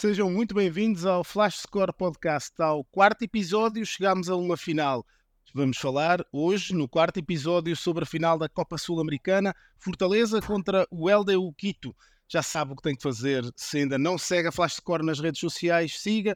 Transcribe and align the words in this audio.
Sejam 0.00 0.30
muito 0.30 0.54
bem-vindos 0.54 1.04
ao 1.04 1.22
Flash 1.22 1.58
Score 1.58 1.92
Podcast. 1.92 2.54
Ao 2.58 2.82
quarto 2.84 3.20
episódio, 3.22 3.84
chegamos 3.84 4.30
a 4.30 4.34
uma 4.34 4.56
final. 4.56 5.04
Vamos 5.52 5.76
falar 5.76 6.24
hoje, 6.32 6.72
no 6.72 6.88
quarto 6.88 7.18
episódio, 7.18 7.76
sobre 7.76 8.04
a 8.04 8.06
final 8.06 8.38
da 8.38 8.48
Copa 8.48 8.78
Sul-Americana, 8.78 9.54
Fortaleza 9.78 10.40
contra 10.40 10.88
o 10.90 11.14
LDU 11.14 11.52
Quito. 11.52 11.94
Já 12.26 12.42
sabe 12.42 12.72
o 12.72 12.76
que 12.76 12.82
tem 12.82 12.96
que 12.96 13.02
fazer. 13.02 13.44
Se 13.54 13.80
ainda 13.80 13.98
não 13.98 14.16
segue 14.16 14.48
a 14.48 14.52
Flash 14.52 14.76
Score 14.76 15.04
nas 15.04 15.20
redes 15.20 15.38
sociais, 15.38 16.00
siga, 16.00 16.34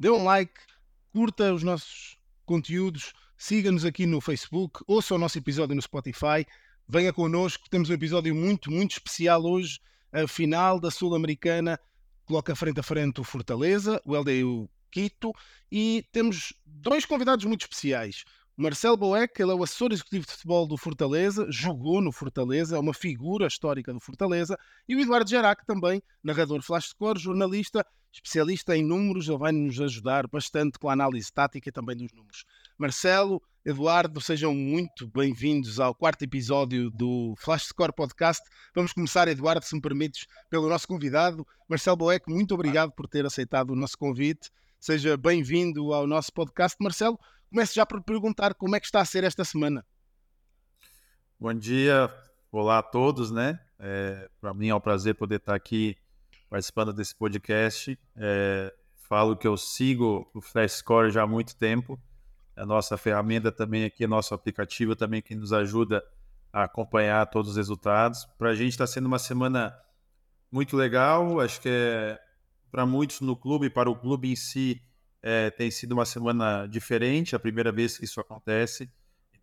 dê 0.00 0.08
um 0.08 0.24
like, 0.24 0.58
curta 1.12 1.52
os 1.52 1.62
nossos 1.62 2.16
conteúdos, 2.46 3.12
siga-nos 3.36 3.84
aqui 3.84 4.06
no 4.06 4.22
Facebook, 4.22 4.80
ouça 4.86 5.14
o 5.14 5.18
nosso 5.18 5.36
episódio 5.36 5.76
no 5.76 5.82
Spotify, 5.82 6.46
venha 6.88 7.12
connosco, 7.12 7.68
temos 7.68 7.90
um 7.90 7.92
episódio 7.92 8.34
muito, 8.34 8.70
muito 8.70 8.92
especial 8.92 9.44
hoje, 9.44 9.80
a 10.10 10.26
final 10.26 10.80
da 10.80 10.90
Sul-Americana 10.90 11.78
coloca 12.26 12.54
frente 12.54 12.80
a 12.80 12.82
frente 12.82 13.20
o 13.20 13.24
Fortaleza, 13.24 14.00
o 14.04 14.16
LDU 14.16 14.68
Quito 14.90 15.32
e 15.70 16.04
temos 16.12 16.52
dois 16.64 17.04
convidados 17.04 17.44
muito 17.44 17.62
especiais. 17.62 18.24
Marcelo 18.56 18.96
Boeck, 18.96 19.40
ele 19.40 19.50
é 19.50 19.54
o 19.54 19.62
assessor 19.62 19.92
executivo 19.92 20.24
de 20.24 20.32
futebol 20.32 20.66
do 20.66 20.78
Fortaleza, 20.78 21.46
jogou 21.50 22.00
no 22.00 22.10
Fortaleza, 22.10 22.76
é 22.76 22.78
uma 22.78 22.94
figura 22.94 23.46
histórica 23.46 23.92
do 23.92 24.00
Fortaleza, 24.00 24.58
e 24.88 24.96
o 24.96 25.00
Eduardo 25.00 25.28
Jarac 25.28 25.66
também, 25.66 26.02
narrador 26.22 26.62
flash 26.62 26.88
score, 26.88 27.20
jornalista, 27.20 27.86
especialista 28.10 28.74
em 28.74 28.82
números, 28.82 29.28
ele 29.28 29.36
vai 29.36 29.52
nos 29.52 29.78
ajudar 29.78 30.26
bastante 30.26 30.78
com 30.78 30.88
a 30.88 30.94
análise 30.94 31.30
tática 31.30 31.68
e 31.68 31.72
também 31.72 31.96
dos 31.96 32.10
números. 32.14 32.46
Marcelo, 32.78 33.42
Eduardo, 33.66 34.20
sejam 34.20 34.54
muito 34.54 35.08
bem-vindos 35.08 35.80
ao 35.80 35.92
quarto 35.92 36.22
episódio 36.22 36.88
do 36.88 37.34
Flash 37.36 37.64
Score 37.64 37.92
Podcast. 37.92 38.40
Vamos 38.72 38.92
começar, 38.92 39.26
Eduardo, 39.26 39.66
se 39.66 39.74
me 39.74 39.80
permites, 39.80 40.24
pelo 40.48 40.68
nosso 40.68 40.86
convidado, 40.86 41.44
Marcelo 41.68 41.96
Boeck. 41.96 42.30
Muito 42.30 42.54
obrigado 42.54 42.92
por 42.92 43.08
ter 43.08 43.26
aceitado 43.26 43.70
o 43.70 43.74
nosso 43.74 43.98
convite. 43.98 44.52
Seja 44.78 45.16
bem-vindo 45.16 45.92
ao 45.92 46.06
nosso 46.06 46.32
podcast. 46.32 46.76
Marcelo, 46.80 47.18
comece 47.50 47.74
já 47.74 47.84
por 47.84 48.00
perguntar 48.04 48.54
como 48.54 48.76
é 48.76 48.78
que 48.78 48.86
está 48.86 49.00
a 49.00 49.04
ser 49.04 49.24
esta 49.24 49.44
semana. 49.44 49.84
Bom 51.36 51.52
dia, 51.52 52.08
olá 52.52 52.78
a 52.78 52.84
todos, 52.84 53.32
né? 53.32 53.58
É, 53.80 54.30
Para 54.40 54.54
mim 54.54 54.68
é 54.68 54.74
um 54.76 54.80
prazer 54.80 55.16
poder 55.16 55.40
estar 55.40 55.56
aqui 55.56 55.96
participando 56.48 56.92
desse 56.92 57.16
podcast. 57.16 57.98
É, 58.14 58.72
falo 59.08 59.36
que 59.36 59.48
eu 59.48 59.56
sigo 59.56 60.30
o 60.32 60.40
Flash 60.40 60.74
Score 60.74 61.10
já 61.10 61.24
há 61.24 61.26
muito 61.26 61.56
tempo 61.56 62.00
a 62.56 62.64
nossa 62.64 62.96
ferramenta 62.96 63.52
também 63.52 63.84
aqui, 63.84 64.06
nosso 64.06 64.34
aplicativo 64.34 64.96
também 64.96 65.20
que 65.20 65.34
nos 65.34 65.52
ajuda 65.52 66.02
a 66.52 66.64
acompanhar 66.64 67.26
todos 67.26 67.50
os 67.50 67.56
resultados. 67.56 68.24
Para 68.38 68.50
a 68.50 68.54
gente 68.54 68.70
está 68.70 68.86
sendo 68.86 69.06
uma 69.06 69.18
semana 69.18 69.76
muito 70.50 70.76
legal, 70.76 71.38
acho 71.40 71.60
que 71.60 71.68
é 71.68 72.18
para 72.70 72.86
muitos 72.86 73.20
no 73.20 73.36
clube, 73.36 73.70
para 73.70 73.90
o 73.90 73.96
clube 73.96 74.30
em 74.30 74.36
si, 74.36 74.82
é, 75.22 75.50
tem 75.50 75.70
sido 75.70 75.92
uma 75.92 76.04
semana 76.04 76.66
diferente, 76.66 77.36
a 77.36 77.38
primeira 77.38 77.70
vez 77.70 77.98
que 77.98 78.04
isso 78.04 78.20
acontece. 78.20 78.90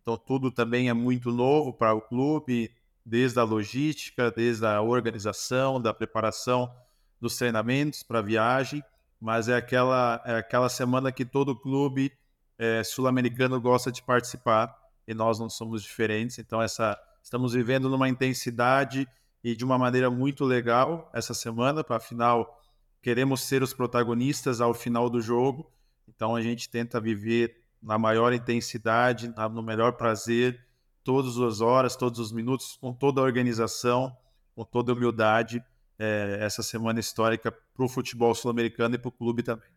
Então 0.00 0.16
tudo 0.16 0.50
também 0.50 0.88
é 0.88 0.92
muito 0.92 1.30
novo 1.30 1.72
para 1.72 1.94
o 1.94 2.00
clube, 2.00 2.70
desde 3.04 3.38
a 3.38 3.44
logística, 3.44 4.30
desde 4.30 4.66
a 4.66 4.80
organização, 4.80 5.80
da 5.80 5.92
preparação 5.92 6.72
dos 7.20 7.36
treinamentos 7.36 8.02
para 8.02 8.18
a 8.18 8.22
viagem, 8.22 8.82
mas 9.20 9.48
é 9.48 9.56
aquela, 9.56 10.22
é 10.24 10.36
aquela 10.36 10.68
semana 10.68 11.12
que 11.12 11.24
todo 11.24 11.58
clube 11.58 12.12
é, 12.58 12.82
sul-americano 12.84 13.60
gosta 13.60 13.90
de 13.90 14.02
participar 14.02 14.76
e 15.06 15.14
nós 15.14 15.38
não 15.38 15.48
somos 15.48 15.82
diferentes. 15.82 16.38
Então, 16.38 16.60
essa 16.60 16.98
estamos 17.22 17.52
vivendo 17.52 17.88
numa 17.88 18.08
intensidade 18.08 19.08
e 19.42 19.54
de 19.56 19.64
uma 19.64 19.78
maneira 19.78 20.10
muito 20.10 20.44
legal 20.44 21.10
essa 21.12 21.34
semana. 21.34 21.82
Para 21.82 21.96
afinal, 21.96 22.60
queremos 23.02 23.42
ser 23.42 23.62
os 23.62 23.74
protagonistas 23.74 24.60
ao 24.60 24.74
final 24.74 25.10
do 25.10 25.20
jogo. 25.20 25.70
Então, 26.08 26.36
a 26.36 26.42
gente 26.42 26.68
tenta 26.68 27.00
viver 27.00 27.62
na 27.82 27.98
maior 27.98 28.32
intensidade, 28.32 29.32
no 29.52 29.62
melhor 29.62 29.92
prazer, 29.92 30.64
todas 31.02 31.36
as 31.38 31.60
horas, 31.60 31.96
todos 31.96 32.18
os 32.18 32.32
minutos, 32.32 32.78
com 32.80 32.92
toda 32.92 33.20
a 33.20 33.24
organização, 33.24 34.16
com 34.54 34.64
toda 34.64 34.92
a 34.92 34.94
humildade. 34.94 35.62
É, 35.96 36.38
essa 36.40 36.60
semana 36.62 36.98
histórica 36.98 37.52
para 37.52 37.84
o 37.84 37.88
futebol 37.88 38.34
sul-americano 38.34 38.96
e 38.96 38.98
para 38.98 39.08
o 39.08 39.12
clube 39.12 39.44
também. 39.44 39.73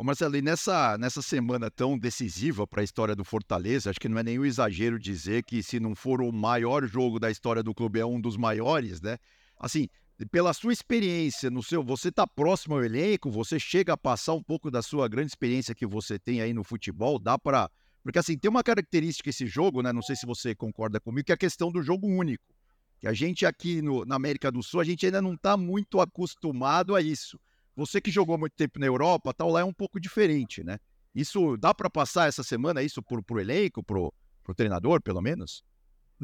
Ô 0.00 0.04
Marcelo, 0.04 0.36
e 0.36 0.42
nessa, 0.42 0.96
nessa 0.96 1.20
semana 1.20 1.68
tão 1.68 1.98
decisiva 1.98 2.64
para 2.68 2.82
a 2.82 2.84
história 2.84 3.16
do 3.16 3.24
Fortaleza, 3.24 3.90
acho 3.90 3.98
que 3.98 4.08
não 4.08 4.16
é 4.16 4.22
nenhum 4.22 4.44
exagero 4.44 4.96
dizer 4.96 5.42
que 5.42 5.60
se 5.60 5.80
não 5.80 5.92
for 5.92 6.22
o 6.22 6.30
maior 6.30 6.86
jogo 6.86 7.18
da 7.18 7.28
história 7.32 7.64
do 7.64 7.74
clube, 7.74 7.98
é 7.98 8.06
um 8.06 8.20
dos 8.20 8.36
maiores, 8.36 9.00
né? 9.00 9.18
Assim, 9.58 9.88
pela 10.30 10.52
sua 10.52 10.72
experiência, 10.72 11.50
no 11.50 11.64
seu, 11.64 11.82
você 11.82 12.10
está 12.10 12.28
próximo 12.28 12.76
ao 12.76 12.84
elenco, 12.84 13.28
você 13.28 13.58
chega 13.58 13.94
a 13.94 13.96
passar 13.96 14.34
um 14.34 14.42
pouco 14.42 14.70
da 14.70 14.82
sua 14.82 15.08
grande 15.08 15.32
experiência 15.32 15.74
que 15.74 15.84
você 15.84 16.16
tem 16.16 16.40
aí 16.40 16.54
no 16.54 16.62
futebol, 16.62 17.18
dá 17.18 17.36
para 17.36 17.68
porque 18.04 18.20
assim, 18.20 18.38
tem 18.38 18.48
uma 18.48 18.62
característica 18.62 19.30
esse 19.30 19.48
jogo, 19.48 19.82
né? 19.82 19.92
Não 19.92 20.00
sei 20.00 20.14
se 20.14 20.24
você 20.24 20.54
concorda 20.54 21.00
comigo, 21.00 21.26
que 21.26 21.32
é 21.32 21.34
a 21.34 21.36
questão 21.36 21.72
do 21.72 21.82
jogo 21.82 22.06
único. 22.06 22.54
Que 23.00 23.08
a 23.08 23.12
gente 23.12 23.44
aqui 23.44 23.82
no, 23.82 24.04
na 24.04 24.14
América 24.14 24.52
do 24.52 24.62
Sul, 24.62 24.78
a 24.78 24.84
gente 24.84 25.04
ainda 25.04 25.20
não 25.20 25.34
está 25.34 25.56
muito 25.56 26.00
acostumado 26.00 26.94
a 26.94 27.02
isso. 27.02 27.36
Você 27.78 28.00
que 28.00 28.10
jogou 28.10 28.36
muito 28.36 28.56
tempo 28.56 28.80
na 28.80 28.86
Europa, 28.86 29.32
tal, 29.32 29.50
lá 29.50 29.60
é 29.60 29.64
um 29.64 29.72
pouco 29.72 30.00
diferente, 30.00 30.64
né? 30.64 30.80
Isso 31.14 31.56
dá 31.56 31.72
para 31.72 31.88
passar 31.88 32.26
essa 32.26 32.42
semana 32.42 32.82
isso 32.82 33.00
pro, 33.00 33.22
pro 33.22 33.38
elenco, 33.38 33.84
pro, 33.84 34.12
pro 34.42 34.52
treinador, 34.52 35.00
pelo 35.00 35.22
menos? 35.22 35.62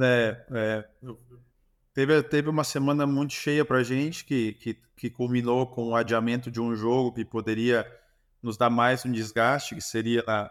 É, 0.00 0.44
é, 0.50 0.88
teve, 1.92 2.20
teve 2.24 2.50
uma 2.50 2.64
semana 2.64 3.06
muito 3.06 3.34
cheia 3.34 3.64
para 3.64 3.78
a 3.78 3.82
gente, 3.84 4.24
que, 4.24 4.54
que, 4.54 4.74
que 4.96 5.08
culminou 5.08 5.64
com 5.68 5.90
o 5.90 5.94
adiamento 5.94 6.50
de 6.50 6.60
um 6.60 6.74
jogo 6.74 7.12
que 7.12 7.24
poderia 7.24 7.86
nos 8.42 8.56
dar 8.56 8.68
mais 8.68 9.04
um 9.04 9.12
desgaste, 9.12 9.76
que 9.76 9.80
seria 9.80 10.24
na, 10.26 10.50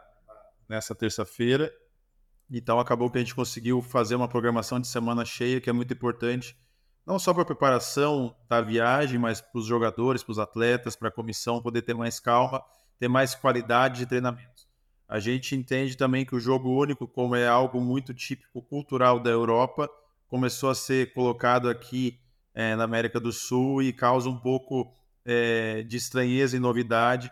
nessa 0.69 0.95
terça-feira. 0.95 1.69
Então 2.49 2.79
acabou 2.79 3.11
que 3.11 3.17
a 3.17 3.21
gente 3.21 3.35
conseguiu 3.35 3.81
fazer 3.81 4.15
uma 4.15 4.29
programação 4.29 4.79
de 4.79 4.87
semana 4.87 5.25
cheia, 5.25 5.59
que 5.59 5.69
é 5.69 5.73
muito 5.73 5.93
importante 5.93 6.55
não 7.05 7.19
só 7.19 7.33
para 7.33 7.43
a 7.43 7.45
preparação 7.45 8.35
da 8.47 8.61
viagem, 8.61 9.19
mas 9.19 9.41
para 9.41 9.59
os 9.59 9.65
jogadores, 9.65 10.23
para 10.23 10.31
os 10.31 10.39
atletas, 10.39 10.95
para 10.95 11.09
a 11.09 11.11
comissão 11.11 11.61
poder 11.61 11.81
ter 11.81 11.93
mais 11.93 12.19
calma, 12.19 12.63
ter 12.97 13.07
mais 13.07 13.35
qualidade 13.35 13.99
de 13.99 14.05
treinamento. 14.05 14.63
A 15.07 15.19
gente 15.19 15.55
entende 15.55 15.97
também 15.97 16.25
que 16.25 16.35
o 16.35 16.39
jogo 16.39 16.69
único, 16.69 17.07
como 17.07 17.35
é 17.35 17.47
algo 17.47 17.79
muito 17.81 18.13
típico 18.13 18.61
cultural 18.61 19.19
da 19.19 19.29
Europa, 19.29 19.89
começou 20.27 20.69
a 20.69 20.75
ser 20.75 21.13
colocado 21.13 21.69
aqui 21.69 22.19
é, 22.53 22.75
na 22.75 22.85
América 22.85 23.19
do 23.19 23.31
Sul 23.31 23.81
e 23.81 23.91
causa 23.91 24.29
um 24.29 24.39
pouco 24.39 24.91
é, 25.25 25.83
de 25.83 25.97
estranheza 25.97 26.55
e 26.55 26.59
novidade. 26.59 27.31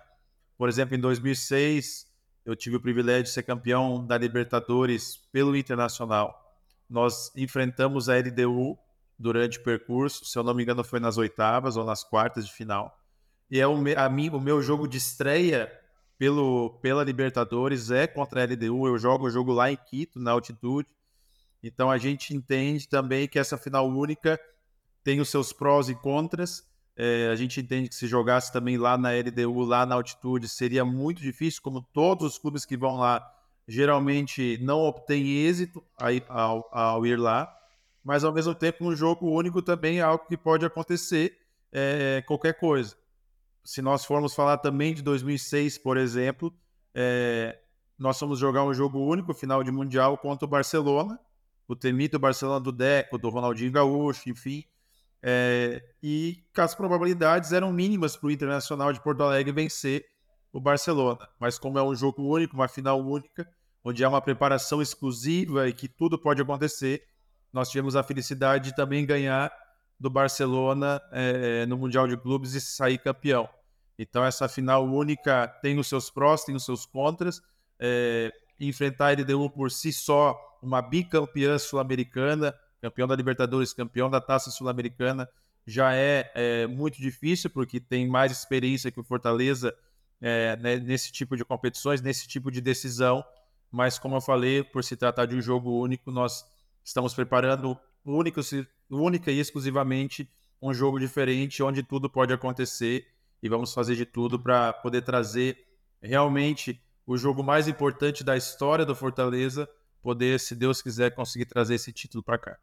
Por 0.58 0.68
exemplo, 0.70 0.96
em 0.96 1.00
2006, 1.00 2.08
eu 2.46 2.56
tive 2.56 2.76
o 2.76 2.82
privilégio 2.82 3.24
de 3.24 3.30
ser 3.30 3.44
campeão 3.44 4.06
da 4.06 4.18
Libertadores 4.18 5.18
pelo 5.32 5.56
Internacional. 5.56 6.56
Nós 6.90 7.32
enfrentamos 7.36 8.10
a 8.10 8.18
LDU 8.18 8.78
durante 9.22 9.60
o 9.60 9.64
percurso. 9.64 10.26
Se 10.26 10.38
eu 10.38 10.44
não 10.44 10.54
me 10.54 10.64
engano, 10.64 10.84
foi 10.84 11.00
nas 11.00 11.18
oitavas 11.18 11.78
ou 11.78 11.86
nas 11.86 12.04
quartas 12.04 12.46
de 12.46 12.52
final. 12.52 12.98
E 13.50 13.60
é 13.60 13.68
o, 13.68 13.76
a 13.98 14.10
mim, 14.10 14.30
o 14.30 14.40
meu 14.40 14.62
jogo 14.62 14.88
de 14.88 14.98
estreia 14.98 15.72
pelo, 16.18 16.72
pela 16.82 17.04
Libertadores 17.04 17.92
é 17.92 18.08
contra 18.08 18.42
a 18.42 18.46
LDU. 18.46 18.88
Eu 18.88 18.98
jogo 18.98 19.28
o 19.28 19.30
jogo 19.30 19.54
lá 19.54 19.72
em 19.72 19.78
Quito, 19.78 20.20
na 20.20 20.32
altitude. 20.32 20.88
Então 21.64 21.92
a 21.92 21.98
gente 21.98 22.36
entende 22.36 22.88
também 22.88 23.28
que 23.28 23.38
essa 23.38 23.58
final 23.58 23.88
única 23.88 24.40
tem 25.04 25.20
os 25.20 25.30
seus 25.30 25.54
prós 25.54 25.90
e 25.90 25.96
contras. 25.96 26.64
É, 26.96 27.30
a 27.32 27.36
gente 27.36 27.60
entende 27.60 27.90
que 27.90 27.96
se 27.96 28.08
jogasse 28.08 28.52
também 28.52 28.78
lá 28.78 28.98
na 28.98 29.10
LDU, 29.12 29.64
lá 29.64 29.86
na 29.86 29.96
altitude, 29.96 30.48
seria 30.48 30.84
muito 30.84 31.22
difícil, 31.22 31.62
como 31.62 31.82
todos 31.82 32.26
os 32.34 32.38
clubes 32.38 32.66
que 32.66 32.76
vão 32.76 32.98
lá 32.98 33.26
geralmente 33.68 34.58
não 34.62 34.80
obtêm 34.80 35.46
êxito 35.46 35.84
ao, 36.28 36.68
ao 36.72 37.06
ir 37.06 37.18
lá 37.18 37.61
mas 38.04 38.24
ao 38.24 38.34
mesmo 38.34 38.56
tempo 38.56 38.86
um 38.86 38.96
jogo 38.96 39.30
único 39.30 39.62
também 39.62 40.00
é 40.00 40.02
algo 40.02 40.26
que 40.26 40.38
pode 40.38 40.66
acontecer 40.66 41.38
é, 41.72 42.24
qualquer 42.28 42.54
coisa. 42.54 42.96
Se 43.64 43.82
nós 43.82 44.04
formos 44.04 44.34
falar 44.34 44.58
também 44.58 44.94
de 44.94 45.02
2006, 45.02 45.78
por 45.78 45.98
exemplo, 45.98 46.54
é, 46.96 47.60
nós 47.98 48.18
fomos 48.18 48.40
jogar 48.40 48.64
um 48.64 48.74
jogo 48.74 49.00
único, 49.00 49.34
final 49.34 49.64
de 49.64 49.72
Mundial, 49.72 50.18
contra 50.18 50.46
o 50.46 50.50
Barcelona, 50.50 51.20
o 51.68 51.76
temido 51.76 52.18
Barcelona 52.18 52.60
do 52.60 52.72
Deco, 52.72 53.18
do 53.18 53.30
Ronaldinho 53.30 53.72
Gaúcho, 53.72 54.30
enfim, 54.30 54.66
é, 55.24 55.84
e 56.02 56.44
as 56.58 56.74
probabilidades 56.74 57.52
eram 57.52 57.72
mínimas 57.72 58.18
para 58.18 58.28
o 58.28 58.32
Internacional 58.32 58.92
de 58.92 59.02
Porto 59.02 59.22
Alegre 59.22 59.52
vencer 59.52 60.06
o 60.52 60.60
Barcelona. 60.60 61.28
Mas 61.40 61.60
como 61.60 61.78
é 61.78 61.84
um 61.84 61.96
jogo 61.96 62.24
único, 62.24 62.56
uma 62.56 62.68
final 62.68 63.00
única, 63.00 63.48
onde 63.84 64.04
há 64.04 64.10
uma 64.10 64.22
preparação 64.22 64.82
exclusiva 64.82 65.68
e 65.68 65.74
que 65.74 65.88
tudo 65.88 66.18
pode 66.18 66.42
acontecer, 66.42 67.04
nós 67.52 67.70
tivemos 67.70 67.96
a 67.96 68.04
felicidade 68.04 68.70
de 68.70 68.76
também 68.76 69.06
ganhar 69.06 69.52
do 70.00 70.10
Barcelona 70.10 71.02
é, 71.12 71.66
no 71.66 71.78
Mundial 71.78 72.08
de 72.08 72.18
Clubes 72.18 72.54
e 72.54 72.62
sair 72.62 72.98
campeão. 72.98 73.48
Então, 74.00 74.26
essa 74.26 74.50
final 74.50 74.86
única 74.86 75.48
tem 75.62 75.78
os 75.78 75.88
seus 75.88 76.10
prós, 76.10 76.44
tem 76.44 76.56
os 76.56 76.66
seus 76.66 76.86
contras. 76.86 77.42
É, 77.80 78.32
enfrentar 78.60 79.08
a 79.08 79.12
LDU 79.12 79.50
por 79.50 79.72
si 79.72 79.92
só, 79.92 80.40
uma 80.62 80.82
bicampeã 80.82 81.58
sul-americana, 81.58 82.56
campeão 82.82 83.08
da 83.08 83.16
Libertadores, 83.16 83.74
campeão 83.74 84.10
da 84.10 84.22
Taça 84.22 84.50
Sul-Americana, 84.50 85.30
já 85.66 85.94
é, 85.94 86.32
é 86.34 86.68
muito 86.68 87.00
difícil, 87.00 87.50
porque 87.50 87.80
tem 87.80 88.08
mais 88.08 88.32
experiência 88.32 88.92
que 88.92 89.00
o 89.00 89.04
Fortaleza 89.04 89.76
é, 90.20 90.56
né, 90.58 90.78
nesse 90.78 91.12
tipo 91.12 91.36
de 91.36 91.46
competições, 91.46 92.02
nesse 92.02 92.28
tipo 92.28 92.52
de 92.52 92.62
decisão. 92.62 93.24
Mas, 93.72 93.98
como 93.98 94.16
eu 94.16 94.22
falei, 94.22 94.64
por 94.64 94.84
se 94.84 94.96
tratar 94.96 95.26
de 95.26 95.36
um 95.36 95.42
jogo 95.42 95.80
único, 95.80 96.12
nós 96.12 96.46
estamos 96.84 97.14
preparando 97.14 97.78
único, 98.06 98.42
única 98.90 99.32
e 99.32 99.40
exclusivamente 99.40 100.30
um 100.62 100.74
jogo 100.74 101.00
diferente, 101.00 101.64
onde 101.64 101.82
tudo 101.82 102.10
pode 102.10 102.34
acontecer 102.34 103.08
e 103.42 103.50
vamos 103.50 103.74
fazer 103.74 103.96
de 103.96 104.06
tudo 104.06 104.40
para 104.40 104.72
poder 104.74 105.02
trazer 105.02 105.66
realmente 106.02 106.82
o 107.06 107.18
jogo 107.18 107.44
mais 107.44 107.68
importante 107.68 108.24
da 108.24 108.38
história 108.38 108.86
do 108.86 108.96
Fortaleza, 108.96 109.68
poder, 110.02 110.40
se 110.40 110.56
Deus 110.56 110.82
quiser, 110.82 111.14
conseguir 111.14 111.46
trazer 111.46 111.76
esse 111.76 111.92
título 111.92 112.24
para 112.24 112.38
cá. 112.38 112.60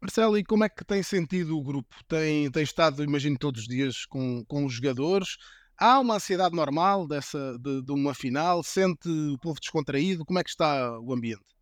Marcelo, 0.00 0.36
e 0.36 0.44
como 0.44 0.62
é 0.64 0.68
que 0.68 0.84
tem 0.84 1.02
sentido 1.02 1.56
o 1.56 1.62
grupo? 1.62 1.96
Tem, 2.06 2.50
tem 2.50 2.62
estado, 2.62 3.02
imagino, 3.02 3.38
todos 3.38 3.62
os 3.62 3.66
dias 3.66 4.04
com, 4.04 4.44
com 4.44 4.66
os 4.66 4.74
jogadores. 4.74 5.38
Há 5.78 5.98
uma 5.98 6.16
ansiedade 6.16 6.54
normal 6.54 7.06
dessa, 7.08 7.58
de, 7.58 7.82
de 7.82 7.92
uma 7.92 8.14
final? 8.14 8.62
Sente 8.62 9.08
o 9.08 9.38
povo 9.38 9.58
descontraído? 9.58 10.24
Como 10.24 10.38
é 10.38 10.44
que 10.44 10.50
está 10.50 10.98
o 11.00 11.12
ambiente? 11.12 11.55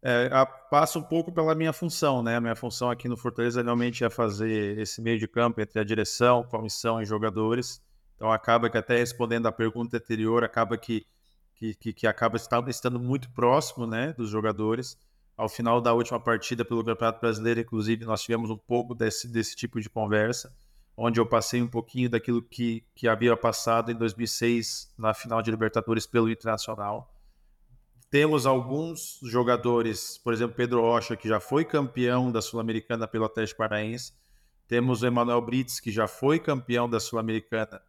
É, 0.00 0.30
passa 0.70 0.98
um 0.98 1.02
pouco 1.02 1.32
pela 1.32 1.54
minha 1.54 1.72
função, 1.72 2.22
né? 2.22 2.36
A 2.36 2.40
minha 2.40 2.54
função 2.54 2.90
aqui 2.90 3.08
no 3.08 3.16
Fortaleza 3.16 3.62
realmente 3.62 4.04
é 4.04 4.10
fazer 4.10 4.78
esse 4.78 5.02
meio 5.02 5.18
de 5.18 5.26
campo 5.26 5.60
entre 5.60 5.80
a 5.80 5.84
direção, 5.84 6.44
comissão 6.44 7.02
e 7.02 7.04
jogadores. 7.04 7.82
Então 8.16 8.30
acaba 8.30 8.70
que 8.70 8.78
até 8.78 8.96
respondendo 8.96 9.46
a 9.46 9.52
pergunta 9.52 9.96
anterior, 9.96 10.44
acaba 10.44 10.78
que, 10.78 11.04
que, 11.56 11.74
que, 11.74 11.92
que 11.92 12.06
acaba 12.06 12.36
estando 12.36 12.98
muito 13.00 13.28
próximo 13.30 13.86
né, 13.86 14.12
dos 14.12 14.30
jogadores 14.30 14.96
ao 15.38 15.48
final 15.48 15.80
da 15.80 15.94
última 15.94 16.18
partida 16.18 16.64
pelo 16.64 16.84
Campeonato 16.84 17.20
Brasileiro, 17.20 17.60
inclusive, 17.60 18.04
nós 18.04 18.22
tivemos 18.22 18.50
um 18.50 18.56
pouco 18.56 18.92
desse, 18.92 19.28
desse 19.28 19.54
tipo 19.54 19.80
de 19.80 19.88
conversa, 19.88 20.52
onde 20.96 21.20
eu 21.20 21.24
passei 21.24 21.62
um 21.62 21.68
pouquinho 21.68 22.10
daquilo 22.10 22.42
que, 22.42 22.84
que 22.92 23.06
havia 23.06 23.36
passado 23.36 23.92
em 23.92 23.94
2006 23.94 24.92
na 24.98 25.14
final 25.14 25.40
de 25.40 25.48
Libertadores 25.52 26.06
pelo 26.06 26.28
Internacional. 26.28 27.08
Temos 28.10 28.46
alguns 28.46 29.18
jogadores, 29.22 30.18
por 30.18 30.32
exemplo, 30.32 30.56
Pedro 30.56 30.80
Rocha, 30.80 31.16
que 31.16 31.28
já 31.28 31.38
foi 31.38 31.64
campeão 31.64 32.32
da 32.32 32.40
Sul-Americana 32.40 33.06
pelo 33.06 33.26
Atlético 33.26 33.58
Paranaense. 33.58 34.12
Temos 34.66 35.02
o 35.02 35.06
Emanuel 35.06 35.42
Brits, 35.42 35.78
que 35.78 35.90
já 35.90 36.06
foi 36.06 36.38
campeão 36.38 36.88
da 36.88 36.98
Sul-Americana 36.98 37.82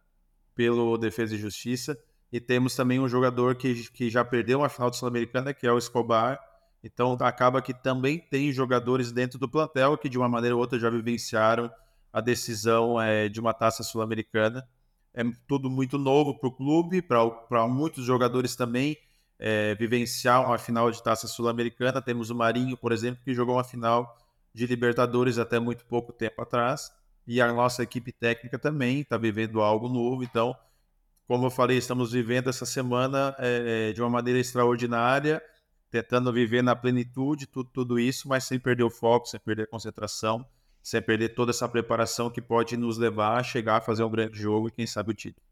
pelo 0.54 0.98
Defesa 0.98 1.34
e 1.34 1.38
Justiça. 1.38 1.98
E 2.30 2.38
temos 2.38 2.76
também 2.76 3.00
um 3.00 3.08
jogador 3.08 3.56
que, 3.56 3.90
que 3.90 4.10
já 4.10 4.24
perdeu 4.24 4.58
uma 4.58 4.68
final 4.68 4.90
da 4.90 4.96
Sul-Americana, 4.96 5.54
que 5.54 5.66
é 5.66 5.72
o 5.72 5.78
Escobar, 5.78 6.38
então 6.82 7.16
acaba 7.20 7.60
que 7.60 7.74
também 7.74 8.18
tem 8.18 8.52
jogadores 8.52 9.12
dentro 9.12 9.38
do 9.38 9.48
plantel 9.48 9.98
que 9.98 10.08
de 10.08 10.16
uma 10.16 10.28
maneira 10.28 10.54
ou 10.54 10.60
outra 10.60 10.78
já 10.78 10.88
vivenciaram 10.88 11.70
a 12.12 12.20
decisão 12.20 13.00
é, 13.00 13.28
de 13.28 13.38
uma 13.38 13.52
taça 13.52 13.82
sul-americana. 13.82 14.66
É 15.12 15.22
tudo 15.46 15.68
muito 15.68 15.98
novo 15.98 16.38
para 16.38 16.48
o 16.48 16.52
clube, 16.52 17.02
para 17.02 17.68
muitos 17.68 18.04
jogadores 18.04 18.56
também 18.56 18.96
é, 19.40 19.74
vivenciar 19.74 20.46
uma 20.46 20.58
final 20.58 20.90
de 20.90 21.02
taça 21.02 21.26
sul-americana. 21.26 22.02
Temos 22.02 22.28
o 22.28 22.34
Marinho, 22.34 22.76
por 22.76 22.92
exemplo, 22.92 23.22
que 23.24 23.34
jogou 23.34 23.56
uma 23.56 23.64
final 23.64 24.16
de 24.52 24.66
Libertadores 24.66 25.38
até 25.38 25.58
muito 25.58 25.84
pouco 25.86 26.12
tempo 26.12 26.42
atrás. 26.42 26.92
E 27.26 27.40
a 27.40 27.50
nossa 27.52 27.82
equipe 27.82 28.12
técnica 28.12 28.58
também 28.58 29.00
está 29.00 29.16
vivendo 29.16 29.62
algo 29.62 29.88
novo. 29.88 30.22
Então, 30.22 30.54
como 31.26 31.46
eu 31.46 31.50
falei, 31.50 31.78
estamos 31.78 32.12
vivendo 32.12 32.50
essa 32.50 32.66
semana 32.66 33.34
é, 33.38 33.92
de 33.92 34.02
uma 34.02 34.10
maneira 34.10 34.38
extraordinária 34.38 35.42
tentando 35.90 36.32
viver 36.32 36.62
na 36.62 36.76
plenitude 36.76 37.46
tudo, 37.46 37.68
tudo 37.72 37.98
isso, 37.98 38.28
mas 38.28 38.44
sem 38.44 38.58
perder 38.58 38.84
o 38.84 38.90
foco, 38.90 39.26
sem 39.26 39.40
perder 39.40 39.64
a 39.64 39.66
concentração, 39.66 40.46
sem 40.82 41.02
perder 41.02 41.30
toda 41.30 41.50
essa 41.50 41.68
preparação 41.68 42.30
que 42.30 42.40
pode 42.40 42.76
nos 42.76 42.96
levar 42.96 43.38
a 43.38 43.42
chegar 43.42 43.78
a 43.78 43.80
fazer 43.80 44.04
um 44.04 44.10
grande 44.10 44.38
jogo 44.38 44.68
e 44.68 44.70
quem 44.70 44.86
sabe 44.86 45.10
o 45.10 45.14
título. 45.14 45.49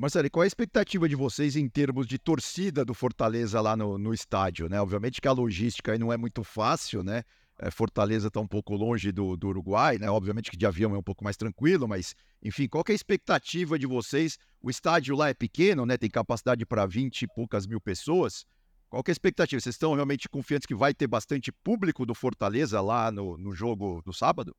Marcelo, 0.00 0.30
qual 0.30 0.44
é 0.44 0.46
a 0.46 0.46
expectativa 0.46 1.08
de 1.08 1.16
vocês 1.16 1.56
em 1.56 1.68
termos 1.68 2.06
de 2.06 2.20
torcida 2.20 2.84
do 2.84 2.94
Fortaleza 2.94 3.60
lá 3.60 3.76
no, 3.76 3.98
no 3.98 4.14
estádio? 4.14 4.68
Né? 4.68 4.80
Obviamente 4.80 5.20
que 5.20 5.26
a 5.26 5.32
logística 5.32 5.90
aí 5.90 5.98
não 5.98 6.12
é 6.12 6.16
muito 6.16 6.44
fácil, 6.44 7.02
né? 7.02 7.24
É, 7.58 7.68
Fortaleza 7.68 8.28
está 8.28 8.38
um 8.38 8.46
pouco 8.46 8.76
longe 8.76 9.10
do, 9.10 9.36
do, 9.36 9.48
Uruguai, 9.48 9.98
né? 9.98 10.08
Obviamente 10.08 10.52
que 10.52 10.56
de 10.56 10.64
avião 10.64 10.94
é 10.94 10.98
um 10.98 11.02
pouco 11.02 11.24
mais 11.24 11.36
tranquilo, 11.36 11.88
mas 11.88 12.14
enfim, 12.40 12.68
qual 12.68 12.84
é 12.88 12.92
a 12.92 12.94
expectativa 12.94 13.76
de 13.76 13.88
vocês? 13.88 14.38
O 14.62 14.70
estádio 14.70 15.16
lá 15.16 15.30
é 15.30 15.34
pequeno, 15.34 15.84
né? 15.84 15.96
Tem 15.96 16.08
capacidade 16.08 16.64
para 16.64 16.86
20 16.86 17.22
e 17.22 17.26
poucas 17.26 17.66
mil 17.66 17.80
pessoas. 17.80 18.46
Qual 18.88 19.02
é 19.04 19.10
a 19.10 19.12
expectativa? 19.12 19.60
Vocês 19.60 19.74
estão 19.74 19.94
realmente 19.94 20.28
confiantes 20.28 20.66
que 20.66 20.76
vai 20.76 20.94
ter 20.94 21.08
bastante 21.08 21.50
público 21.50 22.06
do 22.06 22.14
Fortaleza 22.14 22.80
lá 22.80 23.10
no, 23.10 23.36
no 23.36 23.52
jogo 23.52 24.00
do 24.06 24.12
sábado? 24.12 24.54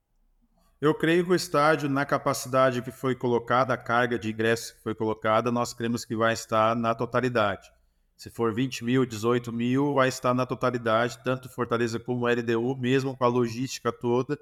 Eu 0.81 0.93
creio 0.93 1.25
que 1.25 1.31
o 1.31 1.35
estádio, 1.35 1.89
na 1.89 2.05
capacidade 2.05 2.81
que 2.81 2.89
foi 2.89 3.13
colocada, 3.13 3.73
a 3.73 3.77
carga 3.77 4.17
de 4.17 4.31
ingressos 4.31 4.71
que 4.71 4.81
foi 4.81 4.95
colocada, 4.95 5.51
nós 5.51 5.73
cremos 5.73 6.05
que 6.05 6.15
vai 6.15 6.31
estar 6.31 6.73
na 6.73 6.95
totalidade. 6.95 7.69
Se 8.15 8.29
for 8.29 8.53
20 8.53 8.85
mil, 8.85 9.05
18 9.05 9.51
mil, 9.51 9.93
vai 9.93 10.07
estar 10.07 10.33
na 10.33 10.45
totalidade, 10.45 11.19
tanto 11.21 11.49
Fortaleza 11.49 11.99
como 11.99 12.27
LDU, 12.27 12.77
mesmo 12.77 13.15
com 13.17 13.25
a 13.25 13.27
logística 13.27 13.91
toda, 13.91 14.39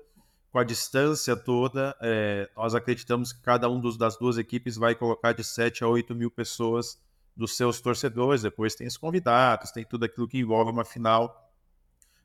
com 0.52 0.60
a 0.60 0.64
distância 0.64 1.36
toda. 1.36 1.96
É, 2.00 2.48
nós 2.56 2.76
acreditamos 2.76 3.34
que 3.34 3.42
cada 3.42 3.68
um 3.68 3.80
dos, 3.82 3.98
das 3.98 4.16
duas 4.16 4.38
equipes 4.38 4.78
vai 4.78 4.94
colocar 4.94 5.34
de 5.34 5.44
7 5.44 5.84
a 5.84 5.88
8 5.88 6.14
mil 6.14 6.30
pessoas 6.30 7.02
dos 7.36 7.58
seus 7.58 7.82
torcedores, 7.82 8.44
depois 8.44 8.76
tem 8.76 8.86
os 8.86 8.98
convidados, 8.98 9.72
tem 9.72 9.84
tudo 9.84 10.06
aquilo 10.06 10.28
que 10.28 10.38
envolve 10.38 10.70
uma 10.70 10.86
final 10.86 11.52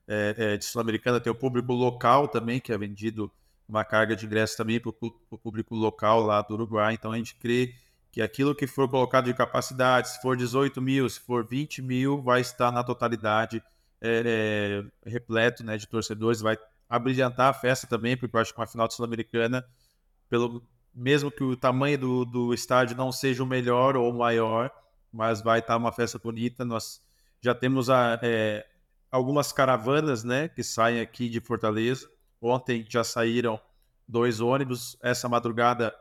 é, 0.07 0.35
é, 0.37 0.57
de 0.59 0.67
Sul-Americana, 0.67 1.19
tem 1.19 1.33
o 1.33 1.35
público 1.35 1.73
local 1.73 2.29
também, 2.29 2.61
que 2.61 2.75
é 2.75 2.77
vendido 2.77 3.33
uma 3.73 3.85
carga 3.85 4.15
de 4.15 4.27
ingresso 4.27 4.55
também 4.55 4.79
para 4.79 4.91
o 4.91 5.39
público 5.39 5.75
local 5.75 6.21
lá 6.21 6.43
do 6.43 6.53
Uruguai, 6.53 6.93
então 6.93 7.11
a 7.11 7.17
gente 7.17 7.35
crê 7.37 7.75
que 8.11 8.21
aquilo 8.21 8.55
que 8.55 8.67
for 8.67 8.87
colocado 8.87 9.25
de 9.25 9.35
capacidade, 9.35 10.11
se 10.11 10.21
for 10.21 10.37
18 10.37 10.83
mil, 10.83 11.09
se 11.09 11.19
for 11.19 11.47
20 11.47 11.81
mil, 11.81 12.21
vai 12.21 12.43
estar 12.43 12.71
na 12.71 12.85
totalidade 12.85 13.63
é, 13.99 14.85
é, 15.07 15.11
repleto 15.11 15.65
né, 15.65 15.79
de 15.79 15.89
torcedores, 15.89 16.43
vai 16.43 16.59
abrilhantar 16.87 17.49
a 17.49 17.55
festa 17.55 17.87
também, 17.87 18.15
porque 18.15 18.37
eu 18.37 18.41
acho 18.41 18.53
que 18.53 18.61
uma 18.61 18.67
final 18.67 18.91
Sul-Americana, 18.91 19.65
pelo 20.29 20.63
mesmo 20.95 21.31
que 21.31 21.43
o 21.43 21.57
tamanho 21.57 21.97
do, 21.97 22.25
do 22.27 22.53
estádio 22.53 22.95
não 22.95 23.11
seja 23.11 23.43
o 23.43 23.47
melhor 23.47 23.97
ou 23.97 24.11
o 24.11 24.19
maior, 24.19 24.71
mas 25.11 25.41
vai 25.41 25.61
estar 25.61 25.79
uma 25.79 25.93
festa 25.93 26.19
bonita. 26.19 26.63
Nós 26.63 27.01
já 27.41 27.55
temos 27.55 27.89
a, 27.89 28.21
é, 28.23 28.67
algumas 29.11 29.51
caravanas, 29.51 30.23
né, 30.23 30.49
que 30.49 30.63
saem 30.63 31.01
aqui 31.01 31.31
de 31.31 31.41
Fortaleza. 31.41 32.12
Ontem 32.43 32.85
já 32.89 33.05
saíram 33.05 33.61
dois 34.07 34.41
ônibus. 34.41 34.97
Essa 35.01 35.29
madrugada 35.29 35.95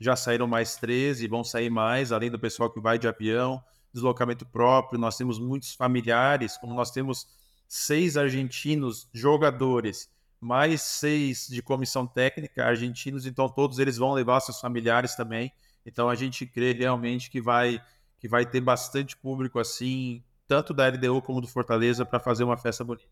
já 0.00 0.16
saíram 0.16 0.48
mais 0.48 0.76
três 0.76 1.22
e 1.22 1.28
vão 1.28 1.44
sair 1.44 1.70
mais, 1.70 2.10
além 2.10 2.30
do 2.30 2.38
pessoal 2.38 2.68
que 2.68 2.80
vai 2.80 2.98
de 2.98 3.06
avião, 3.06 3.62
deslocamento 3.92 4.44
próprio. 4.44 5.00
Nós 5.00 5.16
temos 5.16 5.38
muitos 5.38 5.74
familiares, 5.74 6.56
como 6.58 6.74
nós 6.74 6.90
temos 6.90 7.28
seis 7.68 8.16
argentinos 8.16 9.08
jogadores, 9.12 10.10
mais 10.40 10.82
seis 10.82 11.46
de 11.48 11.62
comissão 11.62 12.06
técnica 12.06 12.64
argentinos, 12.64 13.26
então 13.26 13.48
todos 13.48 13.78
eles 13.78 13.96
vão 13.96 14.12
levar 14.12 14.40
seus 14.40 14.60
familiares 14.60 15.14
também. 15.14 15.52
Então 15.84 16.08
a 16.08 16.14
gente 16.14 16.46
crê 16.46 16.72
realmente 16.72 17.30
que 17.30 17.40
vai 17.40 17.80
que 18.18 18.26
vai 18.26 18.44
ter 18.44 18.60
bastante 18.60 19.16
público 19.16 19.60
assim, 19.60 20.24
tanto 20.48 20.74
da 20.74 20.88
LDU 20.88 21.22
como 21.22 21.40
do 21.40 21.46
Fortaleza, 21.46 22.04
para 22.04 22.18
fazer 22.18 22.42
uma 22.42 22.56
festa 22.56 22.82
bonita. 22.82 23.06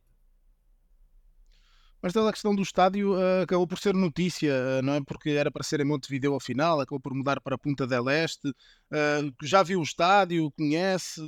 Mas 2.02 2.16
a 2.16 2.32
questão 2.32 2.54
do 2.54 2.62
estádio 2.62 3.14
uh, 3.14 3.42
acabou 3.42 3.66
por 3.66 3.78
ser 3.78 3.94
notícia, 3.94 4.52
uh, 4.52 4.82
não 4.82 4.94
é? 4.94 5.00
Porque 5.04 5.30
era 5.30 5.50
para 5.50 5.64
ser 5.64 5.80
em 5.80 5.84
Montevideo 5.84 6.34
ao 6.34 6.40
final, 6.40 6.80
acabou 6.80 7.00
por 7.00 7.14
mudar 7.14 7.40
para 7.40 7.58
Punta 7.58 7.86
del 7.86 8.08
Este. 8.08 8.48
Uh, 8.48 9.32
já 9.42 9.62
viu 9.62 9.80
o 9.80 9.82
estádio, 9.82 10.52
conhece. 10.52 11.20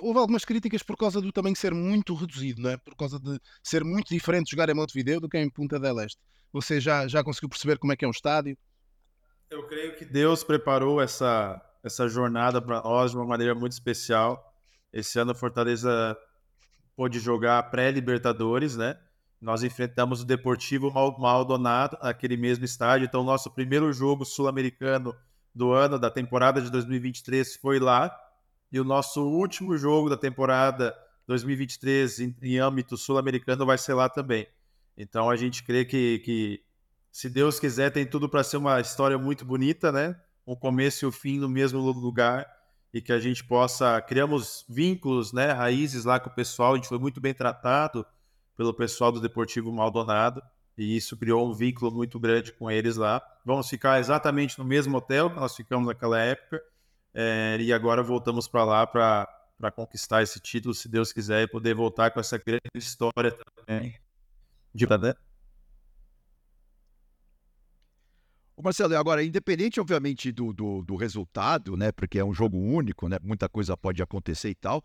Houve 0.00 0.18
algumas 0.18 0.44
críticas 0.44 0.82
por 0.82 0.96
causa 0.96 1.20
do 1.20 1.30
também 1.32 1.54
ser 1.54 1.74
muito 1.74 2.14
reduzido, 2.14 2.62
não 2.62 2.70
é? 2.70 2.76
Por 2.76 2.96
causa 2.96 3.18
de 3.18 3.38
ser 3.62 3.84
muito 3.84 4.08
diferente 4.08 4.50
jogar 4.50 4.68
em 4.68 4.74
Montevideo 4.74 5.20
do 5.20 5.28
que 5.28 5.38
em 5.38 5.50
Punta 5.50 5.78
del 5.78 6.00
Este. 6.00 6.20
Você 6.52 6.80
já, 6.80 7.06
já 7.08 7.22
conseguiu 7.22 7.48
perceber 7.48 7.78
como 7.78 7.92
é 7.92 7.96
que 7.96 8.04
é 8.04 8.08
um 8.08 8.12
estádio? 8.12 8.56
Eu 9.50 9.66
creio 9.66 9.96
que 9.96 10.04
Deus 10.04 10.42
preparou 10.42 11.00
essa, 11.00 11.60
essa 11.82 12.08
jornada 12.08 12.62
para 12.62 12.82
nós 12.82 13.10
de 13.10 13.16
uma 13.16 13.26
maneira 13.26 13.54
muito 13.54 13.72
especial. 13.72 14.52
Esse 14.92 15.18
ano 15.18 15.32
a 15.32 15.34
Fortaleza 15.34 16.16
pôde 16.96 17.18
jogar 17.18 17.62
pré-Libertadores, 17.70 18.76
né? 18.76 18.96
Nós 19.44 19.62
enfrentamos 19.62 20.22
o 20.22 20.24
Deportivo 20.24 20.90
Maldonado, 20.90 21.98
aquele 22.00 22.36
mesmo 22.36 22.64
estádio. 22.64 23.04
Então, 23.04 23.22
nosso 23.22 23.50
primeiro 23.50 23.92
jogo 23.92 24.24
sul-americano 24.24 25.14
do 25.54 25.72
ano, 25.72 25.98
da 25.98 26.10
temporada 26.10 26.62
de 26.62 26.70
2023, 26.70 27.56
foi 27.56 27.78
lá. 27.78 28.10
E 28.72 28.80
o 28.80 28.84
nosso 28.84 29.22
último 29.22 29.76
jogo 29.76 30.08
da 30.08 30.16
temporada 30.16 30.96
2023 31.26 32.20
em, 32.20 32.36
em 32.42 32.58
âmbito 32.58 32.96
sul-americano 32.96 33.66
vai 33.66 33.76
ser 33.76 33.92
lá 33.92 34.08
também. 34.08 34.48
Então, 34.96 35.28
a 35.28 35.36
gente 35.36 35.62
crê 35.62 35.84
que, 35.84 36.20
que 36.20 36.62
se 37.12 37.28
Deus 37.28 37.60
quiser, 37.60 37.90
tem 37.90 38.06
tudo 38.06 38.28
para 38.28 38.42
ser 38.42 38.56
uma 38.56 38.80
história 38.80 39.18
muito 39.18 39.44
bonita, 39.44 39.92
né? 39.92 40.16
o 40.46 40.56
começo 40.56 41.04
e 41.04 41.08
o 41.08 41.12
fim 41.12 41.38
no 41.38 41.48
mesmo 41.48 41.80
lugar 41.80 42.46
e 42.92 43.00
que 43.00 43.12
a 43.12 43.18
gente 43.18 43.42
possa 43.44 44.00
criamos 44.02 44.64
vínculos, 44.68 45.32
né, 45.32 45.52
raízes 45.52 46.04
lá 46.04 46.20
com 46.20 46.30
o 46.30 46.34
pessoal, 46.34 46.74
a 46.74 46.76
gente 46.76 46.88
foi 46.88 46.98
muito 46.98 47.20
bem 47.20 47.34
tratado 47.34 48.06
pelo 48.56 48.74
pessoal 48.74 49.10
do 49.10 49.20
Deportivo 49.20 49.72
Maldonado, 49.72 50.42
e 50.76 50.96
isso 50.96 51.16
criou 51.16 51.48
um 51.48 51.54
vínculo 51.54 51.90
muito 51.90 52.18
grande 52.18 52.52
com 52.52 52.70
eles 52.70 52.96
lá. 52.96 53.22
Vamos 53.44 53.68
ficar 53.68 54.00
exatamente 54.00 54.58
no 54.58 54.64
mesmo 54.64 54.96
hotel 54.96 55.30
que 55.30 55.36
nós 55.36 55.54
ficamos 55.54 55.86
naquela 55.86 56.18
época, 56.18 56.62
é, 57.12 57.56
e 57.60 57.72
agora 57.72 58.02
voltamos 58.02 58.48
para 58.48 58.64
lá 58.64 58.86
para 58.86 59.70
conquistar 59.74 60.22
esse 60.22 60.40
título, 60.40 60.74
se 60.74 60.88
Deus 60.88 61.12
quiser, 61.12 61.42
e 61.42 61.48
poder 61.48 61.74
voltar 61.74 62.10
com 62.10 62.20
essa 62.20 62.36
grande 62.38 62.60
história 62.74 63.36
também. 63.66 63.94
De... 64.74 64.86
O 68.56 68.62
Marcelo, 68.62 68.96
agora, 68.96 69.22
independente, 69.22 69.80
obviamente, 69.80 70.30
do, 70.30 70.52
do, 70.52 70.82
do, 70.82 70.96
resultado, 70.96 71.76
né? 71.76 71.90
Porque 71.90 72.18
é 72.18 72.24
um 72.24 72.32
jogo 72.32 72.56
único, 72.56 73.08
né? 73.08 73.18
Muita 73.22 73.48
coisa 73.48 73.76
pode 73.76 74.00
acontecer 74.00 74.50
e 74.50 74.54
tal. 74.54 74.82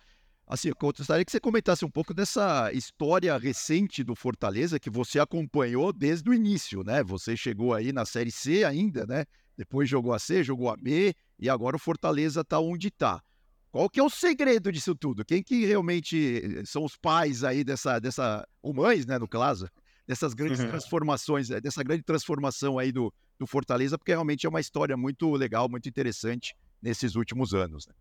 Assim, 0.50 0.70
eu 0.70 0.76
gostaria 0.76 1.24
que 1.24 1.32
você 1.32 1.40
comentasse 1.40 1.86
um 1.86 1.92
pouco 1.92 2.12
dessa 2.12 2.74
história 2.74 3.38
recente 3.38 4.04
do 4.04 4.16
Fortaleza 4.16 4.80
que 4.80 4.90
você 4.90 5.20
acompanhou 5.20 5.94
desde 5.94 6.28
o 6.28 6.34
início, 6.34 6.84
né? 6.84 7.04
Você 7.04 7.38
chegou 7.38 7.72
aí 7.72 7.94
na 7.94 8.04
Série 8.04 8.32
C 8.32 8.64
ainda, 8.64 9.06
né? 9.06 9.26
Depois 9.56 9.88
jogou 9.88 10.12
a 10.12 10.18
C, 10.18 10.44
jogou 10.44 10.72
a 10.72 10.76
B 10.76 11.14
e 11.38 11.48
agora 11.48 11.76
o 11.76 11.80
Fortaleza 11.80 12.42
está 12.42 12.60
onde 12.60 12.88
está. 12.88 13.22
Qual 13.70 13.88
que 13.88 14.00
é 14.00 14.04
o 14.04 14.10
segredo 14.10 14.72
disso 14.72 14.96
tudo? 14.96 15.24
Quem 15.24 15.44
que 15.44 15.68
realmente 15.68 16.64
são 16.66 16.84
os 16.84 16.98
pais 16.98 17.44
aí 17.44 17.64
dessa, 17.64 18.00
dessa 18.00 18.44
ou 18.60 18.74
mães, 18.74 19.06
né, 19.06 19.20
no 19.20 19.28
caso, 19.28 19.70
dessas 20.08 20.34
grandes 20.34 20.60
uhum. 20.62 20.70
transformações, 20.70 21.50
dessa 21.50 21.84
grande 21.84 22.02
transformação 22.02 22.80
aí 22.80 22.92
do, 22.92 23.14
do 23.38 23.46
Fortaleza, 23.46 24.00
porque 24.00 24.14
realmente 24.14 24.48
é 24.48 24.50
uma 24.50 24.60
história 24.60 24.98
muito 24.98 25.32
legal, 25.36 25.70
muito 25.70 25.88
interessante 25.88 26.56
nesses 26.82 27.14
últimos 27.14 27.54
anos. 27.54 27.86
Né? 27.86 27.94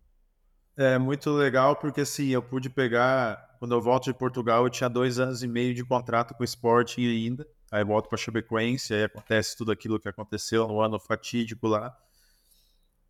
É 0.81 0.97
muito 0.97 1.29
legal 1.31 1.75
porque 1.75 1.99
assim, 1.99 2.29
eu 2.29 2.41
pude 2.41 2.69
pegar, 2.69 3.57
quando 3.59 3.75
eu 3.75 3.81
volto 3.81 4.05
de 4.05 4.13
Portugal, 4.13 4.63
eu 4.63 4.69
tinha 4.69 4.89
dois 4.89 5.19
anos 5.19 5.43
e 5.43 5.47
meio 5.47 5.75
de 5.75 5.83
contrato 5.83 6.33
com 6.33 6.41
o 6.41 6.45
Sporting 6.45 7.05
ainda. 7.05 7.45
Aí 7.69 7.83
volto 7.83 8.07
para 8.07 8.17
Chapecoense, 8.17 8.93
aí 8.93 9.03
acontece 9.03 9.57
tudo 9.57 9.73
aquilo 9.73 9.99
que 9.99 10.07
aconteceu 10.07 10.65
no 10.69 10.79
ano 10.79 10.97
fatídico 10.97 11.67
lá. 11.67 11.93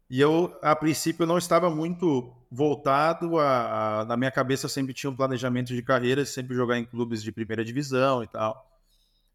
E 0.10 0.20
eu, 0.20 0.58
a 0.64 0.76
princípio, 0.76 1.28
não 1.28 1.38
estava 1.38 1.70
muito 1.70 2.34
voltado 2.50 3.38
a, 3.38 4.00
a, 4.00 4.06
Na 4.06 4.18
minha 4.18 4.32
cabeça, 4.32 4.66
eu 4.66 4.70
sempre 4.70 4.92
tinha 4.92 5.12
um 5.12 5.16
planejamento 5.16 5.68
de 5.68 5.84
carreira, 5.84 6.26
sempre 6.26 6.56
jogar 6.56 6.80
em 6.80 6.86
clubes 6.86 7.22
de 7.22 7.32
primeira 7.32 7.64
divisão 7.64 8.24
e 8.24 8.28
tal. 8.28 8.68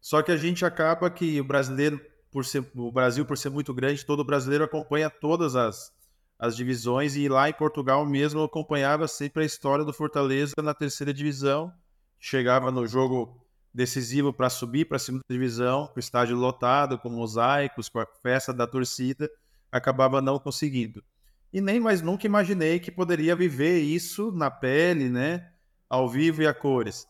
Só 0.01 0.21
que 0.21 0.33
a 0.33 0.37
gente 0.37 0.65
acaba 0.65 1.09
que 1.09 1.39
o 1.39 1.43
brasileiro 1.45 2.01
por 2.29 2.43
ser 2.43 2.69
o 2.75 2.91
Brasil 2.91 3.25
por 3.25 3.37
ser 3.37 3.49
muito 3.49 3.73
grande, 3.73 4.05
todo 4.05 4.25
brasileiro 4.25 4.65
acompanha 4.65 5.09
todas 5.09 5.55
as, 5.55 5.93
as 6.37 6.55
divisões 6.55 7.15
e 7.15 7.29
lá 7.29 7.49
em 7.49 7.53
Portugal 7.53 8.05
mesmo 8.05 8.39
eu 8.39 8.45
acompanhava 8.45 9.07
sempre 9.07 9.43
a 9.43 9.45
história 9.45 9.85
do 9.85 9.93
Fortaleza 9.93 10.53
na 10.61 10.73
terceira 10.73 11.13
divisão. 11.13 11.73
Chegava 12.19 12.71
no 12.71 12.85
jogo 12.85 13.41
decisivo 13.73 14.31
para 14.31 14.49
subir 14.49 14.85
para 14.85 14.97
a 14.97 14.99
segunda 14.99 15.23
divisão, 15.29 15.87
com 15.87 15.99
estádio 15.99 16.37
lotado, 16.37 16.97
com 16.97 17.09
mosaicos, 17.09 17.89
com 17.89 17.99
a 17.99 18.07
festa 18.23 18.53
da 18.53 18.65
torcida, 18.65 19.29
acabava 19.71 20.21
não 20.21 20.39
conseguindo. 20.39 21.03
E 21.51 21.61
nem 21.61 21.79
mais 21.79 22.01
nunca 22.01 22.25
imaginei 22.25 22.79
que 22.79 22.91
poderia 22.91 23.35
viver 23.35 23.79
isso 23.79 24.31
na 24.31 24.49
pele, 24.49 25.09
né? 25.09 25.51
Ao 25.89 26.09
vivo 26.09 26.41
e 26.41 26.47
a 26.47 26.53
cores. 26.53 27.05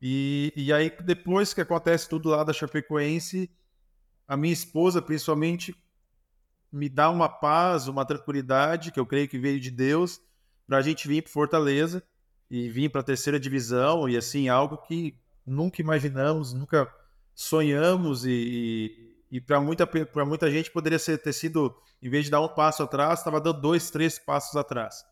E, 0.00 0.52
e 0.56 0.72
aí, 0.72 0.92
depois 1.04 1.54
que 1.54 1.60
acontece 1.60 2.08
tudo 2.08 2.28
lá 2.28 2.44
da 2.44 2.52
Chapecoense, 2.52 3.50
a 4.26 4.36
minha 4.36 4.52
esposa, 4.52 5.00
principalmente, 5.00 5.74
me 6.74 6.88
dá 6.88 7.08
uma 7.08 7.28
paz, 7.28 7.86
uma 7.86 8.04
tranquilidade, 8.04 8.90
que 8.90 8.98
eu 8.98 9.06
creio 9.06 9.28
que 9.28 9.38
veio 9.38 9.60
de 9.60 9.70
Deus, 9.70 10.20
para 10.66 10.78
a 10.78 10.82
gente 10.82 11.06
vir 11.06 11.22
para 11.22 11.30
Fortaleza 11.30 12.02
e 12.50 12.68
vir 12.68 12.90
para 12.90 13.00
a 13.00 13.04
terceira 13.04 13.38
divisão, 13.38 14.08
e 14.08 14.16
assim, 14.16 14.48
algo 14.48 14.78
que 14.78 15.16
nunca 15.46 15.80
imaginamos, 15.80 16.52
nunca 16.52 16.92
sonhamos, 17.32 18.26
e, 18.26 18.30
e, 19.30 19.36
e 19.36 19.40
para 19.40 19.60
muita, 19.60 19.88
muita 20.26 20.50
gente 20.50 20.68
poderia 20.68 20.98
ser, 20.98 21.18
ter 21.18 21.32
sido, 21.32 21.76
em 22.02 22.10
vez 22.10 22.24
de 22.24 22.32
dar 22.32 22.40
um 22.40 22.48
passo 22.48 22.82
atrás, 22.82 23.20
estava 23.20 23.40
dando 23.40 23.60
dois, 23.60 23.88
três 23.88 24.18
passos 24.18 24.56
atrás. 24.56 25.04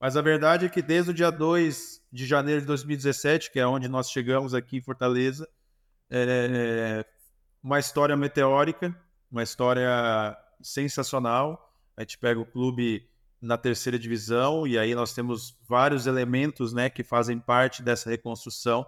Mas 0.00 0.16
a 0.16 0.20
verdade 0.20 0.66
é 0.66 0.68
que 0.68 0.82
desde 0.82 1.12
o 1.12 1.14
dia 1.14 1.30
2 1.30 2.02
de 2.12 2.26
janeiro 2.26 2.62
de 2.62 2.66
2017, 2.66 3.52
que 3.52 3.60
é 3.60 3.66
onde 3.66 3.88
nós 3.88 4.10
chegamos 4.10 4.54
aqui 4.54 4.78
em 4.78 4.82
Fortaleza, 4.82 5.48
é, 6.10 7.06
uma 7.62 7.78
história 7.78 8.16
meteórica, 8.16 8.94
uma 9.30 9.44
história 9.44 10.36
sensacional. 10.60 11.72
A 11.96 12.02
gente 12.02 12.18
pega 12.18 12.40
o 12.40 12.46
clube 12.46 13.08
na 13.40 13.56
terceira 13.56 13.98
divisão 13.98 14.66
e 14.66 14.78
aí 14.78 14.94
nós 14.94 15.12
temos 15.12 15.56
vários 15.68 16.06
elementos 16.06 16.72
né, 16.72 16.88
que 16.90 17.02
fazem 17.02 17.38
parte 17.38 17.82
dessa 17.82 18.10
reconstrução. 18.10 18.86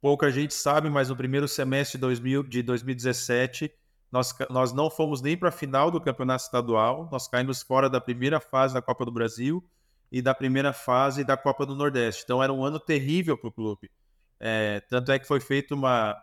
Pouca 0.00 0.30
gente 0.30 0.54
sabe, 0.54 0.88
mas 0.90 1.08
no 1.08 1.16
primeiro 1.16 1.48
semestre 1.48 1.98
de, 1.98 2.02
2000, 2.02 2.42
de 2.44 2.62
2017 2.62 3.72
nós, 4.10 4.34
nós 4.50 4.72
não 4.72 4.88
fomos 4.88 5.20
nem 5.20 5.36
para 5.36 5.48
a 5.48 5.52
final 5.52 5.90
do 5.90 6.00
campeonato 6.00 6.44
estadual, 6.44 7.08
nós 7.10 7.26
caímos 7.28 7.62
fora 7.62 7.90
da 7.90 8.00
primeira 8.00 8.40
fase 8.40 8.72
da 8.72 8.80
Copa 8.80 9.04
do 9.04 9.10
Brasil 9.10 9.62
e 10.10 10.22
da 10.22 10.34
primeira 10.34 10.72
fase 10.72 11.24
da 11.24 11.36
Copa 11.36 11.66
do 11.66 11.74
Nordeste. 11.74 12.22
Então 12.24 12.42
era 12.42 12.52
um 12.52 12.64
ano 12.64 12.78
terrível 12.78 13.36
para 13.36 13.48
o 13.48 13.52
clube. 13.52 13.90
É, 14.38 14.80
tanto 14.88 15.10
é 15.10 15.18
que 15.18 15.26
foi 15.26 15.40
feita 15.40 15.74
uma, 15.74 16.16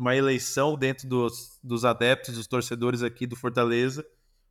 uma 0.00 0.16
eleição 0.16 0.78
dentro 0.78 1.06
dos, 1.06 1.60
dos 1.62 1.84
adeptos, 1.84 2.34
dos 2.34 2.46
torcedores 2.46 3.02
aqui 3.02 3.26
do 3.26 3.36
Fortaleza, 3.36 4.02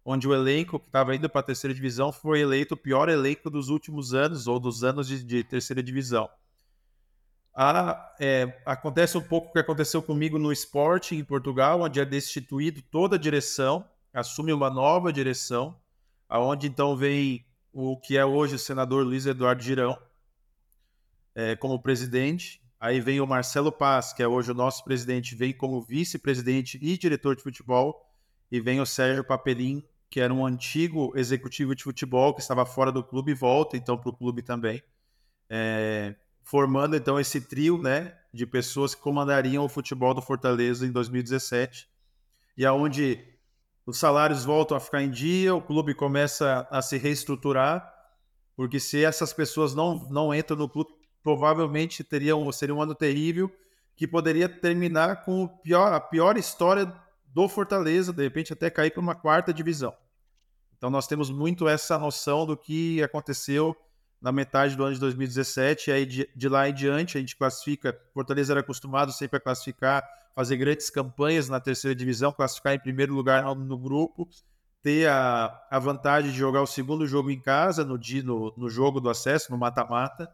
onde 0.05 0.27
o 0.27 0.33
elenco 0.33 0.79
que 0.79 0.85
estava 0.85 1.15
indo 1.15 1.27
para 1.27 1.41
a 1.41 1.43
terceira 1.43 1.73
divisão 1.73 2.11
foi 2.11 2.41
eleito 2.41 2.75
o 2.75 2.77
pior 2.77 3.09
elenco 3.09 3.49
dos 3.49 3.67
últimos 3.69 4.13
anos 4.13 4.45
ou 4.45 4.59
dos 4.59 4.83
anos 4.83 5.07
de, 5.07 5.23
de 5.23 5.43
terceira 5.43 5.81
divisão. 5.81 6.29
A, 7.51 8.13
é, 8.19 8.61
acontece 8.63 9.17
um 9.17 9.23
pouco 9.23 9.49
o 9.49 9.51
que 9.51 9.57
aconteceu 9.57 10.03
comigo 10.03 10.37
no 10.37 10.51
esporte 10.51 11.15
em 11.15 11.23
Portugal, 11.23 11.81
onde 11.81 11.99
é 11.99 12.05
destituído 12.05 12.83
toda 12.83 13.15
a 13.15 13.19
direção, 13.19 13.83
assume 14.13 14.53
uma 14.53 14.69
nova 14.69 15.11
direção, 15.11 15.75
aonde 16.29 16.67
então 16.67 16.95
vem 16.95 17.43
o 17.73 17.97
que 17.97 18.15
é 18.15 18.23
hoje 18.23 18.53
o 18.53 18.59
senador 18.59 19.03
Luiz 19.03 19.25
Eduardo 19.25 19.63
Girão 19.63 19.97
é, 21.33 21.55
como 21.55 21.81
presidente, 21.81 22.61
Aí 22.79 23.01
vem 23.01 23.19
o 23.19 23.27
Marcelo 23.27 23.71
Paz, 23.71 24.13
que 24.13 24.23
é 24.23 24.27
hoje 24.27 24.51
o 24.51 24.55
nosso 24.55 24.83
presidente, 24.85 25.35
vem 25.35 25.51
como 25.51 25.81
vice-presidente 25.81 26.79
e 26.81 26.97
diretor 26.97 27.35
de 27.35 27.43
futebol. 27.43 28.05
E 28.49 28.59
vem 28.61 28.79
o 28.79 28.85
Sérgio 28.85 29.23
Papelim, 29.23 29.83
que 30.09 30.19
era 30.19 30.33
um 30.33 30.45
antigo 30.45 31.11
executivo 31.15 31.75
de 31.75 31.83
futebol 31.83 32.33
que 32.33 32.41
estava 32.41 32.65
fora 32.65 32.91
do 32.91 33.03
clube 33.03 33.31
e 33.31 33.35
volta 33.35 33.77
então 33.77 33.97
para 33.97 34.09
o 34.09 34.15
clube 34.15 34.41
também. 34.41 34.81
É, 35.49 36.15
formando 36.41 36.95
então 36.95 37.19
esse 37.19 37.41
trio 37.41 37.77
né, 37.79 38.17
de 38.33 38.45
pessoas 38.45 38.95
que 38.95 39.01
comandariam 39.01 39.63
o 39.65 39.69
futebol 39.69 40.13
do 40.13 40.21
Fortaleza 40.21 40.85
em 40.85 40.91
2017. 40.91 41.87
E 42.57 42.65
aonde 42.65 43.23
os 43.85 43.97
salários 43.97 44.45
voltam 44.45 44.77
a 44.77 44.79
ficar 44.79 45.01
em 45.01 45.11
dia, 45.11 45.53
o 45.53 45.61
clube 45.61 45.93
começa 45.93 46.67
a 46.71 46.81
se 46.81 46.97
reestruturar, 46.97 47.91
porque 48.55 48.79
se 48.79 49.03
essas 49.03 49.33
pessoas 49.33 49.75
não, 49.75 50.07
não 50.09 50.33
entram 50.33 50.57
no 50.57 50.69
clube, 50.69 50.91
provavelmente 51.23 52.03
teria 52.03 52.35
um, 52.35 52.51
seria 52.51 52.75
um 52.75 52.81
ano 52.81 52.95
terrível 52.95 53.51
que 53.95 54.07
poderia 54.07 54.47
terminar 54.47 55.25
com 55.25 55.47
pior, 55.47 55.93
a 55.93 55.99
pior 55.99 56.37
história 56.37 56.93
do 57.27 57.49
Fortaleza, 57.49 58.13
de 58.13 58.23
repente 58.23 58.53
até 58.53 58.69
cair 58.69 58.91
para 58.91 59.01
uma 59.01 59.15
quarta 59.15 59.53
divisão. 59.53 59.93
Então 60.77 60.89
nós 60.89 61.07
temos 61.07 61.29
muito 61.29 61.67
essa 61.67 61.97
noção 61.99 62.45
do 62.45 62.55
que 62.55 63.03
aconteceu 63.03 63.75
na 64.21 64.31
metade 64.31 64.75
do 64.75 64.83
ano 64.83 64.93
de 64.93 64.99
2017, 64.99 65.89
e 65.89 65.93
aí 65.93 66.05
de, 66.05 66.29
de 66.35 66.49
lá 66.49 66.67
em 66.67 66.73
diante 66.73 67.17
a 67.17 67.21
gente 67.21 67.35
classifica, 67.35 67.97
Fortaleza 68.13 68.53
era 68.53 68.59
acostumado 68.59 69.11
sempre 69.11 69.37
a 69.37 69.39
classificar, 69.39 70.03
fazer 70.35 70.57
grandes 70.57 70.89
campanhas 70.89 71.49
na 71.49 71.59
terceira 71.59 71.95
divisão, 71.95 72.31
classificar 72.31 72.73
em 72.73 72.79
primeiro 72.79 73.13
lugar 73.13 73.43
no, 73.43 73.55
no 73.55 73.77
grupo, 73.77 74.27
ter 74.81 75.09
a, 75.09 75.61
a 75.69 75.79
vantagem 75.79 76.31
de 76.31 76.37
jogar 76.37 76.61
o 76.61 76.67
segundo 76.67 77.05
jogo 77.05 77.29
em 77.29 77.39
casa, 77.39 77.83
no, 77.83 77.99
no, 78.23 78.53
no 78.55 78.69
jogo 78.69 79.01
do 79.01 79.09
acesso, 79.09 79.51
no 79.51 79.57
mata-mata, 79.57 80.33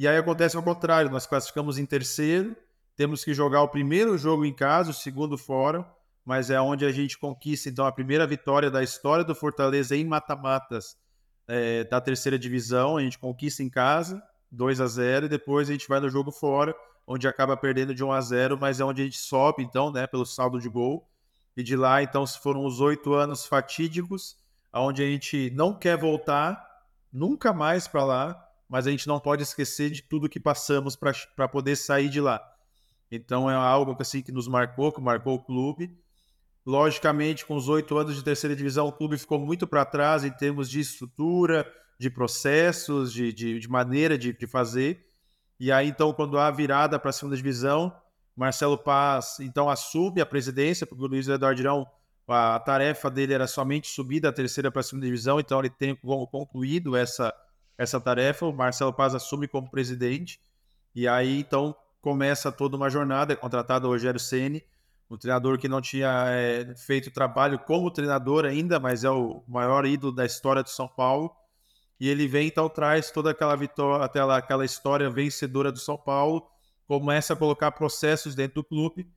e 0.00 0.08
aí 0.08 0.16
acontece 0.16 0.56
ao 0.56 0.62
contrário, 0.62 1.10
nós 1.10 1.26
classificamos 1.26 1.76
em 1.76 1.84
terceiro, 1.84 2.56
temos 2.96 3.22
que 3.22 3.34
jogar 3.34 3.60
o 3.60 3.68
primeiro 3.68 4.16
jogo 4.16 4.46
em 4.46 4.54
casa, 4.54 4.92
o 4.92 4.94
segundo 4.94 5.36
fora, 5.36 5.86
mas 6.24 6.48
é 6.48 6.58
onde 6.58 6.86
a 6.86 6.90
gente 6.90 7.18
conquista 7.18 7.68
então 7.68 7.84
a 7.84 7.92
primeira 7.92 8.26
vitória 8.26 8.70
da 8.70 8.82
história 8.82 9.22
do 9.22 9.34
Fortaleza 9.34 9.94
em 9.94 10.06
mata-matas 10.06 10.96
é, 11.46 11.84
da 11.84 12.00
terceira 12.00 12.38
divisão. 12.38 12.96
A 12.96 13.02
gente 13.02 13.18
conquista 13.18 13.62
em 13.62 13.68
casa, 13.68 14.22
2 14.50 14.80
a 14.80 14.86
0 14.86 15.26
e 15.26 15.28
depois 15.28 15.68
a 15.68 15.72
gente 15.72 15.86
vai 15.86 16.00
no 16.00 16.08
jogo 16.08 16.32
fora, 16.32 16.74
onde 17.06 17.28
acaba 17.28 17.54
perdendo 17.54 17.94
de 17.94 18.02
1 18.02 18.10
a 18.10 18.20
0 18.22 18.58
mas 18.58 18.80
é 18.80 18.84
onde 18.86 19.02
a 19.02 19.04
gente 19.04 19.18
sobe 19.18 19.62
então, 19.62 19.92
né, 19.92 20.06
pelo 20.06 20.24
saldo 20.24 20.58
de 20.58 20.70
gol. 20.70 21.06
E 21.54 21.62
de 21.62 21.76
lá, 21.76 22.02
então, 22.02 22.26
foram 22.26 22.64
os 22.64 22.80
oito 22.80 23.12
anos 23.12 23.44
fatídicos, 23.44 24.38
onde 24.72 25.02
a 25.02 25.06
gente 25.06 25.50
não 25.50 25.74
quer 25.74 25.98
voltar 25.98 26.58
nunca 27.12 27.52
mais 27.52 27.86
para 27.86 28.02
lá, 28.02 28.49
mas 28.70 28.86
a 28.86 28.90
gente 28.92 29.08
não 29.08 29.18
pode 29.18 29.42
esquecer 29.42 29.90
de 29.90 30.00
tudo 30.00 30.28
que 30.28 30.38
passamos 30.38 30.94
para 30.94 31.48
poder 31.48 31.74
sair 31.74 32.08
de 32.08 32.20
lá. 32.20 32.40
Então 33.10 33.50
é 33.50 33.54
algo 33.54 33.96
assim 33.98 34.22
que 34.22 34.30
nos 34.30 34.46
marcou, 34.46 34.92
que 34.92 35.00
marcou 35.00 35.34
o 35.34 35.42
clube. 35.42 35.90
Logicamente, 36.64 37.44
com 37.44 37.56
os 37.56 37.68
oito 37.68 37.98
anos 37.98 38.14
de 38.14 38.22
terceira 38.22 38.54
divisão, 38.54 38.86
o 38.86 38.92
clube 38.92 39.18
ficou 39.18 39.40
muito 39.40 39.66
para 39.66 39.84
trás 39.84 40.24
em 40.24 40.30
termos 40.30 40.70
de 40.70 40.78
estrutura, 40.78 41.66
de 41.98 42.08
processos, 42.08 43.12
de, 43.12 43.32
de, 43.32 43.58
de 43.58 43.68
maneira 43.68 44.16
de, 44.16 44.32
de, 44.32 44.46
fazer. 44.46 45.04
E 45.58 45.72
aí, 45.72 45.88
então, 45.88 46.12
quando 46.12 46.38
há 46.38 46.48
virada 46.50 46.96
para 46.96 47.10
a 47.10 47.12
segunda 47.12 47.36
divisão, 47.36 47.92
Marcelo 48.36 48.78
Paz, 48.78 49.38
então, 49.40 49.68
assume 49.68 50.20
a 50.20 50.26
presidência, 50.26 50.86
porque 50.86 51.02
o 51.02 51.08
Luiz 51.08 51.26
Eduardo 51.26 51.56
Dirão, 51.56 51.86
a 52.28 52.60
tarefa 52.60 53.10
dele 53.10 53.34
era 53.34 53.48
somente 53.48 53.88
subir 53.88 54.20
da 54.20 54.32
terceira 54.32 54.70
para 54.70 54.80
a 54.80 54.84
segunda 54.84 55.06
divisão, 55.06 55.40
então 55.40 55.58
ele 55.58 55.70
tem 55.70 55.96
concluído 55.96 56.94
essa, 56.94 57.34
essa 57.80 57.98
tarefa. 57.98 58.44
O 58.44 58.52
Marcelo 58.52 58.92
Paz 58.92 59.14
assume 59.14 59.48
como 59.48 59.70
presidente, 59.70 60.38
e 60.94 61.08
aí, 61.08 61.40
então, 61.40 61.74
começa 62.02 62.52
toda 62.52 62.76
uma 62.76 62.90
jornada. 62.90 63.32
É 63.32 63.36
contratado 63.36 63.86
o 63.86 63.90
Rogério 63.90 64.20
Ceni, 64.20 64.62
um 65.08 65.16
treinador 65.16 65.58
que 65.58 65.66
não 65.66 65.80
tinha 65.80 66.26
é, 66.28 66.74
feito 66.76 67.10
trabalho 67.10 67.58
como 67.58 67.90
treinador 67.90 68.44
ainda, 68.44 68.78
mas 68.78 69.02
é 69.02 69.10
o 69.10 69.42
maior 69.48 69.86
ídolo 69.86 70.12
da 70.12 70.26
história 70.26 70.62
do 70.62 70.68
São 70.68 70.86
Paulo. 70.86 71.34
E 71.98 72.06
ele 72.08 72.28
vem, 72.28 72.48
então, 72.48 72.68
traz 72.68 73.10
toda 73.10 73.30
aquela 73.30 73.56
vitória, 73.56 74.04
aquela, 74.04 74.36
aquela 74.36 74.64
história 74.64 75.08
vencedora 75.08 75.72
do 75.72 75.78
São 75.78 75.96
Paulo, 75.96 76.46
começa 76.86 77.32
a 77.32 77.36
colocar 77.36 77.72
processos 77.72 78.34
dentro 78.34 78.56
do 78.56 78.64
clube. 78.64 79.08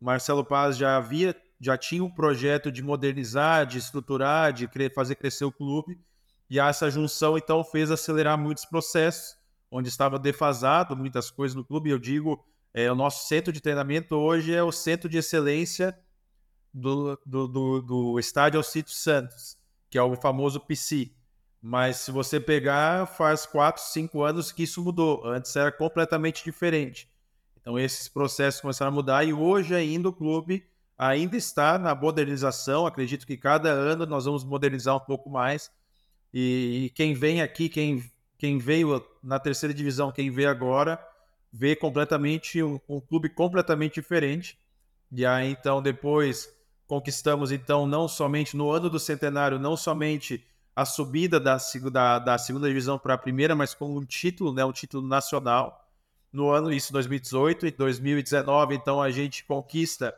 Marcelo 0.00 0.44
Paz 0.44 0.76
já 0.76 0.96
havia, 0.96 1.36
já 1.60 1.76
tinha 1.76 2.02
um 2.02 2.10
projeto 2.10 2.72
de 2.72 2.82
modernizar, 2.82 3.64
de 3.64 3.78
estruturar, 3.78 4.52
de 4.52 4.68
fazer 4.90 5.14
crescer 5.14 5.44
o 5.44 5.52
clube. 5.52 6.00
E 6.50 6.58
essa 6.58 6.90
junção, 6.90 7.36
então, 7.36 7.62
fez 7.62 7.90
acelerar 7.90 8.38
muitos 8.38 8.64
processos, 8.64 9.36
onde 9.70 9.88
estava 9.88 10.18
defasado 10.18 10.96
muitas 10.96 11.30
coisas 11.30 11.54
no 11.54 11.64
clube. 11.64 11.90
Eu 11.90 11.98
digo, 11.98 12.44
é, 12.72 12.90
o 12.90 12.94
nosso 12.94 13.28
centro 13.28 13.52
de 13.52 13.60
treinamento 13.60 14.14
hoje 14.14 14.54
é 14.54 14.62
o 14.62 14.72
centro 14.72 15.08
de 15.08 15.18
excelência 15.18 15.98
do, 16.72 17.18
do, 17.24 17.48
do, 17.48 17.82
do 17.82 18.18
estádio 18.18 18.58
Alcito 18.58 18.90
Santos, 18.90 19.58
que 19.90 19.98
é 19.98 20.02
o 20.02 20.16
famoso 20.16 20.60
PC. 20.60 21.12
Mas 21.60 21.96
se 21.96 22.10
você 22.10 22.38
pegar, 22.38 23.06
faz 23.06 23.44
4, 23.44 23.82
5 23.82 24.22
anos 24.22 24.52
que 24.52 24.62
isso 24.62 24.82
mudou. 24.82 25.26
Antes 25.26 25.54
era 25.56 25.72
completamente 25.72 26.44
diferente. 26.44 27.10
Então 27.60 27.78
esses 27.78 28.08
processos 28.08 28.60
começaram 28.60 28.92
a 28.92 28.94
mudar 28.94 29.24
e 29.24 29.32
hoje 29.32 29.74
ainda 29.74 30.08
o 30.08 30.12
clube 30.12 30.64
ainda 30.96 31.36
está 31.36 31.78
na 31.78 31.94
modernização. 31.94 32.86
Acredito 32.86 33.26
que 33.26 33.36
cada 33.36 33.70
ano 33.70 34.06
nós 34.06 34.24
vamos 34.24 34.44
modernizar 34.44 34.96
um 34.96 35.00
pouco 35.00 35.28
mais. 35.28 35.70
E, 36.32 36.84
e 36.86 36.90
quem 36.90 37.14
vem 37.14 37.40
aqui, 37.40 37.68
quem, 37.68 38.04
quem 38.36 38.58
veio 38.58 39.04
na 39.22 39.38
terceira 39.38 39.74
divisão, 39.74 40.12
quem 40.12 40.30
vê 40.30 40.46
agora, 40.46 40.98
vê 41.52 41.74
completamente 41.74 42.62
um, 42.62 42.78
um 42.88 43.00
clube 43.00 43.28
completamente 43.28 43.94
diferente. 43.94 44.58
E 45.10 45.24
aí 45.24 45.50
então 45.50 45.80
depois 45.80 46.48
conquistamos 46.86 47.52
então 47.52 47.86
não 47.86 48.08
somente 48.08 48.56
no 48.56 48.70
ano 48.70 48.88
do 48.88 48.98
centenário, 48.98 49.58
não 49.58 49.76
somente 49.76 50.44
a 50.74 50.84
subida 50.84 51.40
da, 51.40 51.58
da, 51.90 52.18
da 52.18 52.38
segunda 52.38 52.68
divisão 52.68 52.98
para 52.98 53.14
a 53.14 53.18
primeira, 53.18 53.54
mas 53.54 53.74
com 53.74 53.96
um 53.96 54.04
título, 54.04 54.52
né, 54.52 54.64
um 54.64 54.72
título 54.72 55.06
nacional. 55.06 55.84
No 56.32 56.50
ano, 56.50 56.72
isso 56.72 56.92
2018 56.92 57.66
e 57.66 57.70
2019, 57.72 58.76
então 58.76 59.02
a 59.02 59.10
gente 59.10 59.44
conquista 59.44 60.14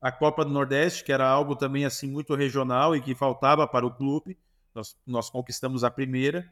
a 0.00 0.12
Copa 0.12 0.44
do 0.44 0.50
Nordeste, 0.50 1.04
que 1.04 1.12
era 1.12 1.26
algo 1.26 1.56
também 1.56 1.84
assim 1.84 2.10
muito 2.10 2.34
regional 2.34 2.94
e 2.94 3.00
que 3.00 3.14
faltava 3.14 3.66
para 3.66 3.86
o 3.86 3.90
clube. 3.90 4.36
Nós, 4.74 4.96
nós 5.06 5.30
conquistamos 5.30 5.84
a 5.84 5.90
primeira. 5.90 6.50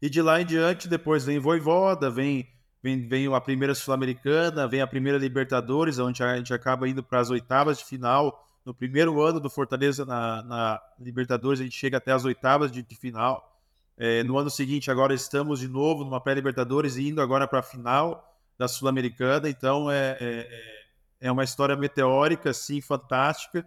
E 0.00 0.10
de 0.10 0.20
lá 0.20 0.40
em 0.40 0.46
diante, 0.46 0.88
depois 0.88 1.24
vem 1.24 1.38
Voivoda, 1.38 2.10
vem, 2.10 2.48
vem, 2.82 3.06
vem 3.06 3.32
a 3.32 3.40
primeira 3.40 3.74
Sul-Americana, 3.74 4.66
vem 4.66 4.80
a 4.80 4.86
primeira 4.86 5.18
Libertadores, 5.18 5.98
onde 5.98 6.22
a 6.22 6.36
gente 6.36 6.52
acaba 6.52 6.88
indo 6.88 7.02
para 7.02 7.20
as 7.20 7.30
oitavas 7.30 7.78
de 7.78 7.84
final 7.84 8.42
no 8.64 8.72
primeiro 8.72 9.20
ano 9.20 9.40
do 9.40 9.50
Fortaleza 9.50 10.04
na, 10.04 10.42
na 10.42 10.82
Libertadores, 10.98 11.60
a 11.60 11.64
gente 11.64 11.76
chega 11.76 11.96
até 11.96 12.12
as 12.12 12.24
oitavas 12.24 12.70
de, 12.70 12.82
de 12.82 12.96
final. 12.96 13.50
É, 13.96 14.22
no 14.22 14.38
ano 14.38 14.50
seguinte, 14.50 14.90
agora 14.90 15.14
estamos 15.14 15.60
de 15.60 15.68
novo 15.68 16.04
numa 16.04 16.20
pré-Libertadores 16.20 16.96
e 16.96 17.08
indo 17.08 17.20
agora 17.20 17.46
para 17.46 17.58
a 17.58 17.62
final 17.62 18.32
da 18.56 18.68
Sul-Americana. 18.68 19.48
Então, 19.48 19.90
é, 19.90 20.16
é, 20.20 20.84
é, 21.20 21.32
uma 21.32 21.44
história 21.44 21.76
meteórica, 21.76 22.52
sim, 22.52 22.80
fantástica. 22.80 23.66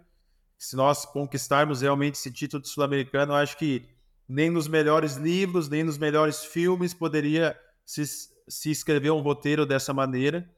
Se 0.58 0.76
nós 0.76 1.04
conquistarmos 1.04 1.82
realmente 1.82 2.14
esse 2.14 2.30
título 2.30 2.62
de 2.62 2.68
Sul-Americano, 2.68 3.34
acho 3.34 3.56
que 3.56 3.88
nem 4.28 4.50
nos 4.50 4.66
melhores 4.66 5.16
livros, 5.16 5.68
nem 5.68 5.84
nos 5.84 5.98
melhores 5.98 6.44
filmes 6.44 6.94
poderia 6.94 7.58
se, 7.84 8.04
se 8.48 8.70
escrever 8.70 9.10
um 9.10 9.20
roteiro 9.20 9.66
dessa 9.66 9.92
maneira. 9.92 10.48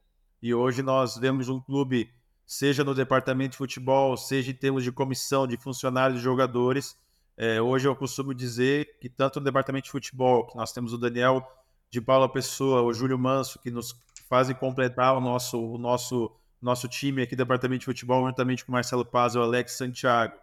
E 0.40 0.54
hoje 0.54 0.82
nós 0.82 1.16
vemos 1.16 1.48
um 1.48 1.60
clube 1.60 2.10
seja 2.48 2.82
no 2.82 2.94
departamento 2.94 3.50
de 3.50 3.58
futebol, 3.58 4.16
seja 4.16 4.50
em 4.50 4.54
termos 4.54 4.82
de 4.82 4.90
comissão, 4.90 5.46
de 5.46 5.58
funcionários, 5.58 6.18
de 6.18 6.24
jogadores. 6.24 6.96
É, 7.36 7.60
hoje 7.60 7.86
eu 7.86 7.94
costumo 7.94 8.32
dizer 8.32 8.96
que 8.98 9.08
tanto 9.10 9.38
no 9.38 9.44
departamento 9.44 9.84
de 9.84 9.90
futebol, 9.90 10.46
que 10.46 10.56
nós 10.56 10.72
temos 10.72 10.94
o 10.94 10.98
Daniel 10.98 11.46
de 11.90 12.00
Paula 12.00 12.26
Pessoa, 12.26 12.80
o 12.80 12.92
Júlio 12.92 13.18
Manso, 13.18 13.58
que 13.58 13.70
nos 13.70 13.94
fazem 14.30 14.56
completar 14.56 15.14
o 15.14 15.20
nosso, 15.20 15.62
o 15.62 15.76
nosso, 15.76 16.32
nosso 16.60 16.88
time 16.88 17.22
aqui 17.22 17.36
departamento 17.36 17.80
de 17.80 17.84
futebol, 17.84 18.26
juntamente 18.26 18.64
com 18.64 18.72
Marcelo 18.72 19.04
Paz 19.04 19.34
e 19.34 19.38
o 19.38 19.42
Alex 19.42 19.72
Santiago. 19.72 20.34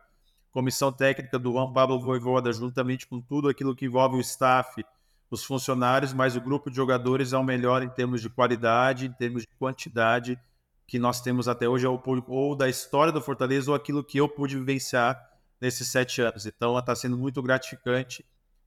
Comissão 0.51 0.91
técnica 0.91 1.37
do 1.37 1.51
Juan 1.51 1.73
Pablo 1.73 1.99
Voivoda, 1.99 2.51
juntamente 2.53 3.05
com 3.05 3.19
tudo 3.19 3.49
aquilo 3.49 3.75
que 3.75 3.85
envolve 3.85 4.15
o 4.15 4.21
staff, 4.21 4.85
os 5.29 5.43
funcionários, 5.43 6.13
mas 6.13 6.35
o 6.35 6.41
grupo 6.41 6.69
de 6.69 6.77
jogadores 6.77 7.33
é 7.33 7.37
o 7.37 7.43
melhor 7.43 7.83
em 7.83 7.89
termos 7.89 8.21
de 8.21 8.29
qualidade, 8.29 9.07
em 9.07 9.11
termos 9.11 9.41
de 9.43 9.49
quantidade 9.59 10.39
que 10.87 10.99
nós 10.99 11.19
temos 11.19 11.47
até 11.47 11.67
hoje, 11.67 11.85
ou 11.87 12.55
da 12.55 12.69
história 12.69 13.11
do 13.11 13.19
Fortaleza, 13.19 13.71
ou 13.71 13.75
aquilo 13.75 14.03
que 14.03 14.19
eu 14.19 14.29
pude 14.29 14.55
vivenciar 14.55 15.19
nesses 15.59 15.87
sete 15.87 16.21
anos. 16.21 16.45
Então, 16.45 16.77
está 16.77 16.95
sendo 16.95 17.17
muito 17.17 17.41
gratificante, 17.41 18.23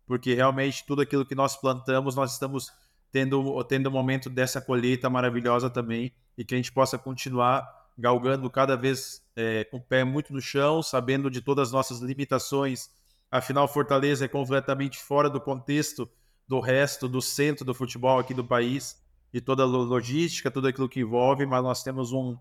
porque 0.07 0.35
realmente 0.35 0.85
tudo 0.85 1.03
aquilo 1.03 1.25
que 1.25 1.35
nós 1.35 1.57
plantamos, 1.57 2.17
nós 2.17 2.33
estamos 2.33 2.73
tendo, 3.11 3.63
tendo 3.65 3.89
um 3.89 3.93
momento 3.93 4.29
dessa 4.29 4.61
colheita 4.61 5.09
maravilhosa 5.09 5.71
também, 5.71 6.13
e 6.37 6.45
que 6.45 6.55
a 6.55 6.57
gente 6.57 6.73
possa 6.73 6.99
continuar 6.99 7.67
galgando 7.99 8.49
cada 8.49 8.77
vez 8.77 9.23
é, 9.35 9.65
com 9.65 9.79
o 9.79 9.83
pé 9.83 10.05
muito 10.05 10.33
no 10.33 10.41
chão, 10.41 10.83
sabendo 10.83 11.31
de 11.31 11.41
todas 11.41 11.69
as 11.69 11.73
nossas 11.73 12.01
limitações. 12.01 12.91
Afinal, 13.31 13.67
Fortaleza 13.67 14.25
é 14.25 14.29
completamente 14.29 14.99
fora 14.99 15.29
do 15.29 15.41
contexto 15.41 16.09
do 16.47 16.61
resto, 16.61 17.09
do 17.09 17.21
centro 17.21 17.65
do 17.65 17.75
futebol 17.75 18.19
aqui 18.19 18.33
do 18.33 18.45
país 18.45 19.03
de 19.33 19.41
toda 19.41 19.63
a 19.63 19.67
logística, 19.67 20.51
tudo 20.51 20.69
aquilo 20.69 20.89
que 20.89 21.01
envolve, 21.01 21.45
mas 21.45 21.63
nós 21.63 21.83
temos 21.83 22.13
um 22.13 22.37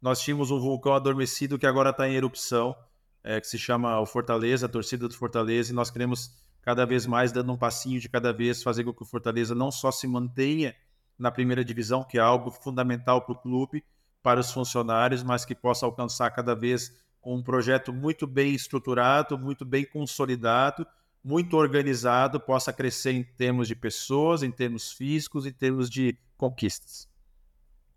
nós 0.00 0.20
tínhamos 0.20 0.50
um 0.50 0.58
vulcão 0.58 0.94
adormecido 0.94 1.56
que 1.56 1.66
agora 1.66 1.90
está 1.90 2.08
em 2.08 2.14
erupção, 2.14 2.74
é, 3.22 3.40
que 3.40 3.46
se 3.46 3.56
chama 3.56 4.00
o 4.00 4.06
Fortaleza, 4.06 4.66
a 4.66 4.68
torcida 4.68 5.06
do 5.06 5.14
Fortaleza, 5.14 5.70
e 5.70 5.74
nós 5.74 5.92
queremos 5.92 6.42
cada 6.62 6.86
vez 6.86 7.06
mais 7.06 7.32
dando 7.32 7.52
um 7.52 7.56
passinho 7.56 8.00
de 8.00 8.08
cada 8.08 8.32
vez 8.32 8.62
fazer 8.62 8.84
com 8.84 8.92
que 8.92 9.02
o 9.02 9.06
Fortaleza 9.06 9.54
não 9.54 9.70
só 9.70 9.90
se 9.90 10.06
mantenha 10.06 10.74
na 11.18 11.30
primeira 11.30 11.64
divisão, 11.64 12.04
que 12.04 12.18
é 12.18 12.20
algo 12.20 12.50
fundamental 12.50 13.22
para 13.22 13.32
o 13.32 13.38
clube, 13.38 13.84
para 14.22 14.40
os 14.40 14.50
funcionários, 14.50 15.22
mas 15.22 15.44
que 15.44 15.54
possa 15.54 15.84
alcançar 15.84 16.30
cada 16.30 16.54
vez 16.54 16.92
um 17.24 17.42
projeto 17.42 17.92
muito 17.92 18.26
bem 18.26 18.54
estruturado, 18.54 19.38
muito 19.38 19.64
bem 19.64 19.84
consolidado, 19.84 20.86
muito 21.22 21.56
organizado 21.56 22.40
possa 22.40 22.72
crescer 22.72 23.12
em 23.12 23.22
termos 23.22 23.68
de 23.68 23.76
pessoas, 23.76 24.42
em 24.42 24.50
termos 24.50 24.92
físicos, 24.92 25.46
em 25.46 25.52
termos 25.52 25.88
de 25.88 26.18
conquistas. 26.36 27.08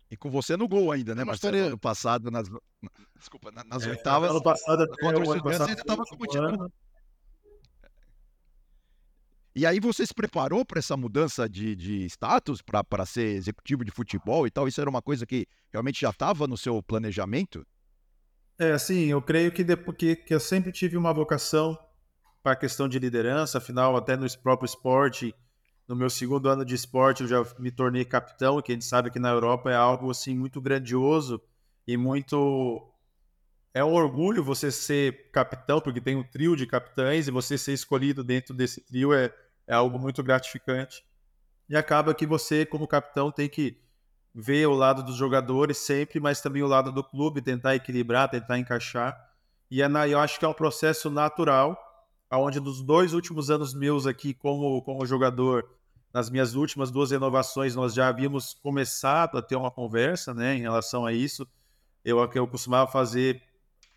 E 0.08 0.16
com 0.16 0.30
você 0.30 0.56
no 0.56 0.68
gol 0.68 0.92
ainda, 0.92 1.14
né, 1.14 1.24
Marcelo? 1.24 1.56
Ano 1.56 1.78
passado, 1.78 2.30
nas, 2.30 2.48
desculpa, 3.18 3.50
nas 3.50 3.84
é, 3.84 3.90
oitavas, 3.90 4.30
ano 4.30 4.42
passado, 4.42 4.86
contra 5.00 5.18
o 5.18 5.34
Estudiantes, 5.34 5.60
ainda 5.68 5.80
estava 5.80 6.04
como 6.04 6.26
titular. 6.26 6.70
E 9.58 9.64
aí 9.64 9.80
você 9.80 10.04
se 10.04 10.12
preparou 10.12 10.66
para 10.66 10.80
essa 10.80 10.98
mudança 10.98 11.48
de, 11.48 11.74
de 11.74 12.04
status 12.04 12.60
para 12.60 13.06
ser 13.06 13.36
executivo 13.36 13.86
de 13.86 13.90
futebol 13.90 14.46
e 14.46 14.50
tal? 14.50 14.68
Isso 14.68 14.82
era 14.82 14.90
uma 14.90 15.00
coisa 15.00 15.24
que 15.24 15.46
realmente 15.72 16.02
já 16.02 16.10
estava 16.10 16.46
no 16.46 16.58
seu 16.58 16.82
planejamento? 16.82 17.66
É, 18.58 18.72
assim, 18.72 19.06
eu 19.06 19.22
creio 19.22 19.50
que, 19.50 19.64
depois, 19.64 19.96
que, 19.96 20.14
que 20.14 20.34
eu 20.34 20.40
sempre 20.40 20.70
tive 20.70 20.94
uma 20.94 21.10
vocação 21.14 21.74
para 22.42 22.52
a 22.52 22.56
questão 22.56 22.86
de 22.86 22.98
liderança, 22.98 23.56
afinal, 23.56 23.96
até 23.96 24.14
no 24.14 24.26
próprio 24.42 24.66
esporte, 24.66 25.34
no 25.88 25.96
meu 25.96 26.10
segundo 26.10 26.50
ano 26.50 26.62
de 26.62 26.74
esporte, 26.74 27.22
eu 27.22 27.28
já 27.28 27.42
me 27.58 27.70
tornei 27.70 28.04
capitão, 28.04 28.60
que 28.60 28.72
a 28.72 28.74
gente 28.74 28.84
sabe 28.84 29.10
que 29.10 29.18
na 29.18 29.30
Europa 29.30 29.70
é 29.70 29.74
algo 29.74 30.10
assim 30.10 30.36
muito 30.36 30.60
grandioso 30.60 31.40
e 31.88 31.96
muito 31.96 32.92
é 33.72 33.84
um 33.84 33.92
orgulho 33.92 34.42
você 34.44 34.70
ser 34.70 35.30
capitão, 35.30 35.80
porque 35.80 36.00
tem 36.00 36.16
um 36.16 36.24
trio 36.24 36.56
de 36.56 36.66
capitães 36.66 37.28
e 37.28 37.30
você 37.30 37.58
ser 37.58 37.72
escolhido 37.72 38.24
dentro 38.24 38.54
desse 38.54 38.80
trio 38.80 39.12
é, 39.12 39.30
é 39.66 39.74
algo 39.74 39.98
muito 39.98 40.22
gratificante. 40.22 41.04
E 41.68 41.76
acaba 41.76 42.14
que 42.14 42.26
você, 42.26 42.64
como 42.64 42.86
capitão, 42.86 43.30
tem 43.30 43.48
que 43.48 43.80
ver 44.34 44.66
o 44.66 44.74
lado 44.74 45.02
dos 45.02 45.16
jogadores 45.16 45.78
sempre, 45.78 46.20
mas 46.20 46.40
também 46.40 46.62
o 46.62 46.66
lado 46.66 46.92
do 46.92 47.02
clube, 47.02 47.42
tentar 47.42 47.74
equilibrar, 47.74 48.28
tentar 48.28 48.58
encaixar. 48.58 49.16
E 49.70 49.82
é 49.82 49.86
eu 50.08 50.20
acho 50.20 50.38
que 50.38 50.44
é 50.44 50.48
um 50.48 50.54
processo 50.54 51.10
natural 51.10 51.82
aonde 52.30 52.60
nos 52.60 52.82
dois 52.82 53.12
últimos 53.12 53.50
anos 53.50 53.72
meus 53.72 54.06
aqui 54.06 54.34
como, 54.34 54.82
como 54.82 55.06
jogador, 55.06 55.68
nas 56.12 56.30
minhas 56.30 56.54
últimas 56.54 56.90
duas 56.90 57.10
renovações, 57.10 57.74
nós 57.74 57.94
já 57.94 58.08
havíamos 58.08 58.54
começado 58.54 59.36
a 59.38 59.42
ter 59.42 59.56
uma 59.56 59.70
conversa 59.70 60.32
né, 60.32 60.54
em 60.54 60.60
relação 60.60 61.04
a 61.04 61.12
isso. 61.12 61.46
Eu, 62.04 62.18
eu 62.34 62.46
costumava 62.46 62.90
fazer 62.90 63.42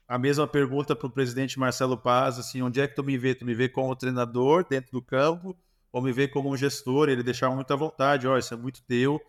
a 0.10 0.17
mesma 0.17 0.48
pergunta 0.48 0.95
para 0.95 1.06
o 1.06 1.12
presidente 1.12 1.60
Marcelo 1.60 1.95
Paz, 1.95 2.39
assim, 2.39 2.63
onde 2.63 2.82
é 2.82 2.88
que 2.88 2.95
tu 2.95 3.04
me 3.04 3.15
vê? 3.15 3.36
Tu 3.36 3.45
me 3.45 3.54
vê 3.54 3.69
como 3.69 3.95
treinador 3.95 4.65
dentro 4.67 4.91
do 4.91 5.04
campo 5.04 5.56
ou 5.91 6.02
me 6.02 6.12
vê 6.12 6.28
como 6.28 6.50
um 6.50 6.58
gestor? 6.58 7.10
Ele 7.10 7.22
deixava 7.22 7.54
muito 7.54 7.72
à 7.72 7.76
vontade, 7.76 8.28
ó, 8.28 8.34
oh, 8.34 8.38
isso 8.39 8.52
é 8.52 8.58
muito 8.58 8.82
teu. 8.82 9.22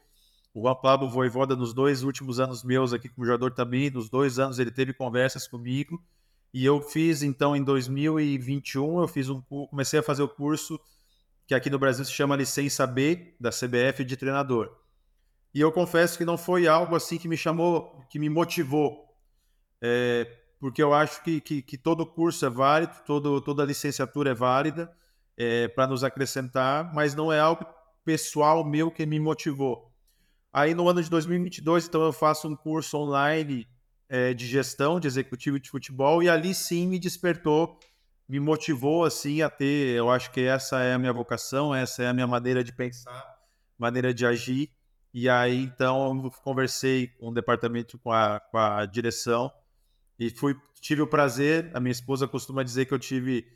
O 0.55 0.62
Juan 0.62 0.75
Pablo 0.77 1.11
Voivoda, 1.11 1.55
nos 1.55 1.75
dois 1.75 2.03
últimos 2.03 2.40
anos 2.40 2.64
meus 2.64 2.95
aqui 2.95 3.11
como 3.11 3.27
jogador 3.27 3.51
também, 3.51 3.90
nos 3.90 4.09
dois 4.09 4.38
anos 4.38 4.59
ele 4.59 4.71
teve 4.71 4.95
conversas 4.95 5.47
comigo. 5.47 6.03
E 6.53 6.64
eu 6.64 6.81
fiz, 6.81 7.23
então, 7.23 7.55
em 7.55 7.62
2021, 7.62 9.03
eu 9.03 9.07
fiz 9.07 9.29
um, 9.29 9.43
comecei 9.43 10.01
a 10.01 10.03
fazer 10.03 10.23
o 10.23 10.29
curso 10.29 10.81
que 11.47 11.55
aqui 11.55 11.69
no 11.69 11.79
Brasil 11.79 12.07
se 12.07 12.12
chama 12.12 12.35
Licença 12.35 12.87
B, 12.87 13.35
da 13.38 13.51
CBF, 13.51 14.03
de 14.03 14.16
treinador. 14.16 14.75
E 15.53 15.61
eu 15.61 15.71
confesso 15.71 16.16
que 16.16 16.25
não 16.25 16.38
foi 16.38 16.66
algo 16.66 16.97
assim 16.97 17.19
que 17.19 17.29
me 17.29 17.37
chamou, 17.37 18.03
que 18.09 18.19
me 18.19 18.31
motivou. 18.31 19.05
É, 19.83 20.39
porque 20.61 20.83
eu 20.83 20.92
acho 20.92 21.25
que, 21.25 21.40
que, 21.40 21.62
que, 21.62 21.79
todo 21.79 22.05
curso 22.05 22.44
é 22.44 22.51
válido, 22.51 22.92
todo, 23.07 23.40
toda 23.40 23.64
licenciatura 23.64 24.31
é 24.31 24.35
válida 24.35 24.92
é, 25.37 25.66
para 25.68 25.87
nos 25.87 26.05
acrescentar, 26.05 26.94
mas 26.94 27.14
não 27.14 27.33
é 27.33 27.40
algo 27.40 27.64
pessoal 28.05 28.62
meu 28.62 28.90
que 28.90 29.07
me 29.07 29.18
motivou. 29.18 29.90
Aí 30.53 30.75
no 30.75 30.87
ano 30.87 31.03
de 31.03 31.09
2022, 31.09 31.87
então 31.87 32.03
eu 32.03 32.12
faço 32.12 32.46
um 32.46 32.55
curso 32.55 32.99
online 32.99 33.66
é, 34.07 34.35
de 34.35 34.46
gestão 34.46 35.01
de 35.01 35.07
executivo 35.07 35.59
de 35.59 35.70
futebol 35.70 36.23
e 36.23 36.29
ali 36.29 36.53
sim 36.53 36.87
me 36.87 36.99
despertou, 36.99 37.79
me 38.29 38.38
motivou 38.38 39.05
assim 39.05 39.40
a 39.40 39.49
ter, 39.49 39.96
eu 39.96 40.11
acho 40.11 40.31
que 40.31 40.42
essa 40.42 40.81
é 40.81 40.92
a 40.92 40.99
minha 40.99 41.12
vocação, 41.12 41.75
essa 41.75 42.03
é 42.03 42.09
a 42.09 42.12
minha 42.12 42.27
maneira 42.27 42.62
de 42.62 42.73
pensar, 42.73 43.38
maneira 43.79 44.12
de 44.12 44.27
agir. 44.27 44.70
E 45.12 45.29
aí 45.29 45.62
então 45.62 46.23
eu 46.23 46.31
conversei 46.42 47.09
com 47.09 47.29
o 47.29 47.35
departamento, 47.35 47.99
com 47.99 48.12
a, 48.12 48.40
com 48.40 48.59
a 48.59 48.85
direção 48.85 49.51
e 50.20 50.28
fui, 50.28 50.54
tive 50.83 51.00
o 51.00 51.06
prazer, 51.06 51.70
a 51.72 51.80
minha 51.80 51.90
esposa 51.90 52.28
costuma 52.28 52.62
dizer 52.62 52.85
que 52.85 52.92
eu 52.92 52.98
tive 52.98 53.46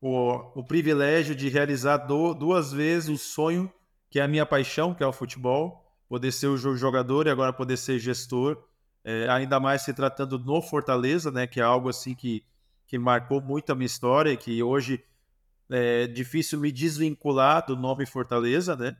o, 0.00 0.60
o 0.60 0.64
privilégio 0.64 1.34
de 1.34 1.48
realizar 1.48 1.96
do, 1.96 2.32
duas 2.32 2.72
vezes 2.72 3.08
o 3.08 3.18
sonho 3.18 3.70
que 4.08 4.20
é 4.20 4.22
a 4.22 4.28
minha 4.28 4.46
paixão, 4.46 4.94
que 4.94 5.02
é 5.02 5.06
o 5.06 5.12
futebol, 5.12 5.84
poder 6.08 6.30
ser 6.30 6.46
o 6.46 6.76
jogador 6.76 7.26
e 7.26 7.30
agora 7.30 7.52
poder 7.52 7.76
ser 7.76 7.98
gestor, 7.98 8.56
é, 9.04 9.28
ainda 9.28 9.58
mais 9.58 9.82
se 9.82 9.92
tratando 9.92 10.38
no 10.38 10.62
Fortaleza, 10.62 11.32
né, 11.32 11.46
que 11.46 11.60
é 11.60 11.64
algo 11.64 11.88
assim 11.88 12.14
que, 12.14 12.44
que 12.86 12.98
marcou 12.98 13.40
muito 13.42 13.70
a 13.70 13.74
minha 13.74 13.86
história 13.86 14.30
e 14.30 14.36
que 14.36 14.62
hoje 14.62 15.02
é 15.68 16.06
difícil 16.06 16.60
me 16.60 16.70
desvincular 16.70 17.66
do 17.66 17.76
nome 17.76 18.06
Fortaleza, 18.06 18.76
né? 18.76 18.96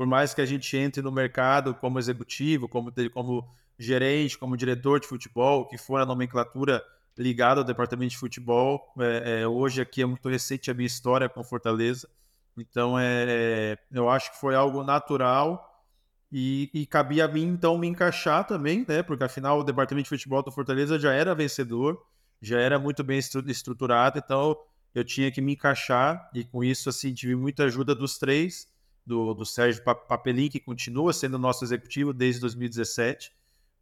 Por 0.00 0.06
mais 0.06 0.32
que 0.32 0.40
a 0.40 0.46
gente 0.46 0.78
entre 0.78 1.02
no 1.02 1.12
mercado 1.12 1.74
como 1.74 1.98
executivo, 1.98 2.66
como, 2.66 2.90
como 3.12 3.46
gerente, 3.78 4.38
como 4.38 4.56
diretor 4.56 4.98
de 4.98 5.06
futebol, 5.06 5.68
que 5.68 5.76
for 5.76 6.00
a 6.00 6.06
nomenclatura 6.06 6.82
ligada 7.18 7.60
ao 7.60 7.66
departamento 7.66 8.12
de 8.12 8.16
futebol. 8.16 8.94
É, 8.98 9.42
é, 9.42 9.46
hoje 9.46 9.82
aqui 9.82 10.00
é 10.00 10.06
muito 10.06 10.26
recente 10.26 10.70
a 10.70 10.74
minha 10.74 10.86
história 10.86 11.28
com 11.28 11.44
Fortaleza, 11.44 12.08
então 12.56 12.98
é, 12.98 13.26
é, 13.28 13.78
eu 13.92 14.08
acho 14.08 14.32
que 14.32 14.40
foi 14.40 14.54
algo 14.54 14.82
natural 14.82 15.84
e, 16.32 16.70
e, 16.72 16.86
cabia 16.86 17.26
a 17.26 17.28
mim 17.28 17.48
então 17.48 17.76
me 17.76 17.86
encaixar 17.86 18.46
também, 18.46 18.86
né? 18.88 19.02
Porque 19.02 19.24
afinal 19.24 19.60
o 19.60 19.64
departamento 19.64 20.04
de 20.04 20.08
futebol 20.08 20.42
do 20.42 20.50
Fortaleza 20.50 20.98
já 20.98 21.12
era 21.12 21.34
vencedor, 21.34 22.02
já 22.40 22.58
era 22.58 22.78
muito 22.78 23.04
bem 23.04 23.18
estruturado, 23.18 24.18
então 24.18 24.56
eu 24.94 25.04
tinha 25.04 25.30
que 25.30 25.42
me 25.42 25.52
encaixar 25.52 26.30
e 26.32 26.42
com 26.42 26.64
isso 26.64 26.88
assim 26.88 27.12
tive 27.12 27.36
muita 27.36 27.64
ajuda 27.64 27.94
dos 27.94 28.16
três, 28.16 28.66
do, 29.10 29.34
do 29.34 29.44
Sérgio 29.44 29.82
Papelin 29.82 30.48
que 30.48 30.60
continua 30.60 31.12
sendo 31.12 31.36
nosso 31.36 31.64
executivo 31.64 32.12
desde 32.12 32.40
2017 32.40 33.32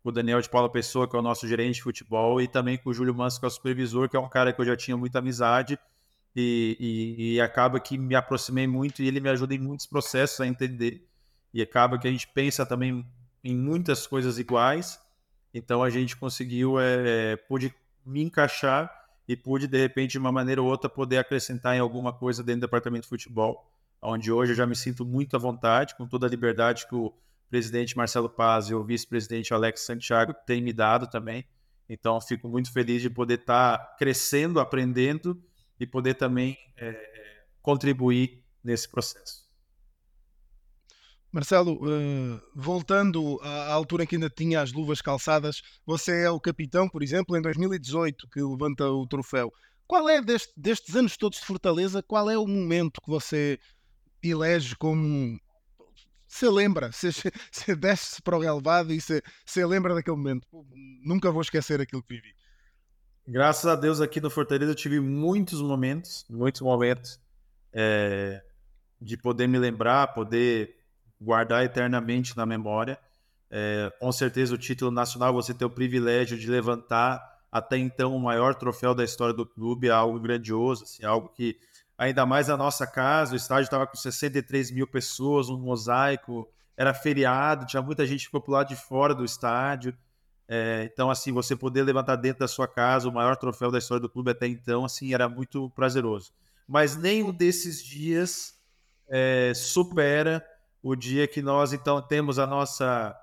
com 0.03 0.09
o 0.09 0.13
Daniel 0.13 0.41
de 0.41 0.49
Paula 0.49 0.71
Pessoa, 0.71 1.09
que 1.09 1.15
é 1.15 1.19
o 1.19 1.23
nosso 1.23 1.47
gerente 1.47 1.75
de 1.77 1.83
futebol, 1.83 2.41
e 2.41 2.49
também 2.49 2.79
com 2.79 2.89
o 2.89 2.95
Júlio 2.95 3.15
Manso, 3.15 3.39
que 3.39 3.45
é 3.45 3.49
o 3.49 3.51
supervisor, 3.51 4.09
que 4.09 4.17
é 4.17 4.21
um 4.21 4.29
cara 4.29 4.53
que 4.53 4.61
eu 4.61 4.65
já 4.65 4.77
tinha 4.77 4.97
muita 4.97 5.19
amizade, 5.19 5.79
e, 6.37 6.77
e, 6.79 7.35
e, 7.35 7.41
acaba 7.41 7.81
que 7.81 7.99
me 7.99 8.15
aproximei 8.15 8.67
muito 8.67 9.03
e 9.03 9.09
ele 9.09 9.19
me 9.19 9.29
ajuda 9.29 9.55
em 9.55 9.59
muitos 9.59 9.87
processos 9.87 10.41
a 10.41 10.47
entender. 10.47 11.05
E 11.53 11.61
acaba 11.61 11.99
que 11.99 12.07
a 12.07 12.11
gente 12.11 12.29
pensa 12.29 12.65
também 12.65 13.05
em 13.43 13.57
muitas 13.57 14.07
coisas 14.07 14.39
iguais, 14.39 15.01
então 15.53 15.83
a 15.83 15.91
gente 15.91 16.17
conseguiu, 16.17 16.79
é, 16.79 17.33
é, 17.33 17.37
pude 17.37 17.75
me 18.07 18.23
encaixar 18.23 18.89
e 19.27 19.37
pude, 19.37 19.67
de 19.67 19.79
repente, 19.79 20.13
de 20.13 20.19
uma 20.19 20.31
maneira 20.31 20.63
ou 20.63 20.69
outra, 20.69 20.89
poder 20.89 21.19
acrescentar 21.19 21.75
em 21.75 21.81
alguma 21.81 22.13
coisa 22.13 22.43
dentro 22.43 22.61
do 22.61 22.67
departamento 22.67 23.03
de 23.03 23.09
futebol, 23.09 23.69
onde 24.03 24.31
hoje 24.31 24.53
eu 24.53 24.57
já 24.57 24.67
me 24.67 24.77
sinto 24.77 25.05
muito 25.05 25.37
à 25.37 25.39
vontade, 25.39 25.97
com 25.97 26.07
toda 26.07 26.27
a 26.27 26.31
liberdade 26.31 26.87
que 26.87 26.95
o 26.95 27.13
presidente 27.51 27.97
Marcelo 27.97 28.29
Paz 28.29 28.67
e 28.67 28.75
o 28.75 28.85
vice-presidente 28.85 29.53
Alex 29.53 29.81
Santiago 29.81 30.35
têm 30.47 30.63
me 30.63 30.73
dado 30.73 31.07
também. 31.09 31.47
Então, 31.89 32.21
fico 32.21 32.49
muito 32.49 32.73
feliz 32.73 33.01
de 33.01 33.09
poder 33.09 33.41
estar 33.41 33.79
tá 33.79 33.85
crescendo, 33.97 34.61
aprendendo 34.61 35.43
e 35.81 35.87
poder 35.87 36.15
também 36.15 36.57
é, 36.77 37.43
contribuir 37.63 38.45
nesse 38.63 38.89
processo. 38.89 39.49
Marcelo, 41.31 41.75
uh, 41.75 42.41
voltando 42.55 43.39
à 43.43 43.73
altura 43.73 44.05
em 44.05 44.07
que 44.07 44.17
ainda 44.17 44.31
tinha 44.31 44.63
as 44.63 44.73
luvas 44.73 45.03
calçadas, 45.03 45.63
você 45.85 46.25
é 46.25 46.31
o 46.31 46.41
capitão, 46.41 46.89
por 46.89 47.03
exemplo, 47.03 47.37
em 47.37 47.43
2018, 47.43 48.29
que 48.29 48.41
levanta 48.41 48.91
o 48.91 49.07
troféu. 49.07 49.53
Qual 49.87 50.09
é, 50.09 50.23
deste, 50.23 50.53
destes 50.57 50.97
anos 50.97 51.17
todos 51.17 51.39
de 51.39 51.45
Fortaleza, 51.45 52.03
qual 52.03 52.31
é 52.31 52.39
o 52.39 52.47
momento 52.47 53.01
que 53.01 53.11
você 53.11 53.59
elege 54.23 54.77
como 54.77 55.39
se 56.27 56.49
lembra, 56.49 56.93
se, 56.93 57.11
se 57.51 57.75
desce 57.75 58.21
para 58.23 58.37
o 58.37 58.41
relevado 58.41 58.93
e 58.93 59.01
se, 59.01 59.23
se 59.45 59.65
lembra 59.65 59.95
daquele 59.95 60.17
momento. 60.17 60.47
Nunca 61.05 61.31
vou 61.31 61.41
esquecer 61.41 61.81
aquilo 61.81 62.03
que 62.03 62.15
vivi. 62.15 62.35
Graças 63.27 63.67
a 63.67 63.77
Deus 63.77 64.01
aqui 64.01 64.21
no 64.21 64.31
Fortaleza 64.31 64.73
eu 64.73 64.77
tive 64.77 65.01
muitos 65.01 65.61
momentos, 65.61 66.25
muitos 66.31 66.63
momentos 66.63 67.21
é, 67.73 68.43
de 69.01 69.17
poder 69.17 69.47
me 69.47 69.59
lembrar, 69.59 70.15
poder 70.15 70.77
guardar 71.21 71.65
eternamente 71.65 72.37
na 72.37 72.47
memória. 72.47 72.99
É, 73.51 73.93
com 73.99 74.11
certeza 74.13 74.55
o 74.55 74.59
título 74.59 74.91
nacional, 74.91 75.33
você 75.33 75.53
ter 75.53 75.65
o 75.65 75.71
privilégio 75.71 76.39
de 76.39 76.49
levantar 76.49 77.23
até 77.51 77.79
então 77.79 78.15
o 78.15 78.21
maior 78.21 78.55
troféu 78.55 78.95
da 78.95 79.05
história 79.05 79.35
do 79.35 79.47
clube 79.47 79.89
é 79.89 79.91
algo 79.91 80.21
grandioso, 80.21 80.85
assim, 80.85 81.05
algo 81.05 81.29
que 81.31 81.59
ainda 81.99 82.25
mais 82.25 82.49
a 82.49 82.57
nossa 82.57 82.87
casa, 82.87 83.35
o 83.35 83.37
estádio 83.37 83.65
estava 83.65 83.87
com 83.87 83.97
63 83.97 84.71
mil 84.71 84.87
pessoas, 84.87 85.51
um 85.51 85.59
mosaico, 85.59 86.49
era 86.77 86.95
feriado, 86.95 87.67
tinha 87.67 87.83
muita 87.83 88.07
gente 88.07 88.21
que 88.21 88.27
ficou 88.27 88.41
pro 88.41 88.53
lado 88.53 88.69
de 88.69 88.77
fora 88.77 89.13
do 89.13 89.25
estádio. 89.25 89.93
É, 90.47 90.89
então, 90.91 91.11
assim, 91.11 91.33
você 91.33 91.57
poder 91.57 91.83
levantar 91.83 92.15
dentro 92.15 92.39
da 92.39 92.49
sua 92.49 92.69
casa 92.69 93.09
o 93.09 93.13
maior 93.13 93.37
troféu 93.37 93.71
da 93.71 93.79
história 93.79 94.01
do 94.01 94.09
clube 94.09 94.31
até 94.31 94.47
então, 94.47 94.85
assim, 94.85 95.13
era 95.13 95.29
muito 95.29 95.69
prazeroso. 95.71 96.33
Mas 96.69 96.97
nenhum 96.97 97.33
desses 97.33 97.83
dias 97.85 98.55
é, 99.09 99.53
supera 99.55 100.47
o 100.81 100.95
dia 100.95 101.27
que 101.27 101.43
nós, 101.43 101.73
então, 101.73 102.01
temos 102.01 102.39
a 102.39 102.47
nossa, 102.47 103.15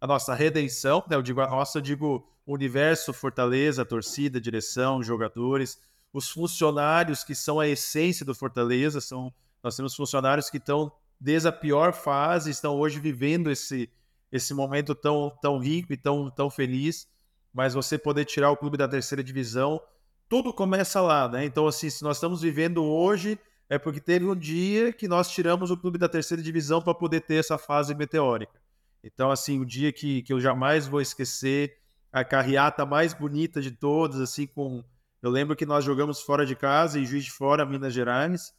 a 0.00 0.06
nossa 0.06 0.34
redenção, 0.34 1.04
né? 1.08 1.14
eu 1.14 1.22
digo 1.22 1.40
a 1.40 1.48
nossa, 1.48 1.78
eu 1.78 1.82
digo 1.82 2.28
universo, 2.44 3.12
fortaleza, 3.12 3.84
torcida, 3.84 4.40
direção, 4.40 5.02
jogadores, 5.02 5.78
os 6.14 6.30
funcionários 6.30 7.24
que 7.24 7.34
são 7.34 7.58
a 7.58 7.66
essência 7.66 8.24
do 8.24 8.36
Fortaleza, 8.36 9.00
são 9.00 9.34
nós 9.60 9.74
temos 9.74 9.96
funcionários 9.96 10.48
que 10.48 10.58
estão 10.58 10.92
desde 11.20 11.48
a 11.48 11.52
pior 11.52 11.92
fase, 11.92 12.50
estão 12.50 12.76
hoje 12.76 13.00
vivendo 13.00 13.50
esse 13.50 13.90
esse 14.30 14.54
momento 14.54 14.94
tão 14.94 15.36
tão 15.42 15.58
rico 15.58 15.92
e 15.92 15.96
tão 15.96 16.30
tão 16.30 16.48
feliz, 16.48 17.08
mas 17.52 17.74
você 17.74 17.98
poder 17.98 18.24
tirar 18.26 18.52
o 18.52 18.56
clube 18.56 18.76
da 18.76 18.86
terceira 18.86 19.24
divisão, 19.24 19.80
tudo 20.28 20.52
começa 20.52 21.00
lá, 21.00 21.28
né? 21.28 21.44
Então 21.44 21.66
assim, 21.66 21.90
se 21.90 22.04
nós 22.04 22.18
estamos 22.18 22.40
vivendo 22.40 22.84
hoje 22.84 23.36
é 23.68 23.76
porque 23.76 24.00
teve 24.00 24.24
um 24.24 24.36
dia 24.36 24.92
que 24.92 25.08
nós 25.08 25.28
tiramos 25.28 25.72
o 25.72 25.76
clube 25.76 25.98
da 25.98 26.08
terceira 26.08 26.42
divisão 26.42 26.80
para 26.80 26.94
poder 26.94 27.22
ter 27.22 27.36
essa 27.36 27.58
fase 27.58 27.92
meteórica. 27.92 28.60
Então 29.02 29.32
assim, 29.32 29.58
o 29.58 29.66
dia 29.66 29.92
que, 29.92 30.22
que 30.22 30.32
eu 30.32 30.40
jamais 30.40 30.86
vou 30.86 31.00
esquecer, 31.00 31.76
a 32.12 32.22
carreata 32.22 32.86
mais 32.86 33.12
bonita 33.12 33.60
de 33.60 33.72
todas, 33.72 34.20
assim 34.20 34.46
com 34.46 34.84
eu 35.24 35.30
lembro 35.30 35.56
que 35.56 35.64
nós 35.64 35.82
jogamos 35.82 36.20
fora 36.20 36.44
de 36.44 36.54
casa, 36.54 37.00
em 37.00 37.06
Juiz 37.06 37.24
de 37.24 37.30
Fora, 37.30 37.64
Minas 37.64 37.94
Gerais. 37.94 38.54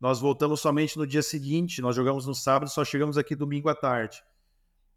Nós 0.00 0.18
voltamos 0.18 0.58
somente 0.58 0.96
no 0.96 1.06
dia 1.06 1.20
seguinte, 1.20 1.82
nós 1.82 1.94
jogamos 1.94 2.24
no 2.24 2.34
sábado, 2.34 2.70
só 2.70 2.82
chegamos 2.82 3.18
aqui 3.18 3.36
domingo 3.36 3.68
à 3.68 3.74
tarde. 3.74 4.24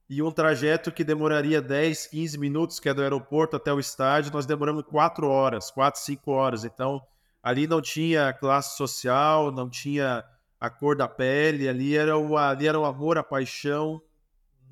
E 0.09 0.21
um 0.21 0.31
trajeto 0.31 0.93
que 0.93 1.03
demoraria 1.03 1.61
10, 1.61 2.07
15 2.07 2.37
minutos, 2.37 2.79
que 2.79 2.87
é 2.87 2.93
do 2.93 3.01
aeroporto 3.01 3.57
até 3.57 3.73
o 3.73 3.81
estádio, 3.81 4.31
nós 4.31 4.45
demoramos 4.45 4.85
4 4.85 5.27
horas, 5.27 5.69
4, 5.71 5.99
5 5.99 6.31
horas. 6.31 6.63
Então, 6.63 7.05
ali 7.43 7.67
não 7.67 7.81
tinha 7.81 8.31
classe 8.31 8.77
social, 8.77 9.51
não 9.51 9.69
tinha 9.69 10.23
a 10.57 10.69
cor 10.69 10.95
da 10.95 11.09
pele, 11.09 11.67
ali 11.67 11.97
era 11.97 12.17
o, 12.17 12.37
ali 12.37 12.65
era 12.65 12.79
o 12.79 12.85
amor, 12.85 13.17
a 13.17 13.23
paixão 13.23 14.01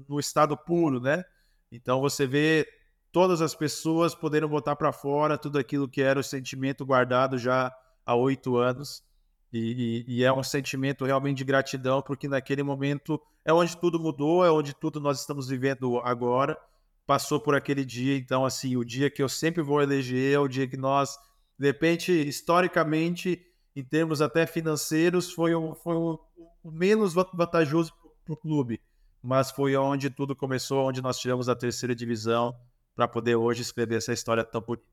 no 0.08 0.18
estado 0.18 0.56
puro, 0.56 1.02
né? 1.02 1.26
Então 1.70 2.00
você 2.00 2.26
vê 2.26 2.66
todas 3.12 3.42
as 3.42 3.54
pessoas 3.54 4.16
poderem 4.16 4.48
botar 4.48 4.76
para 4.76 4.92
fora 4.92 5.38
tudo 5.38 5.60
aquilo 5.60 5.88
que 5.88 6.02
era 6.02 6.20
o 6.20 6.24
sentimento 6.24 6.86
guardado 6.86 7.38
já 7.38 7.74
há 8.06 8.16
oito 8.16 8.58
anos. 8.58 9.04
E, 9.52 10.06
e, 10.08 10.20
e, 10.20 10.24
é 10.24 10.32
um 10.32 10.44
sentimento 10.44 11.04
realmente 11.04 11.40
de 11.40 11.44
gratidão, 11.44 12.02
porque 12.02 12.28
naquele 12.28 12.64
momento 12.64 13.22
é 13.44 13.52
onde 13.52 13.76
tudo 13.76 14.00
mudou, 14.00 14.46
é 14.46 14.52
onde 14.52 14.74
tudo 14.74 15.02
nós 15.02 15.20
estamos 15.20 15.50
vivendo 15.50 16.00
agora. 16.00 16.58
Passou 17.06 17.40
por 17.40 17.54
aquele 17.54 17.84
dia, 17.84 18.16
então, 18.16 18.46
assim, 18.46 18.78
o 18.78 18.86
dia 18.86 19.10
que 19.10 19.22
eu 19.22 19.28
sempre 19.28 19.62
vou 19.62 19.82
eleger 19.82 20.34
é 20.34 20.40
o 20.40 20.48
dia 20.48 20.68
que 20.68 20.78
nós, 20.78 21.18
de 21.60 21.68
repente, 21.68 22.14
historicamente, 22.14 23.46
em 23.76 23.84
termos 23.84 24.22
até 24.22 24.46
financeiros, 24.46 25.34
foi 25.34 25.54
o, 25.54 25.76
foi 25.76 25.96
o, 25.96 26.18
menos 26.64 27.14
vantajoso 27.14 27.92
para 28.24 28.34
o 28.34 28.38
clube. 28.38 28.80
mas 29.22 29.52
foi 29.52 29.76
onde 29.76 30.10
tudo 30.10 30.34
começou, 30.34 30.88
onde 30.88 31.02
nós 31.02 31.20
tivemos 31.20 31.50
a 31.50 31.56
terceira 31.56 31.94
divisão 31.94 32.56
para 32.96 33.08
poder 33.08 33.36
hoje 33.36 33.62
escrever 33.62 33.96
essa 33.96 34.14
história 34.14 34.44
tão 34.44 34.62
bonita. 34.62 34.86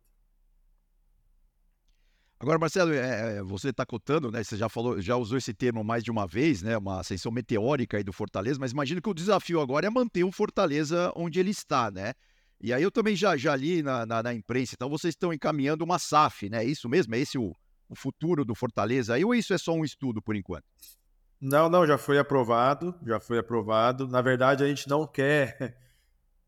Agora, 2.40 2.58
Marcelo, 2.58 2.92
é, 2.92 3.38
é 3.38 3.42
você 3.42 3.70
está 3.70 3.84
cotando, 3.84 4.30
né? 4.30 4.44
Você 4.44 4.56
já 4.56 4.68
falou, 4.68 5.00
já 5.00 5.16
usou 5.16 5.36
esse 5.36 5.52
termo 5.52 5.82
mais 5.82 6.04
de 6.04 6.10
uma 6.10 6.26
vez, 6.26 6.62
né? 6.62 6.78
Uma 6.78 7.00
ascensão 7.00 7.32
meteórica 7.32 7.96
aí 7.96 8.04
do 8.04 8.12
Fortaleza, 8.12 8.60
mas 8.60 8.70
imagino 8.70 9.02
que 9.02 9.08
o 9.08 9.14
desafio 9.14 9.60
agora 9.60 9.88
é 9.88 9.90
manter 9.90 10.22
o 10.22 10.30
Fortaleza 10.30 11.12
onde 11.16 11.40
ele 11.40 11.50
está, 11.50 11.90
né? 11.90 12.12
E 12.60 12.72
aí 12.72 12.82
eu 12.82 12.92
também 12.92 13.16
já, 13.16 13.36
já 13.36 13.56
li 13.56 13.82
na, 13.82 14.06
na, 14.06 14.22
na 14.22 14.34
imprensa, 14.34 14.74
então 14.74 14.88
vocês 14.88 15.14
estão 15.14 15.32
encaminhando 15.32 15.84
uma 15.84 15.98
SAF, 15.98 16.48
né? 16.48 16.64
É 16.64 16.64
isso 16.64 16.88
mesmo? 16.88 17.14
É 17.14 17.18
esse 17.18 17.36
o, 17.38 17.52
o 17.88 17.96
futuro 17.96 18.44
do 18.44 18.54
Fortaleza 18.54 19.14
aí 19.14 19.24
ou 19.24 19.34
isso 19.34 19.52
é 19.52 19.58
só 19.58 19.72
um 19.72 19.84
estudo 19.84 20.22
por 20.22 20.36
enquanto? 20.36 20.64
Não, 21.40 21.68
não, 21.68 21.86
já 21.86 21.96
foi 21.96 22.18
aprovado, 22.18 22.94
já 23.06 23.20
foi 23.20 23.38
aprovado. 23.38 24.08
Na 24.08 24.20
verdade, 24.20 24.62
a 24.62 24.68
gente 24.68 24.88
não 24.88 25.06
quer. 25.06 25.76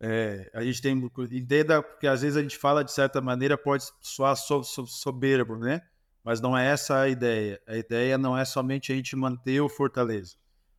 É, 0.00 0.50
a 0.54 0.64
gente 0.64 0.80
tem. 0.80 0.96
Entenda, 1.30 1.82
porque 1.82 2.06
às 2.06 2.22
vezes 2.22 2.36
a 2.36 2.42
gente 2.42 2.56
fala 2.56 2.82
de 2.82 2.90
certa 2.90 3.20
maneira, 3.20 3.58
pode 3.58 3.84
soar 4.00 4.34
so, 4.34 4.62
so, 4.62 4.86
soberbo, 4.86 5.56
né? 5.56 5.82
Mas 6.24 6.40
não 6.40 6.56
é 6.56 6.66
essa 6.66 7.00
a 7.00 7.08
ideia. 7.08 7.60
A 7.66 7.76
ideia 7.76 8.16
não 8.16 8.36
é 8.36 8.44
somente 8.44 8.92
a 8.92 8.94
gente 8.96 9.14
manter 9.14 9.60
o 9.60 9.68
Fortaleza. 9.68 10.36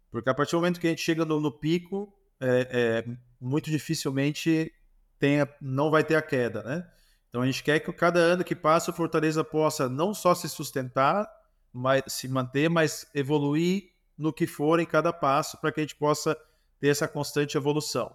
Porque 0.09 0.29
a 0.29 0.33
partir 0.33 0.51
do 0.51 0.57
momento 0.57 0.79
que 0.79 0.87
a 0.87 0.89
gente 0.89 1.01
chega 1.01 1.23
no, 1.23 1.39
no 1.39 1.51
pico, 1.51 2.13
é, 2.39 3.05
é, 3.07 3.15
muito 3.39 3.69
dificilmente 3.69 4.71
tenha, 5.19 5.47
não 5.61 5.91
vai 5.91 6.03
ter 6.03 6.15
a 6.15 6.21
queda, 6.21 6.63
né? 6.63 6.87
Então 7.29 7.41
a 7.41 7.45
gente 7.45 7.63
quer 7.63 7.79
que 7.79 7.93
cada 7.93 8.19
ano 8.19 8.43
que 8.43 8.55
passa 8.55 8.91
o 8.91 8.93
Fortaleza 8.93 9.43
possa 9.43 9.87
não 9.87 10.13
só 10.13 10.35
se 10.35 10.49
sustentar, 10.49 11.29
mas 11.71 12.03
se 12.07 12.27
manter, 12.27 12.69
mas 12.69 13.07
evoluir 13.13 13.91
no 14.17 14.33
que 14.33 14.45
for 14.45 14.79
em 14.79 14.85
cada 14.85 15.13
passo 15.13 15.57
para 15.59 15.71
que 15.71 15.79
a 15.79 15.83
gente 15.83 15.95
possa 15.95 16.35
ter 16.79 16.89
essa 16.89 17.07
constante 17.07 17.55
evolução. 17.55 18.13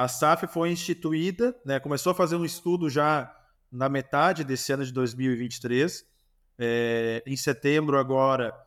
A 0.00 0.08
SAF 0.08 0.46
foi 0.46 0.70
instituída, 0.70 1.54
né, 1.62 1.78
começou 1.78 2.12
a 2.12 2.14
fazer 2.14 2.34
um 2.34 2.42
estudo 2.42 2.88
já 2.88 3.36
na 3.70 3.86
metade 3.86 4.42
desse 4.44 4.72
ano 4.72 4.82
de 4.82 4.94
2023. 4.94 6.06
É, 6.58 7.22
em 7.26 7.36
setembro, 7.36 7.98
agora, 7.98 8.58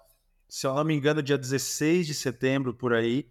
se 0.48 0.68
eu 0.68 0.76
não 0.76 0.84
me 0.84 0.94
engano, 0.94 1.24
dia 1.24 1.36
16 1.36 2.06
de 2.06 2.14
setembro, 2.14 2.72
por 2.72 2.94
aí, 2.94 3.28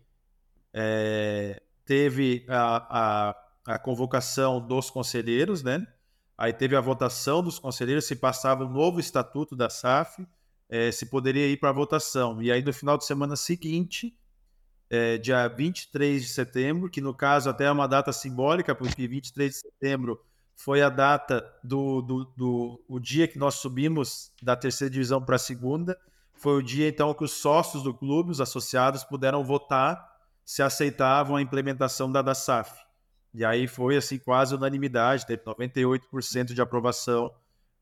é, 0.75 1.62
teve 1.85 2.45
a, 2.49 3.29
a, 3.69 3.75
a, 3.75 3.79
convocação 3.79 4.61
dos 4.61 4.91
conselheiros, 4.91 5.62
né? 5.62 5.87
Aí 6.37 6.53
teve 6.53 6.75
a 6.75 6.81
votação 6.81 7.41
dos 7.41 7.61
conselheiros 7.61 8.05
se 8.05 8.17
passava 8.17 8.65
o 8.65 8.67
um 8.67 8.73
novo 8.73 8.99
estatuto 8.99 9.55
da 9.55 9.71
SAF, 9.71 10.27
é, 10.69 10.91
se 10.91 11.07
poderia 11.07 11.47
ir 11.47 11.57
para 11.57 11.69
a 11.69 11.73
votação. 11.73 12.43
E 12.43 12.51
aí, 12.51 12.65
no 12.65 12.73
final 12.73 12.99
de 12.99 13.07
semana 13.07 13.37
seguinte, 13.37 14.12
é, 14.92 15.16
dia 15.16 15.48
23 15.48 16.20
de 16.20 16.28
setembro, 16.28 16.90
que 16.90 17.00
no 17.00 17.14
caso 17.14 17.48
até 17.48 17.64
é 17.64 17.70
uma 17.70 17.88
data 17.88 18.12
simbólica, 18.12 18.74
porque 18.74 19.09
23 19.09 19.50
de 19.50 19.57
setembro 19.57 20.20
foi 20.55 20.83
a 20.83 20.90
data 20.90 21.50
do, 21.64 22.02
do, 22.02 22.24
do 22.37 22.85
o 22.87 23.00
dia 23.00 23.26
que 23.26 23.38
nós 23.38 23.55
subimos 23.55 24.31
da 24.42 24.55
terceira 24.55 24.92
divisão 24.92 25.24
para 25.24 25.37
a 25.37 25.38
segunda. 25.38 25.98
Foi 26.35 26.59
o 26.59 26.62
dia 26.62 26.87
então 26.88 27.14
que 27.14 27.24
os 27.24 27.33
sócios 27.33 27.83
do 27.83 27.94
clube, 27.94 28.33
os 28.33 28.40
associados, 28.40 29.02
puderam 29.02 29.42
votar 29.42 30.12
se 30.44 30.62
aceitavam 30.62 31.37
a 31.37 31.42
implementação 31.42 32.12
da 32.12 32.20
DASAF. 32.20 32.78
E 33.33 33.46
aí 33.46 33.66
foi 33.66 33.96
assim 33.96 34.18
quase 34.18 34.55
unanimidade, 34.55 35.24
teve 35.24 35.42
98% 35.42 36.52
de 36.52 36.61
aprovação 36.61 37.33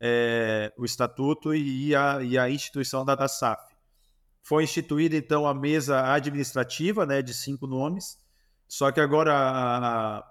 é, 0.01 0.73
o 0.79 0.85
estatuto 0.85 1.53
e 1.53 1.92
a, 1.92 2.23
e 2.23 2.38
a 2.38 2.49
instituição 2.49 3.05
da 3.05 3.16
DASAF. 3.16 3.70
Foi 4.42 4.64
instituída, 4.64 5.16
então, 5.16 5.46
a 5.46 5.55
mesa 5.55 6.12
administrativa, 6.12 7.07
né, 7.07 7.22
de 7.22 7.35
cinco 7.35 7.66
nomes, 7.66 8.18
só 8.66 8.90
que 8.90 9.00
agora 9.00 9.33
a, 9.35 10.24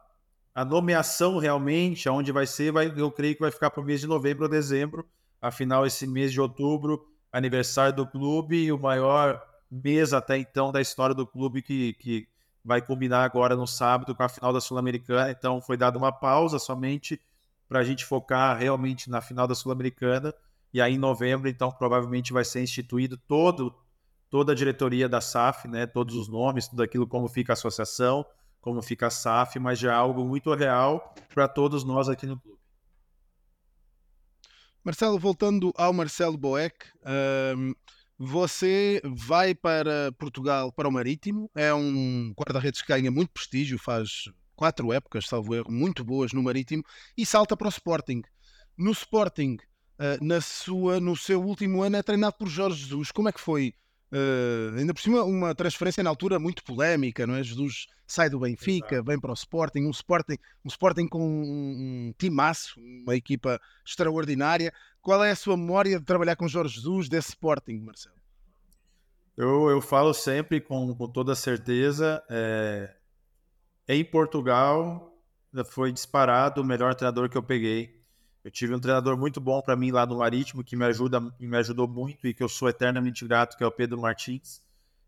a 0.55 0.65
nomeação 0.65 1.37
realmente, 1.37 2.09
aonde 2.09 2.31
vai 2.31 2.47
ser, 2.47 2.71
vai, 2.71 2.91
eu 2.95 3.11
creio 3.11 3.35
que 3.35 3.41
vai 3.41 3.51
ficar 3.51 3.69
para 3.69 3.81
o 3.81 3.85
mês 3.85 4.01
de 4.01 4.07
novembro 4.07 4.43
ou 4.43 4.49
dezembro, 4.49 5.07
afinal, 5.41 5.85
esse 5.85 6.07
mês 6.07 6.31
de 6.31 6.41
outubro, 6.41 7.05
aniversário 7.31 7.95
do 7.95 8.07
clube 8.07 8.65
e 8.65 8.71
o 8.71 8.79
maior 8.79 9.41
mês 9.69 10.13
até 10.13 10.37
então 10.37 10.71
da 10.71 10.81
história 10.81 11.13
do 11.13 11.27
clube 11.27 11.61
que, 11.61 11.93
que 11.93 12.27
vai 12.63 12.81
combinar 12.81 13.23
agora 13.23 13.55
no 13.55 13.67
sábado 13.67 14.15
com 14.15 14.23
a 14.23 14.29
final 14.29 14.51
da 14.51 14.59
Sul-Americana. 14.59 15.31
Então 15.31 15.61
foi 15.61 15.77
dada 15.77 15.97
uma 15.97 16.11
pausa 16.11 16.59
somente 16.59 17.19
para 17.67 17.79
a 17.79 17.83
gente 17.83 18.03
focar 18.03 18.57
realmente 18.57 19.09
na 19.09 19.21
final 19.21 19.47
da 19.47 19.55
Sul-Americana. 19.55 20.33
E 20.73 20.81
aí 20.81 20.95
em 20.95 20.97
novembro, 20.97 21.49
então, 21.49 21.71
provavelmente 21.71 22.33
vai 22.33 22.43
ser 22.43 22.61
instituído 22.61 23.17
todo 23.17 23.75
toda 24.29 24.51
a 24.51 24.55
diretoria 24.55 25.09
da 25.09 25.21
SAF, 25.21 25.67
né, 25.67 25.87
todos 25.87 26.15
os 26.15 26.27
nomes, 26.27 26.67
tudo 26.67 26.83
aquilo, 26.83 27.07
como 27.07 27.27
fica 27.27 27.51
a 27.51 27.55
associação, 27.55 28.25
como 28.61 28.81
fica 28.81 29.07
a 29.07 29.09
SAF, 29.09 29.57
mas 29.59 29.79
já 29.79 29.91
é 29.91 29.95
algo 29.95 30.23
muito 30.25 30.53
real 30.53 31.13
para 31.33 31.47
todos 31.47 31.83
nós 31.83 32.09
aqui 32.09 32.25
no 32.25 32.39
clube. 32.39 32.59
Marcelo, 34.83 35.19
voltando 35.19 35.73
ao 35.75 35.91
Marcelo 35.91 36.37
Boeck, 36.37 36.85
um, 37.57 37.73
você 38.17 39.01
vai 39.03 39.53
para 39.53 40.11
Portugal, 40.17 40.71
para 40.71 40.87
o 40.87 40.91
Marítimo, 40.91 41.49
é 41.55 41.73
um 41.73 42.33
guarda-redes 42.37 42.81
que 42.81 42.87
ganha 42.87 43.11
muito 43.11 43.31
prestígio, 43.31 43.77
faz 43.77 44.25
quatro 44.55 44.91
épocas, 44.91 45.25
salvo 45.25 45.55
erro, 45.55 45.71
muito 45.71 46.03
boas 46.03 46.33
no 46.33 46.43
Marítimo, 46.43 46.83
e 47.17 47.25
salta 47.25 47.55
para 47.55 47.67
o 47.67 47.69
Sporting. 47.69 48.21
No 48.77 48.91
Sporting, 48.91 49.57
uh, 49.99 50.23
na 50.23 50.41
sua, 50.41 50.99
no 50.99 51.15
seu 51.15 51.41
último 51.41 51.81
ano, 51.81 51.97
é 51.97 52.03
treinado 52.03 52.35
por 52.37 52.47
Jorge 52.47 52.83
Jesus. 52.83 53.11
Como 53.11 53.29
é 53.29 53.31
que 53.31 53.39
foi 53.39 53.73
Uh, 54.11 54.75
ainda 54.75 54.93
por 54.93 55.01
cima, 55.01 55.23
uma 55.23 55.53
transferência 55.53 56.03
na 56.03 56.09
altura 56.09 56.39
muito 56.39 56.63
polémica, 56.63 57.27
não 57.27 57.35
é? 57.35 57.43
Jesus 57.43 57.85
sai 58.07 58.27
do 58.29 58.39
Benfica, 58.39 58.95
Exato. 58.95 59.07
vem 59.07 59.19
para 59.19 59.29
o 59.29 59.35
Sporting, 59.35 59.85
um 59.85 59.91
Sporting, 59.91 60.37
um 60.65 60.67
Sporting 60.67 61.07
com 61.07 61.21
um, 61.21 62.07
um 62.09 62.13
timaço, 62.17 62.79
uma 62.79 63.15
equipa 63.15 63.61
extraordinária. 63.85 64.73
Qual 64.99 65.23
é 65.23 65.29
a 65.29 65.35
sua 65.35 65.55
memória 65.55 65.99
de 65.99 66.05
trabalhar 66.05 66.35
com 66.35 66.47
Jorge 66.47 66.75
Jesus 66.75 67.07
desse 67.07 67.29
Sporting, 67.29 67.79
Marcelo? 67.79 68.15
Eu, 69.37 69.69
eu 69.69 69.79
falo 69.79 70.13
sempre 70.13 70.59
com, 70.59 70.93
com 70.95 71.07
toda 71.07 71.35
certeza. 71.35 72.21
É, 72.29 72.93
em 73.87 74.03
Portugal, 74.03 75.15
foi 75.67 75.91
disparado 75.91 76.61
o 76.61 76.65
melhor 76.65 76.95
treinador 76.95 77.29
que 77.29 77.37
eu 77.37 77.43
peguei. 77.43 77.98
Eu 78.49 78.51
tive 78.51 78.73
um 78.73 78.79
treinador 78.79 79.15
muito 79.15 79.39
bom 79.39 79.61
para 79.61 79.75
mim 79.75 79.91
lá 79.91 80.07
no 80.07 80.17
Marítimo, 80.17 80.63
que 80.63 80.75
me 80.75 80.83
ajuda, 80.83 81.21
me 81.39 81.55
ajudou 81.57 81.87
muito 81.87 82.25
e 82.25 82.33
que 82.33 82.41
eu 82.41 82.49
sou 82.49 82.67
eternamente 82.67 83.23
grato, 83.27 83.55
que 83.55 83.63
é 83.63 83.67
o 83.67 83.71
Pedro 83.71 84.01
Martins. 84.01 84.59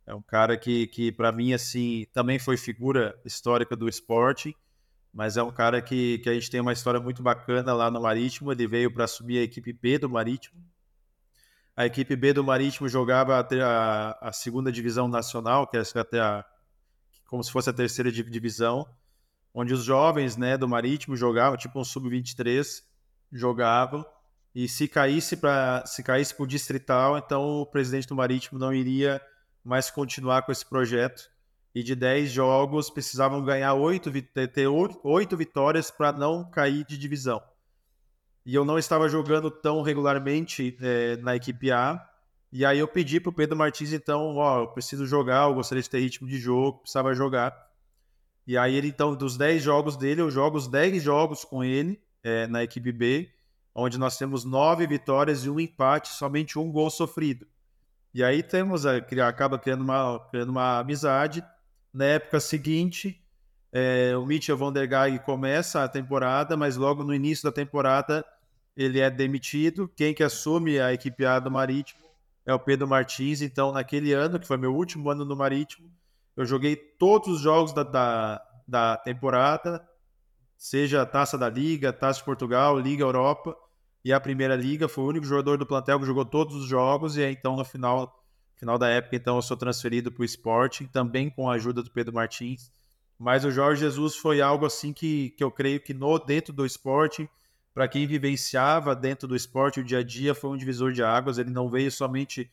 É 0.05 0.13
um 0.13 0.21
cara 0.21 0.55
que, 0.55 0.85
que 0.85 1.11
para 1.11 1.31
mim, 1.31 1.51
assim, 1.51 2.05
também 2.13 2.37
foi 2.37 2.55
figura 2.55 3.19
histórica 3.25 3.75
do 3.75 3.89
esporte, 3.89 4.55
mas 5.11 5.37
é 5.37 5.41
um 5.43 5.51
cara 5.51 5.81
que, 5.81 6.19
que 6.19 6.29
a 6.29 6.35
gente 6.35 6.51
tem 6.51 6.61
uma 6.61 6.71
história 6.71 6.99
muito 6.99 7.23
bacana 7.23 7.73
lá 7.73 7.89
no 7.89 7.99
Marítimo. 7.99 8.51
Ele 8.51 8.67
veio 8.67 8.93
para 8.93 9.05
assumir 9.05 9.39
a 9.39 9.41
equipe 9.41 9.73
B 9.73 9.97
do 9.97 10.07
Marítimo. 10.07 10.63
A 11.75 11.87
equipe 11.87 12.15
B 12.15 12.33
do 12.33 12.43
Marítimo 12.43 12.87
jogava 12.87 13.39
até 13.39 13.59
a, 13.59 14.15
a 14.21 14.31
segunda 14.31 14.71
divisão 14.71 15.07
nacional, 15.07 15.65
que 15.65 15.77
é 15.77 15.81
até 15.95 16.19
a, 16.19 16.45
como 17.25 17.43
se 17.43 17.51
fosse 17.51 17.71
a 17.71 17.73
terceira 17.73 18.11
divisão, 18.11 18.87
onde 19.51 19.73
os 19.73 19.83
jovens 19.83 20.37
né, 20.37 20.59
do 20.59 20.67
Marítimo 20.67 21.17
jogavam, 21.17 21.57
tipo 21.57 21.79
um 21.79 21.83
sub-23, 21.83 22.90
jogavam 23.31 24.05
e 24.53 24.67
se 24.67 24.87
caísse 24.87 25.37
para 25.37 25.85
se 25.85 26.03
caísse 26.03 26.35
para 26.35 26.43
o 26.43 26.47
distrital, 26.47 27.17
então 27.17 27.61
o 27.61 27.65
presidente 27.65 28.07
do 28.07 28.15
Marítimo 28.15 28.59
não 28.59 28.73
iria 28.73 29.21
mais 29.63 29.89
continuar 29.89 30.41
com 30.41 30.51
esse 30.51 30.65
projeto. 30.65 31.29
E 31.73 31.81
de 31.81 31.95
10 31.95 32.29
jogos 32.29 32.89
precisavam 32.89 33.41
ganhar 33.45 33.73
8, 33.73 34.11
ter 34.53 34.67
8 34.67 35.37
vitórias 35.37 35.89
para 35.89 36.11
não 36.11 36.43
cair 36.49 36.83
de 36.83 36.97
divisão. 36.97 37.41
E 38.45 38.53
eu 38.53 38.65
não 38.65 38.77
estava 38.77 39.07
jogando 39.07 39.49
tão 39.49 39.81
regularmente 39.81 40.75
é, 40.81 41.15
na 41.17 41.33
equipe 41.33 41.71
A. 41.71 42.05
E 42.51 42.65
aí 42.65 42.79
eu 42.79 42.89
pedi 42.89 43.21
para 43.21 43.29
o 43.29 43.33
Pedro 43.33 43.55
Martins, 43.55 43.93
então, 43.93 44.35
ó, 44.35 44.63
eu 44.63 44.67
preciso 44.67 45.05
jogar, 45.05 45.47
eu 45.47 45.53
gostaria 45.53 45.81
de 45.81 45.89
ter 45.89 45.99
ritmo 45.99 46.27
de 46.27 46.37
jogo, 46.37 46.79
precisava 46.79 47.13
jogar. 47.13 47.55
E 48.45 48.57
aí 48.57 48.75
ele, 48.75 48.89
então, 48.89 49.15
dos 49.15 49.37
10 49.37 49.63
jogos 49.63 49.95
dele, 49.95 50.19
eu 50.19 50.29
jogo 50.29 50.57
os 50.57 50.67
10 50.67 51.01
jogos 51.01 51.45
com 51.45 51.63
ele 51.63 52.01
é, 52.23 52.47
na 52.47 52.63
equipe 52.63 52.91
B, 52.91 53.29
onde 53.73 53.97
nós 53.97 54.17
temos 54.17 54.43
nove 54.43 54.85
vitórias 54.87 55.45
e 55.45 55.49
um 55.49 55.59
empate, 55.59 56.09
somente 56.09 56.59
um 56.59 56.71
gol 56.71 56.89
sofrido. 56.89 57.47
E 58.13 58.23
aí 58.23 58.43
temos, 58.43 58.85
a, 58.85 58.97
acaba 59.27 59.57
criando 59.57 59.81
uma, 59.81 60.19
criando 60.29 60.49
uma 60.49 60.79
amizade. 60.79 61.43
Na 61.93 62.05
época 62.05 62.39
seguinte, 62.39 63.21
é, 63.71 64.15
o 64.17 64.25
Mitchell 64.25 64.57
Van 64.57 64.71
der 64.71 64.87
Gaag 64.87 65.19
começa 65.19 65.83
a 65.83 65.87
temporada, 65.87 66.57
mas 66.57 66.75
logo 66.75 67.03
no 67.03 67.13
início 67.13 67.45
da 67.45 67.51
temporada 67.51 68.25
ele 68.75 68.99
é 68.99 69.09
demitido. 69.09 69.89
Quem 69.95 70.13
que 70.13 70.23
assume 70.23 70.79
a 70.79 70.93
equipe 70.93 71.25
A 71.25 71.39
do 71.39 71.49
Marítimo 71.49 72.01
é 72.45 72.53
o 72.53 72.59
Pedro 72.59 72.87
Martins. 72.87 73.41
Então, 73.41 73.71
naquele 73.71 74.13
ano, 74.13 74.39
que 74.39 74.47
foi 74.47 74.57
meu 74.57 74.75
último 74.75 75.09
ano 75.09 75.23
no 75.23 75.35
Marítimo, 75.35 75.89
eu 76.35 76.45
joguei 76.45 76.75
todos 76.75 77.27
os 77.29 77.41
jogos 77.41 77.73
da, 77.73 77.83
da, 77.83 78.41
da 78.67 78.97
temporada, 78.97 79.85
seja 80.61 81.01
a 81.01 81.05
Taça 81.07 81.39
da 81.39 81.49
Liga, 81.49 81.91
Taça 81.91 82.19
de 82.19 82.25
Portugal, 82.25 82.79
Liga 82.79 83.03
Europa 83.03 83.57
e 84.05 84.13
a 84.13 84.19
Primeira 84.19 84.55
Liga. 84.55 84.87
Foi 84.87 85.03
o 85.03 85.07
único 85.07 85.25
jogador 85.25 85.57
do 85.57 85.65
plantel 85.65 85.99
que 85.99 86.05
jogou 86.05 86.23
todos 86.23 86.55
os 86.55 86.67
jogos 86.67 87.17
e 87.17 87.23
aí, 87.23 87.33
então 87.33 87.55
no 87.55 87.65
final, 87.65 88.23
final 88.57 88.77
da 88.77 88.87
época 88.87 89.15
então 89.15 89.37
eu 89.37 89.41
sou 89.41 89.57
transferido 89.57 90.11
para 90.11 90.21
o 90.21 90.23
Sporting, 90.23 90.85
também 90.85 91.31
com 91.31 91.49
a 91.49 91.55
ajuda 91.55 91.81
do 91.81 91.89
Pedro 91.89 92.13
Martins. 92.13 92.71
Mas 93.17 93.43
o 93.43 93.49
Jorge 93.49 93.81
Jesus 93.81 94.15
foi 94.15 94.39
algo 94.39 94.63
assim 94.63 94.93
que, 94.93 95.31
que 95.31 95.43
eu 95.43 95.49
creio 95.49 95.79
que 95.79 95.95
no 95.95 96.19
dentro 96.19 96.53
do 96.53 96.63
esporte, 96.63 97.27
para 97.73 97.87
quem 97.87 98.05
vivenciava 98.05 98.95
dentro 98.95 99.27
do 99.27 99.35
esporte 99.35 99.79
o 99.79 99.83
dia 99.83 99.97
a 99.97 100.03
dia, 100.03 100.35
foi 100.35 100.51
um 100.51 100.57
divisor 100.57 100.91
de 100.91 101.01
águas. 101.01 101.39
Ele 101.39 101.49
não 101.49 101.71
veio 101.71 101.91
somente 101.91 102.51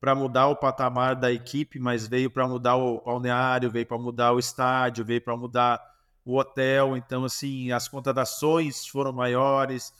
para 0.00 0.16
mudar 0.16 0.48
o 0.48 0.56
patamar 0.56 1.14
da 1.14 1.30
equipe, 1.30 1.78
mas 1.78 2.08
veio 2.08 2.28
para 2.28 2.48
mudar 2.48 2.74
o 2.74 3.00
balneário, 3.02 3.70
veio 3.70 3.86
para 3.86 3.98
mudar 3.98 4.32
o 4.32 4.38
estádio, 4.40 5.04
veio 5.04 5.22
para 5.22 5.36
mudar 5.36 5.95
o 6.26 6.36
hotel. 6.36 6.96
Então, 6.96 7.24
assim, 7.24 7.70
as 7.70 7.86
contratações 7.86 8.86
foram 8.86 9.12
maiores, 9.12 9.94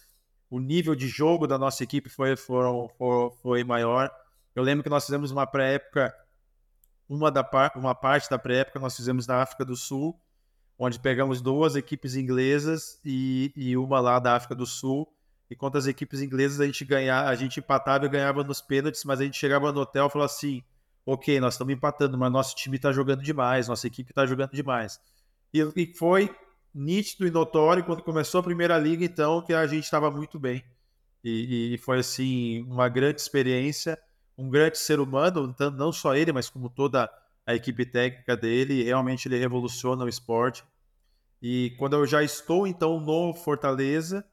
o 0.51 0.59
nível 0.59 0.95
de 0.97 1.07
jogo 1.07 1.47
da 1.47 1.57
nossa 1.57 1.85
equipe 1.85 2.11
foi, 2.11 2.37
foram, 2.37 2.89
foi, 2.99 3.31
foi 3.43 3.65
maior. 3.65 4.11
Eu 4.55 4.65
lembro 4.65 4.83
que 4.83 4.91
nós 4.91 5.07
fizemos 5.07 5.31
uma 5.31 5.47
pré-época, 5.47 6.13
uma, 7.09 7.31
da, 7.31 7.49
uma 7.77 7.95
parte 7.95 8.29
da 8.29 8.39
pré-época 8.39 8.81
nós 8.81 8.97
fizemos 8.97 9.27
na 9.27 9.41
África 9.41 9.65
do 9.65 9.77
Sul, 9.77 10.19
onde 10.77 10.99
pegamos 10.99 11.41
duas 11.41 11.77
equipes 11.77 12.17
inglesas 12.17 13.01
e, 13.05 13.53
e 13.57 13.77
uma 13.77 14.01
lá 14.01 14.19
da 14.19 14.35
África 14.35 14.55
do 14.55 14.67
Sul. 14.67 15.09
E 15.49 15.55
contra 15.55 15.79
as 15.79 15.87
equipes 15.87 16.21
inglesas 16.21 16.61
a 16.61 16.67
gente 16.67 16.85
ganhava, 16.85 17.29
a 17.29 17.35
gente 17.37 17.61
empatava 17.61 18.05
e 18.05 18.09
ganhava 18.09 18.43
nos 18.43 18.61
pênaltis, 18.61 19.05
mas 19.05 19.21
a 19.21 19.25
gente 19.25 19.39
chegava 19.39 19.71
no 19.71 19.81
hotel 19.81 20.09
e 20.09 20.11
falava 20.11 20.31
assim: 20.31 20.61
ok, 21.05 21.39
nós 21.39 21.55
estamos 21.55 21.73
empatando, 21.73 22.19
mas 22.19 22.33
nosso 22.33 22.57
time 22.57 22.77
está 22.77 22.91
jogando 22.91 23.23
demais, 23.23 23.69
nossa 23.69 23.87
equipe 23.87 24.11
está 24.11 24.27
jogando 24.27 24.51
demais. 24.51 25.01
E, 25.53 25.61
e, 25.77 25.95
foi 25.95 26.35
nítido 26.75 27.27
e 27.27 27.31
notório 27.31 27.85
quando 27.85 28.03
começou 28.03 28.41
a 28.41 28.45
primeira 28.45 28.79
liga, 28.79 29.05
então, 29.05 29.43
que 29.43 29.53
a 29.53 29.67
gente 29.67 29.85
estava 29.85 30.11
muito 30.11 30.39
bem. 30.39 30.65
E, 31.25 31.75
e, 31.75 31.79
foi 31.79 31.99
assim 31.99 32.63
uma 32.63 32.89
grande 32.89 33.21
experiência, 33.21 33.99
um 34.37 34.51
grande 34.51 34.79
ser 34.79 35.01
humano, 35.01 35.55
não 35.77 35.91
só 35.91 36.15
ele, 36.15 36.33
mas 36.33 36.49
como 36.51 36.69
toda 36.69 37.11
a 37.47 37.55
equipe 37.55 37.87
técnica 37.87 38.37
dele. 38.37 38.83
Realmente 38.83 39.29
ele 39.29 39.39
revoluciona 39.39 40.05
o 40.05 40.09
esporte. 40.09 40.65
E 41.41 41.75
quando 41.79 41.95
eu 41.95 42.07
já 42.07 42.23
estou 42.23 42.67
então 42.67 43.01
no 43.01 43.33
Fortaleza 43.35 44.25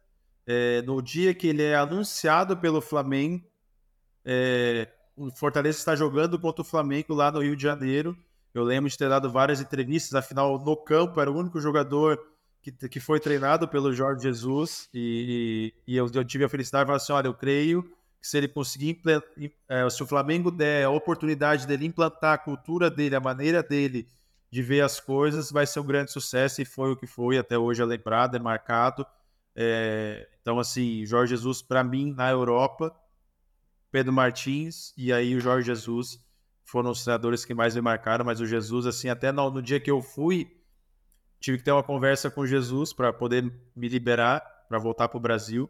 é, 0.45 0.81
no 0.81 1.01
dia 1.01 1.33
que 1.33 1.47
ele 1.47 1.63
é 1.63 1.75
anunciado 1.75 2.57
pelo 2.57 2.81
Flamengo, 2.81 3.45
é, 4.25 4.89
o 5.15 5.29
Fortaleza 5.31 5.77
está 5.77 5.95
jogando 5.95 6.39
contra 6.39 6.61
o 6.61 6.65
Flamengo 6.65 7.13
lá 7.13 7.31
no 7.31 7.41
Rio 7.41 7.55
de 7.55 7.63
Janeiro. 7.63 8.17
Eu 8.53 8.63
lembro 8.63 8.89
de 8.89 8.97
ter 8.97 9.09
dado 9.09 9.31
várias 9.31 9.59
entrevistas, 9.59 10.13
afinal, 10.13 10.59
no 10.59 10.77
campo 10.77 11.19
era 11.19 11.31
o 11.31 11.35
único 11.35 11.59
jogador 11.59 12.19
que, 12.61 12.71
que 12.71 12.99
foi 12.99 13.19
treinado 13.19 13.67
pelo 13.67 13.91
Jorge 13.93 14.23
Jesus. 14.23 14.89
E, 14.93 15.73
e 15.87 15.97
eu, 15.97 16.09
eu, 16.13 16.23
tive 16.23 16.43
a 16.45 16.49
felicidade 16.49 16.83
de 16.83 16.87
falar 16.87 16.97
assim: 16.97 17.13
olha, 17.13 17.27
eu 17.27 17.33
creio 17.33 17.83
que 18.21 18.27
se 18.27 18.37
ele 18.37 18.47
conseguir, 18.47 19.01
é, 19.67 19.89
se 19.89 20.01
o 20.01 20.07
Flamengo 20.07 20.49
der 20.49 20.85
a 20.85 20.89
oportunidade 20.89 21.67
dele 21.67 21.85
implantar 21.85 22.33
a 22.33 22.37
cultura 22.37 22.89
dele, 22.89 23.15
a 23.15 23.19
maneira 23.19 23.61
dele 23.61 24.07
de 24.49 24.61
ver 24.61 24.81
as 24.81 24.99
coisas, 24.99 25.51
vai 25.51 25.65
ser 25.65 25.79
um 25.79 25.85
grande 25.85 26.11
sucesso. 26.11 26.61
E 26.61 26.65
foi 26.65 26.91
o 26.91 26.95
que 26.95 27.07
foi, 27.07 27.37
até 27.37 27.57
hoje 27.57 27.81
é 27.81 27.85
lembrado, 27.85 28.35
é 28.35 28.39
marcado. 28.39 29.05
É, 29.55 30.27
então, 30.41 30.59
assim, 30.59 31.05
Jorge 31.05 31.35
Jesus, 31.35 31.61
para 31.61 31.83
mim, 31.83 32.13
na 32.13 32.29
Europa, 32.29 32.95
Pedro 33.91 34.13
Martins 34.13 34.93
e 34.97 35.13
aí 35.13 35.35
o 35.35 35.39
Jorge 35.39 35.67
Jesus 35.67 36.19
foram 36.73 36.89
os 36.89 37.03
treinadores 37.03 37.45
que 37.45 37.53
mais 37.53 37.75
me 37.75 37.81
marcaram, 37.81 38.25
mas 38.25 38.41
o 38.41 38.47
Jesus, 38.47 38.87
assim, 38.87 39.07
até 39.07 39.31
no, 39.31 39.47
no 39.51 39.61
dia 39.61 39.79
que 39.79 39.91
eu 39.91 40.01
fui, 40.01 40.51
tive 41.39 41.59
que 41.59 41.63
ter 41.63 41.71
uma 41.71 41.83
conversa 41.83 42.31
com 42.31 42.47
Jesus 42.47 42.91
para 42.91 43.13
poder 43.13 43.43
me 43.75 43.87
liberar, 43.87 44.39
para 44.67 44.79
voltar 44.79 45.07
para 45.07 45.17
o 45.19 45.21
Brasil. 45.21 45.69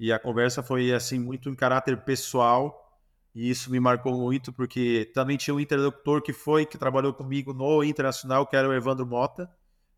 E 0.00 0.12
a 0.12 0.18
conversa 0.18 0.60
foi, 0.60 0.92
assim, 0.92 1.16
muito 1.16 1.48
em 1.48 1.54
caráter 1.54 1.96
pessoal, 1.98 2.92
e 3.32 3.48
isso 3.48 3.70
me 3.70 3.78
marcou 3.78 4.18
muito, 4.18 4.52
porque 4.52 5.08
também 5.14 5.36
tinha 5.36 5.54
um 5.54 5.60
interlocutor 5.60 6.20
que 6.20 6.32
foi, 6.32 6.66
que 6.66 6.76
trabalhou 6.76 7.14
comigo 7.14 7.54
no 7.54 7.84
Internacional, 7.84 8.44
que 8.44 8.56
era 8.56 8.68
o 8.68 8.74
Evandro 8.74 9.06
Mota, 9.06 9.48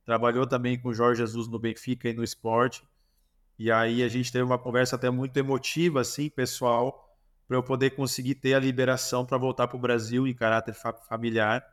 trabalhou 0.04 0.46
também 0.46 0.78
com 0.78 0.90
o 0.90 0.94
Jorge 0.94 1.22
Jesus 1.22 1.48
no 1.48 1.58
Benfica 1.58 2.06
e 2.06 2.12
no 2.12 2.22
esporte. 2.22 2.86
E 3.58 3.72
aí 3.72 4.02
a 4.02 4.08
gente 4.08 4.30
teve 4.30 4.44
uma 4.44 4.58
conversa 4.58 4.96
até 4.96 5.08
muito 5.08 5.38
emotiva, 5.38 6.02
assim, 6.02 6.28
pessoal, 6.28 7.03
para 7.46 7.56
eu 7.56 7.62
poder 7.62 7.90
conseguir 7.90 8.36
ter 8.36 8.54
a 8.54 8.58
liberação 8.58 9.24
para 9.24 9.38
voltar 9.38 9.68
para 9.68 9.76
o 9.76 9.80
Brasil 9.80 10.26
em 10.26 10.34
caráter 10.34 10.74
fa 10.74 10.92
familiar. 10.92 11.64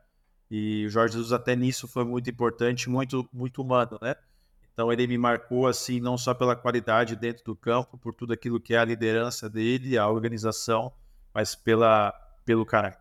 E 0.49 0.85
o 0.85 0.89
Jorge 0.89 1.13
Jesus 1.13 1.31
até 1.31 1.55
nisso 1.55 1.87
foi 1.87 2.03
muito 2.03 2.29
importante, 2.29 2.89
muito, 2.89 3.27
muito 3.31 3.61
humano, 3.61 3.97
né? 4.01 4.15
Então 4.73 4.91
ele 4.91 5.07
me 5.07 5.17
marcou 5.17 5.67
assim, 5.67 5.99
não 5.99 6.17
só 6.17 6.33
pela 6.33 6.55
qualidade 6.55 7.15
dentro 7.15 7.43
do 7.43 7.55
campo, 7.55 7.97
por 7.97 8.13
tudo 8.13 8.33
aquilo 8.33 8.59
que 8.59 8.73
é 8.73 8.77
a 8.77 8.85
liderança 8.85 9.49
dele, 9.49 9.97
a 9.97 10.07
organização, 10.07 10.91
mas 11.33 11.55
pela, 11.55 12.11
pelo 12.45 12.65
caráter. 12.65 13.00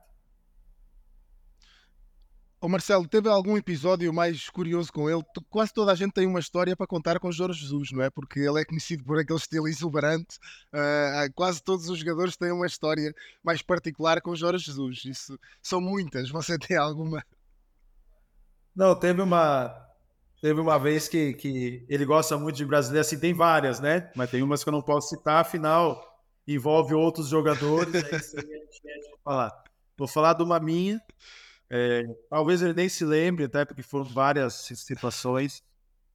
O 2.63 2.69
Marcelo, 2.69 3.09
teve 3.09 3.27
algum 3.27 3.57
episódio 3.57 4.13
mais 4.13 4.51
curioso 4.51 4.93
com 4.93 5.09
ele? 5.09 5.25
Quase 5.49 5.73
toda 5.73 5.93
a 5.93 5.95
gente 5.95 6.13
tem 6.13 6.27
uma 6.27 6.39
história 6.39 6.77
para 6.77 6.87
contar 6.87 7.19
com 7.19 7.33
Jorge 7.33 7.59
Jesus, 7.59 7.91
não 7.91 8.03
é? 8.03 8.11
Porque 8.11 8.39
ele 8.39 8.61
é 8.61 8.65
conhecido 8.67 9.03
por 9.03 9.19
aquele 9.19 9.39
estilo 9.39 9.67
exuberante. 9.67 10.37
Uh, 10.71 11.33
quase 11.35 11.63
todos 11.63 11.89
os 11.89 11.99
jogadores 11.99 12.37
têm 12.37 12.53
uma 12.53 12.67
história 12.67 13.15
mais 13.43 13.63
particular 13.63 14.21
com 14.21 14.37
Jorge 14.37 14.67
Jesus. 14.67 15.07
Isso 15.07 15.39
são 15.63 15.81
muitas. 15.81 16.29
Você 16.29 16.59
tem 16.61 16.77
alguma? 16.77 17.25
Não, 18.77 18.95
teve 18.95 19.23
uma 19.23 19.89
teve 20.43 20.61
uma 20.61 20.79
vez 20.79 21.09
que, 21.09 21.33
que 21.33 21.87
ele 21.89 22.05
gosta 22.05 22.37
muito 22.37 22.57
de 22.57 22.67
brasileiro, 22.67 23.07
assim, 23.07 23.19
tem 23.19 23.33
várias, 23.33 23.81
né? 23.81 24.11
Mas 24.15 24.31
tem 24.31 24.43
umas 24.43 24.63
que 24.63 24.69
eu 24.69 24.73
não 24.73 24.83
posso 24.83 25.09
citar, 25.09 25.41
afinal 25.41 26.11
envolve 26.47 26.93
outros 26.95 27.29
jogadores. 27.29 28.35
aí, 28.35 29.17
falar. 29.25 29.65
Vou 29.97 30.09
falar 30.09 30.35
de 30.35 30.43
uma 30.43 30.61
minha 30.61 31.01
é, 31.71 32.05
talvez 32.29 32.61
ele 32.61 32.75
nem 32.75 32.89
se 32.89 33.05
lembre, 33.05 33.45
até 33.45 33.65
porque 33.65 33.83
foram 33.83 34.05
várias 34.05 34.55
situações. 34.55 35.63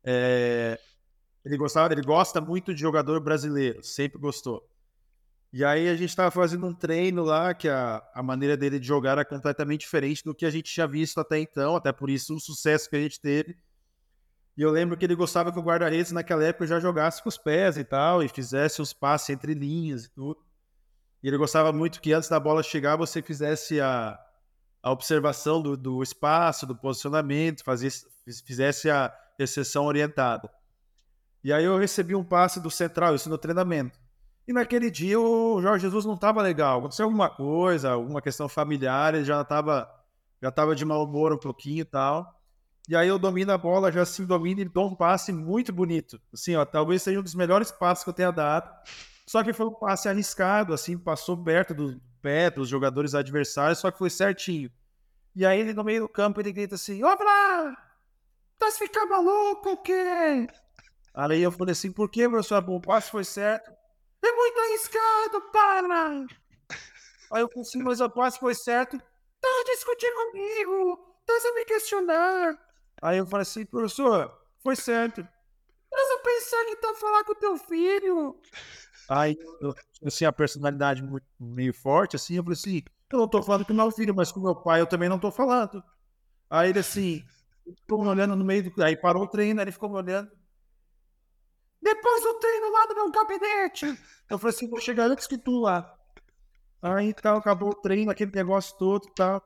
É, 0.04 0.78
ele 1.46 1.56
gostava, 1.56 1.94
ele 1.94 2.02
gosta 2.02 2.42
muito 2.42 2.74
de 2.74 2.82
jogador 2.82 3.22
brasileiro, 3.22 3.82
sempre 3.82 4.20
gostou. 4.20 4.68
E 5.54 5.64
aí 5.64 5.88
a 5.88 5.96
gente 5.96 6.10
estava 6.10 6.30
fazendo 6.30 6.68
um 6.68 6.74
treino 6.74 7.24
lá, 7.24 7.54
que 7.54 7.70
a, 7.70 8.04
a 8.14 8.22
maneira 8.22 8.58
dele 8.58 8.78
de 8.78 8.86
jogar 8.86 9.12
era 9.12 9.24
completamente 9.24 9.82
diferente 9.82 10.22
do 10.26 10.36
que 10.36 10.46
a 10.46 10.50
gente 10.50 10.74
tinha 10.74 10.86
visto 10.86 11.18
até 11.20 11.40
então, 11.40 11.78
até 11.78 11.94
por 11.94 12.10
isso 12.10 12.36
o 12.36 12.40
sucesso 12.42 12.90
que 12.90 12.98
a 12.98 13.00
gente 13.00 13.22
teve. 13.22 13.58
E 14.58 14.62
eu 14.62 14.70
lembro 14.70 14.98
que 14.98 15.06
ele 15.06 15.16
gostava 15.16 15.54
que 15.54 15.60
o 15.60 15.62
guarda-redes 15.62 16.12
naquela 16.12 16.44
época 16.44 16.68
já 16.68 16.80
jogasse 16.80 17.24
com 17.24 17.30
os 17.30 17.38
pés 17.38 17.78
e 17.78 17.86
tal, 17.86 18.22
e 18.22 18.28
fizesse 18.28 18.82
os 18.82 18.92
passes 18.92 19.30
entre 19.30 19.54
linhas 19.54 20.06
e 20.06 20.10
tudo. 20.10 20.44
E 21.24 21.28
ele 21.30 21.38
gostava 21.38 21.72
muito 21.72 22.02
que 22.02 22.12
antes 22.12 22.28
da 22.28 22.40
bola 22.40 22.62
chegar 22.62 22.98
você 22.98 23.22
fizesse 23.22 23.80
a, 23.80 24.20
a 24.86 24.92
observação 24.92 25.60
do, 25.60 25.76
do 25.76 26.04
espaço, 26.04 26.68
do 26.68 26.76
posicionamento, 26.76 27.64
fazia, 27.64 27.90
fizesse 28.46 28.88
a 28.88 29.12
exceção 29.40 29.86
orientada. 29.86 30.48
E 31.44 31.52
aí 31.52 31.66
eu 31.66 31.76
recebi 31.76 32.14
um 32.14 32.24
passe 32.24 32.60
do 32.60 32.70
central, 32.70 33.16
isso 33.16 33.28
no 33.28 33.36
treinamento. 33.40 34.00
E 34.48 34.54
naquele 34.54 34.92
dia 34.92 35.20
o 35.20 35.60
Jorge 35.60 35.82
Jesus 35.82 36.06
não 36.06 36.14
estava 36.14 36.40
legal. 36.40 36.78
Aconteceu 36.78 37.06
alguma 37.06 37.28
coisa, 37.32 37.94
alguma 37.94 38.22
questão 38.22 38.48
familiar, 38.48 39.16
ele 39.16 39.26
já 39.26 39.42
estava 39.42 39.90
já 40.40 40.52
tava 40.52 40.76
de 40.76 40.86
mau 40.86 41.04
humor 41.04 41.34
um 41.34 41.40
pouquinho 41.40 41.82
e 41.82 41.86
tal. 41.86 42.40
E 42.88 42.96
aí 42.96 43.08
eu 43.08 43.18
domino 43.18 43.52
a 43.52 43.58
bola, 43.58 43.92
já 43.92 44.04
assim 44.04 44.24
domino 44.24 44.62
e 44.62 44.66
dou 44.66 44.88
um 44.88 44.96
passe 44.96 45.34
muito 45.34 45.74
bonito. 45.74 46.22
Assim, 46.32 46.56
ó, 46.56 46.64
talvez 46.64 47.02
seja 47.02 47.20
um 47.20 47.24
dos 47.24 47.34
melhores 47.34 47.72
passes 47.72 48.04
que 48.04 48.12
eu 48.12 48.14
tenha 48.14 48.30
dado. 48.30 48.70
Só 49.26 49.44
que 49.44 49.52
foi 49.52 49.66
um 49.66 49.74
passe 49.74 50.08
arriscado, 50.08 50.76
assim, 50.76 50.96
passou 50.96 51.36
perto 51.36 51.74
do, 51.74 52.00
pé 52.26 52.52
jogadores 52.64 53.14
adversários, 53.14 53.78
só 53.78 53.92
que 53.92 54.00
foi 54.00 54.10
certinho. 54.10 54.72
E 55.36 55.46
aí 55.46 55.60
ele 55.60 55.74
no 55.74 55.84
meio 55.84 56.02
do 56.02 56.10
campo 56.10 56.42
ele 56.42 56.52
grita 56.52 56.74
assim: 56.74 57.04
Ô 57.04 57.16
Vlad, 57.16 57.76
tá 58.58 58.72
se 58.72 58.80
ficar 58.80 59.06
maluco 59.06 59.70
o 59.70 59.78
quê? 59.78 60.48
Aí 61.14 61.44
eu 61.44 61.52
falei 61.52 61.74
assim: 61.74 61.92
por 61.92 62.10
que, 62.10 62.28
professor? 62.28 62.68
O 62.68 62.82
passe 62.82 63.12
foi 63.12 63.24
certo. 63.24 63.72
É 64.24 64.32
muito 64.32 64.60
arriscado, 64.60 65.42
para! 65.52 66.26
Aí 67.32 67.42
eu 67.42 67.48
falei 67.48 67.62
assim: 67.62 67.84
mas 67.84 68.02
o 68.02 68.10
passe 68.10 68.40
foi 68.40 68.56
certo. 68.56 68.98
Tá 69.40 69.64
discutindo 69.68 70.16
comigo, 70.16 70.98
tá 71.28 71.40
sem 71.40 71.54
me 71.54 71.66
questionar. 71.66 72.58
Aí 73.04 73.20
eu 73.20 73.28
falei 73.28 73.44
assim: 73.44 73.66
professor, 73.66 74.36
foi 74.64 74.76
certo. 74.76 75.28
Mas 75.92 76.10
eu 76.10 76.20
pensar 76.20 76.66
que 76.66 76.76
tá 76.78 76.94
falando 76.96 77.26
com 77.26 77.32
o 77.34 77.36
teu 77.36 77.58
filho. 77.58 78.42
Aí, 79.10 79.38
eu, 79.62 79.74
assim, 80.06 80.26
a 80.26 80.32
personalidade 80.32 81.04
muito, 81.04 81.26
meio 81.40 81.74
forte, 81.74 82.16
assim, 82.16 82.36
eu 82.36 82.44
falei 82.44 82.58
assim, 82.58 82.84
eu 83.12 83.20
não 83.20 83.28
tô 83.28 83.42
falando 83.42 83.66
com 83.66 83.74
meu 83.74 83.92
filho, 83.92 84.16
mas 84.16 84.32
com 84.32 84.40
meu 84.40 84.56
pai 84.56 84.82
eu 84.82 84.88
também 84.88 85.08
não 85.08 85.20
tô 85.20 85.32
falando. 85.32 85.84
Aí 86.50 86.70
ele 86.70 86.80
assim, 86.80 87.24
ficou 87.82 88.02
me 88.02 88.08
olhando 88.08 88.36
no 88.36 88.44
meio 88.44 88.70
do. 88.70 88.84
Aí 88.84 88.96
parou 88.96 89.24
o 89.24 89.28
treino, 89.28 89.60
aí 89.60 89.64
ele 89.64 89.72
ficou 89.72 89.90
me 89.90 89.96
olhando. 89.96 90.32
Depois 91.82 92.24
do 92.24 92.34
treino 92.40 92.72
lá 92.72 92.86
do 92.88 92.96
meu 92.96 93.12
gabinete. 93.12 93.86
Eu 94.30 94.40
falei 94.40 94.56
assim, 94.56 94.68
vou 94.68 94.80
chegar 94.80 95.10
antes 95.10 95.28
que 95.28 95.38
tu 95.38 95.62
lá. 95.62 95.96
Aí 96.82 97.14
tal, 97.14 97.38
acabou 97.38 97.70
o 97.70 97.76
treino, 97.76 98.12
aquele 98.12 98.32
negócio 98.34 98.76
todo 98.78 99.08
tal. 99.16 99.46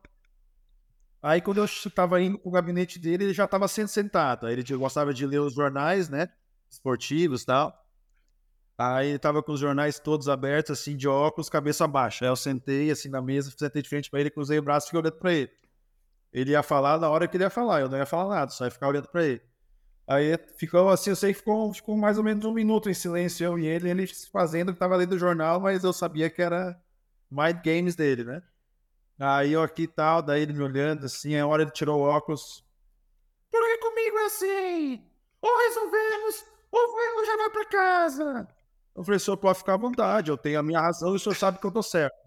Aí 1.22 1.41
quando 1.41 1.57
eu 1.57 1.66
estava 1.66 2.22
indo 2.22 2.39
pro 2.39 2.51
gabinete 2.51 2.97
dele, 2.97 3.26
ele 3.26 3.34
já 3.34 3.43
estava 3.43 3.68
sendo 3.68 3.89
sentado. 3.89 4.47
Aí 4.47 4.53
ele 4.53 4.78
gostava 4.78 5.14
de 5.14 5.26
ler 5.26 5.39
os 5.39 5.53
jornais, 5.53 6.07
né? 6.07 6.30
Esportivos 6.70 7.43
e 7.43 7.45
tal. 7.45 7.88
Aí 8.82 9.09
ele 9.09 9.19
tava 9.19 9.43
com 9.43 9.51
os 9.51 9.59
jornais 9.59 9.99
todos 9.99 10.30
abertos, 10.30 10.80
assim, 10.80 10.95
de 10.95 11.05
óculos, 11.05 11.49
cabeça 11.49 11.86
baixa. 11.86 12.23
Aí 12.23 12.32
eu 12.32 12.36
sentei, 12.38 12.89
assim, 12.89 13.09
na 13.09 13.21
mesa, 13.21 13.51
sentei 13.51 13.82
de 13.82 13.89
frente 13.89 14.09
pra 14.09 14.21
ele, 14.21 14.30
cruzei 14.30 14.57
o 14.57 14.61
braço 14.61 14.86
e 14.86 14.88
fiquei 14.88 15.01
olhando 15.01 15.19
pra 15.19 15.34
ele. 15.34 15.51
ele 16.32 16.51
ia 16.51 16.63
falar 16.63 16.97
na 16.97 17.09
hora 17.09 17.27
que 17.27 17.36
ele 17.36 17.43
ia 17.43 17.49
falar, 17.49 17.82
eu 17.82 17.89
não 17.89 17.97
ia 17.97 18.05
falar 18.05 18.34
nada, 18.34 18.51
só 18.51 18.63
ia 18.63 18.71
ficar 18.71 18.88
olhando 18.88 19.09
para 19.09 19.25
ele. 19.25 19.41
Aí 20.07 20.38
ficou 20.57 20.88
assim, 20.88 21.09
eu 21.09 21.15
sei 21.17 21.34
que 21.34 21.39
ficou, 21.39 21.73
ficou 21.73 21.97
mais 21.97 22.17
ou 22.17 22.23
menos 22.23 22.45
um 22.45 22.53
minuto 22.53 22.89
em 22.89 22.93
silêncio, 22.93 23.43
eu 23.43 23.59
e 23.59 23.65
ele, 23.65 23.89
ele 23.89 24.07
fazendo 24.32 24.71
que 24.71 24.80
tava 24.80 24.95
lendo 24.95 25.11
o 25.11 25.19
jornal, 25.19 25.59
mas 25.59 25.84
eu 25.84 25.91
sabia 25.91 26.30
que 26.30 26.41
era 26.41 26.82
mind 27.30 27.57
games 27.61 27.97
dele, 27.97 28.23
né? 28.23 28.41
Aí 29.19 29.51
eu 29.51 29.61
aqui 29.61 29.84
e 29.84 29.88
tal, 29.88 30.21
daí 30.21 30.41
ele 30.41 30.53
me 30.53 30.63
olhando 30.63 31.05
assim, 31.05 31.36
a 31.36 31.45
hora 31.45 31.63
ele 31.63 31.71
tirou 31.71 31.99
o 31.99 32.03
óculos. 32.03 32.63
Por 33.51 33.61
que 33.61 33.77
comigo 33.80 34.17
é 34.19 34.25
assim? 34.25 35.05
Ou 35.41 35.57
resolvemos, 35.67 36.45
ou 36.71 36.91
vamos 36.93 37.27
já 37.27 37.36
vai 37.36 37.49
pra 37.49 37.65
casa. 37.65 38.59
Eu 38.99 39.03
falei, 39.05 39.17
senhor 39.17 39.37
pode 39.37 39.59
ficar 39.59 39.75
à 39.75 39.77
vontade, 39.77 40.29
eu 40.29 40.37
tenho 40.37 40.59
a 40.59 40.61
minha 40.61 40.81
razão 40.81 41.13
e 41.13 41.15
o 41.15 41.19
senhor 41.19 41.33
sabe 41.33 41.57
que 41.57 41.65
eu 41.65 41.71
tô 41.71 41.81
certo. 41.81 42.17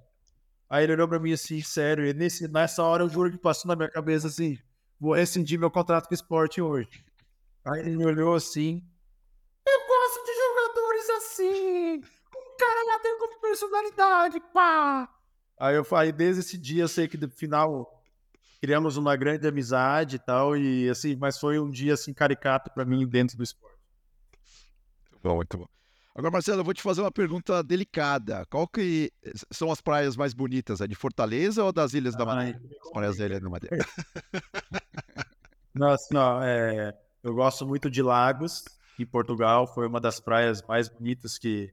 Aí 0.70 0.84
ele 0.84 0.94
olhou 0.94 1.06
pra 1.06 1.18
mim 1.18 1.30
assim, 1.30 1.60
sério, 1.60 2.06
e 2.06 2.14
nesse, 2.14 2.48
nessa 2.48 2.82
hora 2.82 3.02
eu 3.02 3.10
juro 3.10 3.30
que 3.30 3.36
passou 3.36 3.68
na 3.68 3.76
minha 3.76 3.90
cabeça 3.90 4.28
assim, 4.28 4.58
vou 4.98 5.12
rescindir 5.12 5.60
meu 5.60 5.70
contrato 5.70 6.08
com 6.08 6.14
o 6.14 6.14
esporte 6.14 6.62
hoje. 6.62 6.88
Aí 7.62 7.80
ele 7.80 7.94
me 7.94 8.06
olhou 8.06 8.34
assim, 8.34 8.82
eu 9.68 9.86
gosto 9.86 10.24
de 10.24 10.32
jogadores 10.34 11.10
assim, 11.10 11.96
um 11.98 12.56
cara 12.58 12.86
lá 12.86 13.02
dentro 13.02 13.18
com 13.18 13.40
personalidade, 13.42 14.40
pá. 14.54 15.14
Aí 15.60 15.76
eu 15.76 15.84
falei, 15.84 16.10
desde 16.10 16.40
esse 16.40 16.56
dia 16.56 16.84
eu 16.84 16.88
sei 16.88 17.06
que 17.06 17.18
no 17.18 17.28
final 17.28 18.02
criamos 18.62 18.96
uma 18.96 19.14
grande 19.14 19.46
amizade 19.46 20.16
e 20.16 20.18
tal, 20.18 20.56
e 20.56 20.88
assim, 20.88 21.16
mas 21.16 21.38
foi 21.38 21.58
um 21.58 21.68
dia 21.68 21.92
assim 21.92 22.14
caricato 22.14 22.70
para 22.70 22.86
mim 22.86 23.06
dentro 23.06 23.36
do 23.36 23.42
esporte. 23.42 23.76
Muito 25.10 25.22
bom, 25.22 25.36
muito 25.36 25.58
bom. 25.58 25.81
Agora, 26.14 26.30
Marcelo, 26.30 26.60
eu 26.60 26.64
vou 26.64 26.74
te 26.74 26.82
fazer 26.82 27.00
uma 27.00 27.10
pergunta 27.10 27.62
delicada. 27.62 28.44
Qual 28.50 28.68
que 28.68 29.10
são 29.50 29.72
as 29.72 29.80
praias 29.80 30.14
mais 30.14 30.34
bonitas? 30.34 30.82
É 30.82 30.86
de 30.86 30.94
Fortaleza 30.94 31.64
ou 31.64 31.72
das 31.72 31.94
Ilhas 31.94 32.14
da 32.14 32.26
Madeira? 32.26 32.60
As 32.82 32.90
praias 32.90 33.16
da 33.16 33.24
Ilha 33.24 33.40
da 33.40 33.48
Madeira. 33.48 33.78
Nossa, 35.74 36.08
não, 36.12 36.42
é, 36.42 36.94
eu 37.22 37.34
gosto 37.34 37.66
muito 37.66 37.90
de 37.90 38.02
Lagos, 38.02 38.62
em 38.98 39.06
Portugal. 39.06 39.66
Foi 39.66 39.86
uma 39.86 39.98
das 39.98 40.20
praias 40.20 40.62
mais 40.62 40.86
bonitas 40.86 41.38
que, 41.38 41.72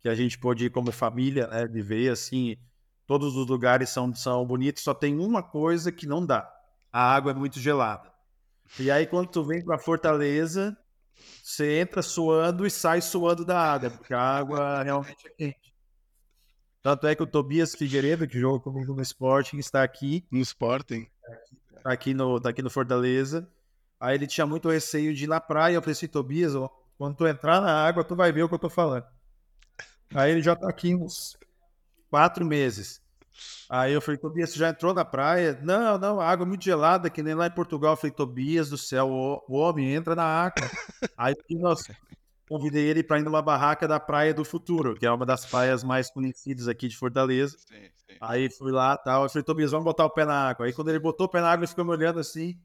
que 0.00 0.08
a 0.08 0.14
gente 0.14 0.38
pôde 0.38 0.66
ir 0.66 0.70
como 0.70 0.92
família, 0.92 1.48
né? 1.48 1.66
Viver 1.66 2.12
assim. 2.12 2.56
Todos 3.08 3.34
os 3.36 3.48
lugares 3.48 3.90
são, 3.90 4.14
são 4.14 4.46
bonitos, 4.46 4.84
só 4.84 4.94
tem 4.94 5.18
uma 5.18 5.42
coisa 5.42 5.90
que 5.90 6.06
não 6.06 6.24
dá. 6.24 6.48
A 6.92 7.12
água 7.12 7.32
é 7.32 7.34
muito 7.34 7.58
gelada. 7.58 8.12
E 8.78 8.88
aí, 8.88 9.04
quando 9.04 9.28
tu 9.28 9.42
vem 9.42 9.64
para 9.64 9.78
Fortaleza, 9.78 10.76
você 11.42 11.78
entra 11.78 12.02
suando 12.02 12.66
e 12.66 12.70
sai 12.70 13.00
suando 13.00 13.44
da 13.44 13.58
água, 13.58 13.90
porque 13.90 14.14
a 14.14 14.20
água 14.20 14.82
realmente 14.82 15.26
é 15.26 15.30
quente. 15.30 15.74
Tanto 16.82 17.06
é 17.06 17.14
que 17.14 17.22
o 17.22 17.26
Tobias 17.26 17.74
Figueiredo, 17.74 18.28
que 18.28 18.38
joga 18.38 18.60
comigo 18.62 18.94
no 18.94 19.00
Sporting, 19.00 19.56
está 19.58 19.82
aqui. 19.82 20.26
No 20.30 20.40
Sporting? 20.40 21.06
Está 21.76 21.92
aqui 21.92 22.12
no, 22.12 22.38
tá 22.38 22.50
aqui 22.50 22.60
no 22.60 22.68
Fortaleza. 22.68 23.48
Aí 23.98 24.14
ele 24.16 24.26
tinha 24.26 24.46
muito 24.46 24.68
receio 24.68 25.14
de 25.14 25.24
ir 25.24 25.26
na 25.26 25.40
praia. 25.40 25.76
Eu 25.76 25.80
falei 25.80 25.92
assim, 25.92 26.08
Tobias, 26.08 26.54
ó, 26.54 26.68
quando 26.98 27.16
tu 27.16 27.26
entrar 27.26 27.60
na 27.60 27.86
água, 27.86 28.04
tu 28.04 28.14
vai 28.14 28.30
ver 28.32 28.42
o 28.42 28.48
que 28.48 28.54
eu 28.54 28.58
tô 28.58 28.68
falando. 28.68 29.06
Aí 30.14 30.30
ele 30.30 30.42
já 30.42 30.54
tá 30.54 30.68
aqui 30.68 30.94
uns 30.94 31.38
quatro 32.10 32.44
meses. 32.44 33.00
Aí 33.68 33.92
eu 33.92 34.00
falei, 34.00 34.18
Tobias, 34.18 34.50
você 34.50 34.58
já 34.58 34.68
entrou 34.70 34.94
na 34.94 35.04
praia? 35.04 35.58
Não, 35.62 35.98
não, 35.98 36.20
água 36.20 36.44
é 36.44 36.48
muito 36.48 36.64
gelada, 36.64 37.10
que 37.10 37.22
nem 37.22 37.34
lá 37.34 37.46
em 37.46 37.50
Portugal. 37.50 37.92
Eu 37.92 37.96
falei, 37.96 38.12
Tobias 38.12 38.68
do 38.70 38.78
céu, 38.78 39.08
o, 39.08 39.54
homem 39.54 39.94
entra 39.94 40.14
na 40.14 40.24
água. 40.24 40.62
Aí 41.16 41.34
nossa, 41.50 41.96
convidei 42.48 42.84
ele 42.84 43.02
para 43.02 43.18
ir 43.18 43.22
numa 43.22 43.42
barraca 43.42 43.88
da 43.88 43.98
Praia 43.98 44.34
do 44.34 44.44
Futuro, 44.44 44.94
que 44.94 45.06
é 45.06 45.10
uma 45.10 45.26
das 45.26 45.46
praias 45.46 45.82
mais 45.82 46.10
conhecidas 46.10 46.68
aqui 46.68 46.88
de 46.88 46.96
Fortaleza. 46.96 47.56
Sim, 47.58 47.88
sim. 48.06 48.16
Aí 48.20 48.50
fui 48.50 48.70
lá 48.70 48.96
tal. 48.96 49.24
Eu 49.24 49.28
falei, 49.28 49.44
Tobias, 49.44 49.70
vamos 49.70 49.84
botar 49.84 50.04
o 50.04 50.10
pé 50.10 50.24
na 50.24 50.48
água. 50.48 50.66
Aí 50.66 50.72
quando 50.72 50.88
ele 50.88 50.98
botou 50.98 51.26
o 51.26 51.28
pé 51.28 51.40
na 51.40 51.50
água, 51.50 51.64
ele 51.64 51.70
ficou 51.70 51.84
me 51.84 51.90
olhando 51.90 52.20
assim. 52.20 52.50
Eu 52.50 52.56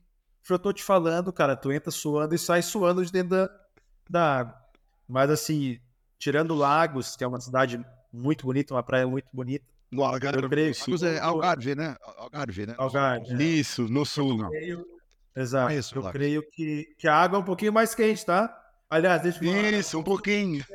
falei, 0.43 0.59
eu 0.59 0.59
tô 0.59 0.73
te 0.73 0.83
falando, 0.83 1.33
cara, 1.33 1.55
tu 1.55 1.71
entra 1.71 1.91
suando 1.91 2.35
e 2.35 2.37
sai 2.37 2.61
suando 2.61 3.05
de 3.05 3.11
dentro 3.11 3.29
da, 3.29 3.49
da 4.09 4.39
água. 4.39 4.55
Mas 5.07 5.29
assim, 5.29 5.79
tirando 6.19 6.53
Lagos, 6.53 7.15
que 7.15 7.23
é 7.23 7.27
uma 7.27 7.41
cidade 7.41 7.83
muito 8.11 8.45
bonita, 8.45 8.73
uma 8.73 8.83
praia 8.83 9.07
muito 9.07 9.27
bonita, 9.33 9.65
no 9.91 10.03
Algarve. 10.03 10.43
Eu 10.43 10.49
creio 10.49 10.73
é 11.03 11.19
Algarve, 11.19 11.75
né? 11.75 11.95
Algarve, 12.17 12.65
né? 12.67 12.75
Algarve. 12.77 13.33
É. 13.33 13.43
Isso, 13.43 13.87
no 13.87 14.05
sul. 14.05 14.37
Não. 14.37 14.49
Creio... 14.49 14.85
Exato. 15.35 15.73
Isso, 15.73 15.97
eu 15.97 16.03
creio 16.11 16.43
que, 16.51 16.93
que 16.97 17.07
a 17.07 17.15
água 17.15 17.37
é 17.37 17.41
um 17.41 17.45
pouquinho 17.45 17.71
mais 17.71 17.95
quente, 17.95 18.25
tá? 18.25 18.55
Aliás, 18.89 19.21
deixa 19.21 19.43
eu 19.43 19.79
Isso, 19.79 19.99
um 19.99 20.03
pouquinho. 20.03 20.65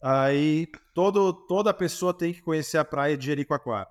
Aí, 0.00 0.68
todo, 0.92 1.32
toda 1.32 1.72
pessoa 1.72 2.12
tem 2.12 2.32
que 2.32 2.42
conhecer 2.42 2.76
a 2.76 2.84
praia 2.84 3.16
de 3.16 3.24
Jericoacoara. 3.26 3.88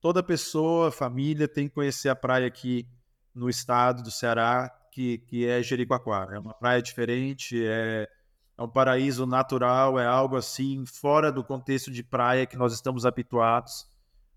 Toda 0.00 0.22
pessoa, 0.22 0.90
família, 0.90 1.46
tem 1.46 1.68
que 1.68 1.74
conhecer 1.74 2.08
a 2.08 2.16
praia 2.16 2.48
aqui 2.48 2.86
no 3.32 3.48
estado 3.48 4.02
do 4.02 4.10
Ceará, 4.10 4.70
que, 4.90 5.18
que 5.18 5.46
é 5.46 5.62
Jericoacoara. 5.62 6.34
É 6.34 6.38
uma 6.38 6.52
praia 6.52 6.82
diferente, 6.82 7.64
é 7.64 8.08
é 8.56 8.62
um 8.62 8.68
paraíso 8.68 9.26
natural, 9.26 9.98
é 9.98 10.06
algo 10.06 10.36
assim 10.36 10.84
fora 10.86 11.32
do 11.32 11.42
contexto 11.42 11.90
de 11.90 12.02
praia 12.02 12.46
que 12.46 12.56
nós 12.56 12.72
estamos 12.72 13.06
habituados. 13.06 13.86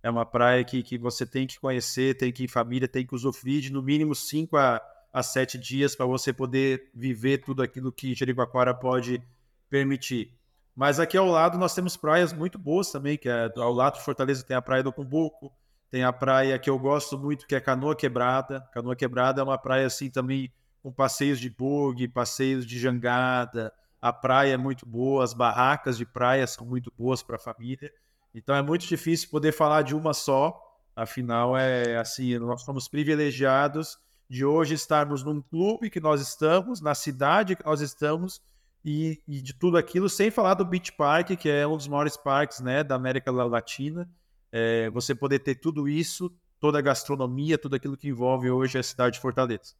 É 0.01 0.09
uma 0.09 0.25
praia 0.25 0.63
que, 0.63 0.83
que 0.83 0.97
você 0.97 1.25
tem 1.25 1.47
que 1.47 1.59
conhecer, 1.59 2.15
tem 2.15 2.31
que 2.31 2.43
ir 2.43 2.45
em 2.45 2.47
família, 2.47 2.87
tem 2.87 3.05
que 3.05 3.15
usufruir 3.15 3.61
de 3.61 3.71
no 3.71 3.81
mínimo 3.81 4.13
5 4.13 4.55
a, 4.55 4.81
a 5.11 5.23
7 5.23 5.57
dias 5.57 5.95
para 5.95 6.05
você 6.05 6.31
poder 6.31 6.91
viver 6.93 7.39
tudo 7.39 7.63
aquilo 7.63 7.91
que 7.91 8.13
Jericoacoara 8.13 8.73
pode 8.73 9.21
permitir. 9.69 10.31
Mas 10.75 10.99
aqui 10.99 11.17
ao 11.17 11.27
lado 11.27 11.57
nós 11.57 11.73
temos 11.73 11.97
praias 11.97 12.33
muito 12.33 12.59
boas 12.59 12.91
também, 12.91 13.17
que 13.17 13.29
é 13.29 13.51
ao 13.57 13.73
lado 13.73 13.95
de 13.95 14.03
Fortaleza 14.03 14.43
tem 14.43 14.55
a 14.55 14.61
praia 14.61 14.83
do 14.83 14.91
Cumbuco, 14.91 15.51
tem 15.89 16.03
a 16.03 16.11
praia 16.11 16.59
que 16.59 16.69
eu 16.69 16.77
gosto 16.77 17.17
muito, 17.17 17.47
que 17.47 17.55
é 17.55 17.59
Canoa 17.59 17.95
Quebrada. 17.95 18.61
Canoa 18.73 18.95
Quebrada 18.95 19.41
é 19.41 19.43
uma 19.43 19.57
praia 19.57 19.87
assim 19.87 20.09
também 20.09 20.51
com 20.83 20.91
passeios 20.91 21.39
de 21.39 21.49
bug, 21.49 22.07
passeios 22.09 22.65
de 22.65 22.77
jangada, 22.77 23.73
a 24.05 24.13
praia 24.13 24.53
é 24.53 24.57
muito 24.57 24.85
boa, 24.85 25.23
as 25.23 25.33
barracas 25.33 25.97
de 25.97 26.05
praia 26.05 26.45
são 26.45 26.63
muito 26.63 26.93
boas 26.95 27.23
para 27.23 27.37
a 27.37 27.39
família. 27.39 27.91
Então 28.35 28.53
é 28.53 28.61
muito 28.61 28.85
difícil 28.85 29.31
poder 29.31 29.51
falar 29.51 29.81
de 29.81 29.95
uma 29.95 30.13
só. 30.13 30.61
Afinal, 30.95 31.57
é 31.57 31.97
assim, 31.97 32.37
nós 32.37 32.61
somos 32.61 32.87
privilegiados 32.87 33.97
de 34.29 34.45
hoje 34.45 34.75
estarmos 34.75 35.23
num 35.23 35.41
clube 35.41 35.89
que 35.89 35.99
nós 35.99 36.21
estamos, 36.21 36.81
na 36.81 36.93
cidade 36.93 37.55
que 37.55 37.65
nós 37.65 37.81
estamos 37.81 38.39
e, 38.83 39.23
e, 39.27 39.41
de 39.41 39.55
tudo 39.55 39.75
aquilo, 39.75 40.07
sem 40.07 40.29
falar 40.29 40.53
do 40.53 40.63
Beach 40.63 40.91
Park, 40.91 41.29
que 41.31 41.49
é 41.49 41.65
um 41.65 41.75
dos 41.75 41.87
maiores 41.87 42.15
parques 42.15 42.59
né, 42.59 42.83
da 42.83 42.93
América 42.93 43.31
Latina. 43.31 44.07
É, 44.51 44.87
você 44.91 45.15
poder 45.15 45.39
ter 45.39 45.55
tudo 45.55 45.89
isso, 45.89 46.31
toda 46.59 46.77
a 46.77 46.81
gastronomia, 46.81 47.57
tudo 47.57 47.75
aquilo 47.75 47.97
que 47.97 48.07
envolve 48.07 48.51
hoje 48.51 48.77
a 48.77 48.83
cidade 48.83 49.15
de 49.15 49.19
Fortaleza 49.19 49.73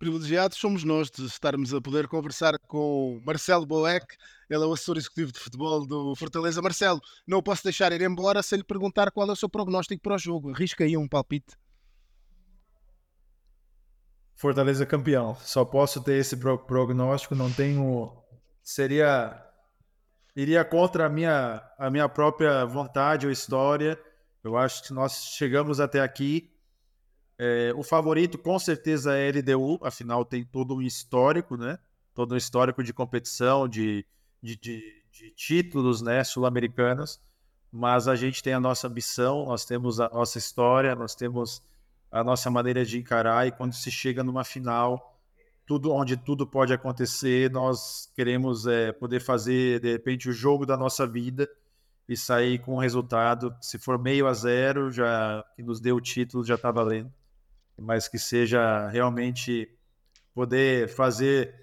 privilegiados 0.00 0.56
somos 0.56 0.82
nós 0.82 1.10
de 1.10 1.26
estarmos 1.26 1.74
a 1.74 1.80
poder 1.80 2.08
conversar 2.08 2.58
com 2.66 3.20
Marcelo 3.22 3.66
Boeck, 3.66 4.16
ele 4.48 4.64
é 4.64 4.66
o 4.66 4.72
assessor 4.72 4.96
executivo 4.96 5.30
de 5.30 5.38
futebol 5.38 5.86
do 5.86 6.16
Fortaleza. 6.16 6.62
Marcelo, 6.62 7.02
não 7.26 7.42
posso 7.42 7.62
deixar 7.62 7.92
ir 7.92 8.00
embora 8.00 8.42
sem 8.42 8.56
lhe 8.56 8.64
perguntar 8.64 9.10
qual 9.10 9.28
é 9.28 9.32
o 9.32 9.36
seu 9.36 9.48
prognóstico 9.48 10.00
para 10.02 10.14
o 10.14 10.18
jogo. 10.18 10.52
Arrisca 10.52 10.84
aí 10.84 10.96
um 10.96 11.06
palpite. 11.06 11.54
Fortaleza 14.34 14.86
campeão. 14.86 15.36
Só 15.42 15.66
posso 15.66 16.02
ter 16.02 16.14
esse 16.14 16.34
prognóstico, 16.34 17.34
não 17.34 17.52
tenho. 17.52 18.10
Seria. 18.62 19.46
Iria 20.34 20.64
contra 20.64 21.06
a 21.06 21.08
minha, 21.10 21.62
a 21.78 21.90
minha 21.90 22.08
própria 22.08 22.64
vontade 22.64 23.26
ou 23.26 23.32
história. 23.32 24.00
Eu 24.42 24.56
acho 24.56 24.82
que 24.82 24.94
nós 24.94 25.24
chegamos 25.36 25.78
até 25.78 26.00
aqui 26.00 26.50
é, 27.42 27.72
o 27.74 27.82
favorito 27.82 28.36
com 28.36 28.58
certeza 28.58 29.16
é 29.16 29.30
a 29.30 29.32
LDU, 29.32 29.78
afinal 29.82 30.26
tem 30.26 30.44
todo 30.44 30.74
um 30.74 30.82
histórico, 30.82 31.56
né? 31.56 31.78
Todo 32.14 32.34
um 32.34 32.36
histórico 32.36 32.84
de 32.84 32.92
competição, 32.92 33.66
de, 33.66 34.04
de, 34.42 34.56
de, 34.56 34.82
de 35.10 35.30
títulos 35.30 36.02
né? 36.02 36.22
sul-americanos. 36.22 37.18
Mas 37.72 38.08
a 38.08 38.14
gente 38.14 38.42
tem 38.42 38.52
a 38.52 38.60
nossa 38.60 38.88
ambição, 38.88 39.46
nós 39.46 39.64
temos 39.64 40.00
a 40.00 40.10
nossa 40.10 40.36
história, 40.36 40.94
nós 40.94 41.14
temos 41.14 41.62
a 42.12 42.22
nossa 42.22 42.50
maneira 42.50 42.84
de 42.84 42.98
encarar. 42.98 43.46
E 43.46 43.52
quando 43.52 43.72
se 43.72 43.90
chega 43.90 44.22
numa 44.22 44.44
final, 44.44 45.18
tudo 45.64 45.94
onde 45.94 46.18
tudo 46.18 46.46
pode 46.46 46.74
acontecer, 46.74 47.50
nós 47.50 48.12
queremos 48.14 48.66
é, 48.66 48.92
poder 48.92 49.20
fazer 49.20 49.80
de 49.80 49.92
repente 49.92 50.28
o 50.28 50.32
jogo 50.32 50.66
da 50.66 50.76
nossa 50.76 51.06
vida 51.06 51.48
e 52.06 52.14
sair 52.18 52.58
com 52.58 52.74
um 52.74 52.78
resultado. 52.78 53.56
Se 53.62 53.78
for 53.78 53.98
meio 53.98 54.26
a 54.26 54.34
zero, 54.34 54.90
já 54.90 55.42
que 55.56 55.62
nos 55.62 55.80
deu 55.80 55.96
o 55.96 56.00
título, 56.02 56.44
já 56.44 56.56
está 56.56 56.70
valendo 56.70 57.10
mas 57.80 58.06
que 58.06 58.18
seja 58.18 58.88
realmente 58.88 59.68
poder 60.34 60.88
fazer 60.88 61.54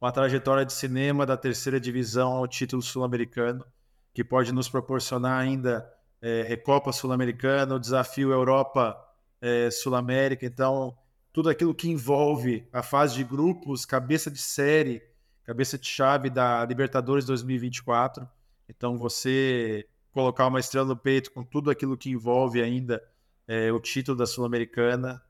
uma 0.00 0.12
trajetória 0.12 0.64
de 0.64 0.72
cinema 0.72 1.26
da 1.26 1.36
terceira 1.36 1.80
divisão 1.80 2.32
ao 2.32 2.46
título 2.46 2.80
sul-americano, 2.80 3.64
que 4.12 4.22
pode 4.22 4.52
nos 4.52 4.68
proporcionar 4.68 5.40
ainda 5.40 5.90
é, 6.22 6.42
Recopa 6.42 6.92
Sul-Americana, 6.92 7.74
o 7.74 7.80
desafio 7.80 8.32
Europa 8.32 8.96
é, 9.40 9.70
Sul-América. 9.70 10.46
Então, 10.46 10.96
tudo 11.32 11.50
aquilo 11.50 11.74
que 11.74 11.90
envolve 11.90 12.66
a 12.72 12.82
fase 12.82 13.16
de 13.16 13.24
grupos, 13.24 13.84
cabeça 13.84 14.30
de 14.30 14.40
série, 14.40 15.02
cabeça 15.42 15.76
de 15.76 15.86
chave 15.86 16.30
da 16.30 16.64
Libertadores 16.64 17.24
2024. 17.24 18.28
Então, 18.68 18.96
você 18.96 19.86
colocar 20.12 20.46
uma 20.46 20.60
estrela 20.60 20.86
no 20.86 20.96
peito 20.96 21.32
com 21.32 21.42
tudo 21.42 21.70
aquilo 21.70 21.96
que 21.96 22.10
envolve 22.10 22.62
ainda 22.62 23.02
é, 23.48 23.72
o 23.72 23.80
título 23.80 24.16
da 24.16 24.26
Sul-Americana, 24.26 25.20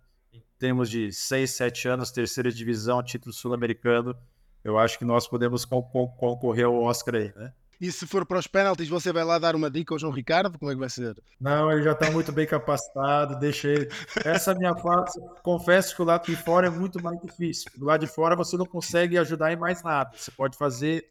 termos 0.65 0.89
de 0.89 1.13
6, 1.13 1.51
7 1.51 1.89
anos, 1.89 2.11
terceira 2.11 2.51
divisão, 2.51 3.03
título 3.03 3.35
sul-americano, 3.35 4.17
eu 4.65 4.79
acho 4.79 4.99
que 4.99 5.05
nós 5.05 5.29
podemos 5.29 5.67
concorrer 5.67 6.65
ao 6.65 6.83
Oscar 6.83 7.17
aí, 7.17 7.31
né? 7.37 7.53
E 7.79 7.93
se 7.93 8.07
for 8.07 8.25
para 8.25 8.39
os 8.39 8.47
pênaltis, 8.47 8.89
você 8.89 9.13
vai 9.13 9.25
lá 9.25 9.39
dar 9.39 9.55
uma 9.55 9.71
dica 9.71 9.93
ao 9.93 9.99
João 9.99 10.11
Ricardo? 10.11 10.59
Como 10.59 10.71
é 10.71 10.75
que 10.75 10.81
vai 10.81 10.89
ser? 10.89 11.23
Não, 11.39 11.71
ele 11.71 11.83
já 11.83 11.93
está 11.93 12.11
muito 12.11 12.33
bem 12.33 12.47
capacitado, 12.47 13.39
deixa 13.39 13.69
ele. 13.69 13.91
Essa 14.25 14.53
é 14.53 14.55
minha 14.55 14.75
fase, 14.75 15.21
confesso 15.43 15.95
que 15.95 16.01
o 16.01 16.05
lado 16.07 16.25
de 16.25 16.35
fora 16.35 16.69
é 16.69 16.71
muito 16.71 17.03
mais 17.03 17.21
difícil. 17.21 17.71
Do 17.77 17.85
lado 17.85 18.01
de 18.01 18.07
fora 18.07 18.35
você 18.35 18.57
não 18.57 18.65
consegue 18.65 19.19
ajudar 19.19 19.53
em 19.53 19.57
mais 19.57 19.83
nada. 19.83 20.13
Você 20.17 20.31
pode 20.31 20.57
fazer 20.57 21.11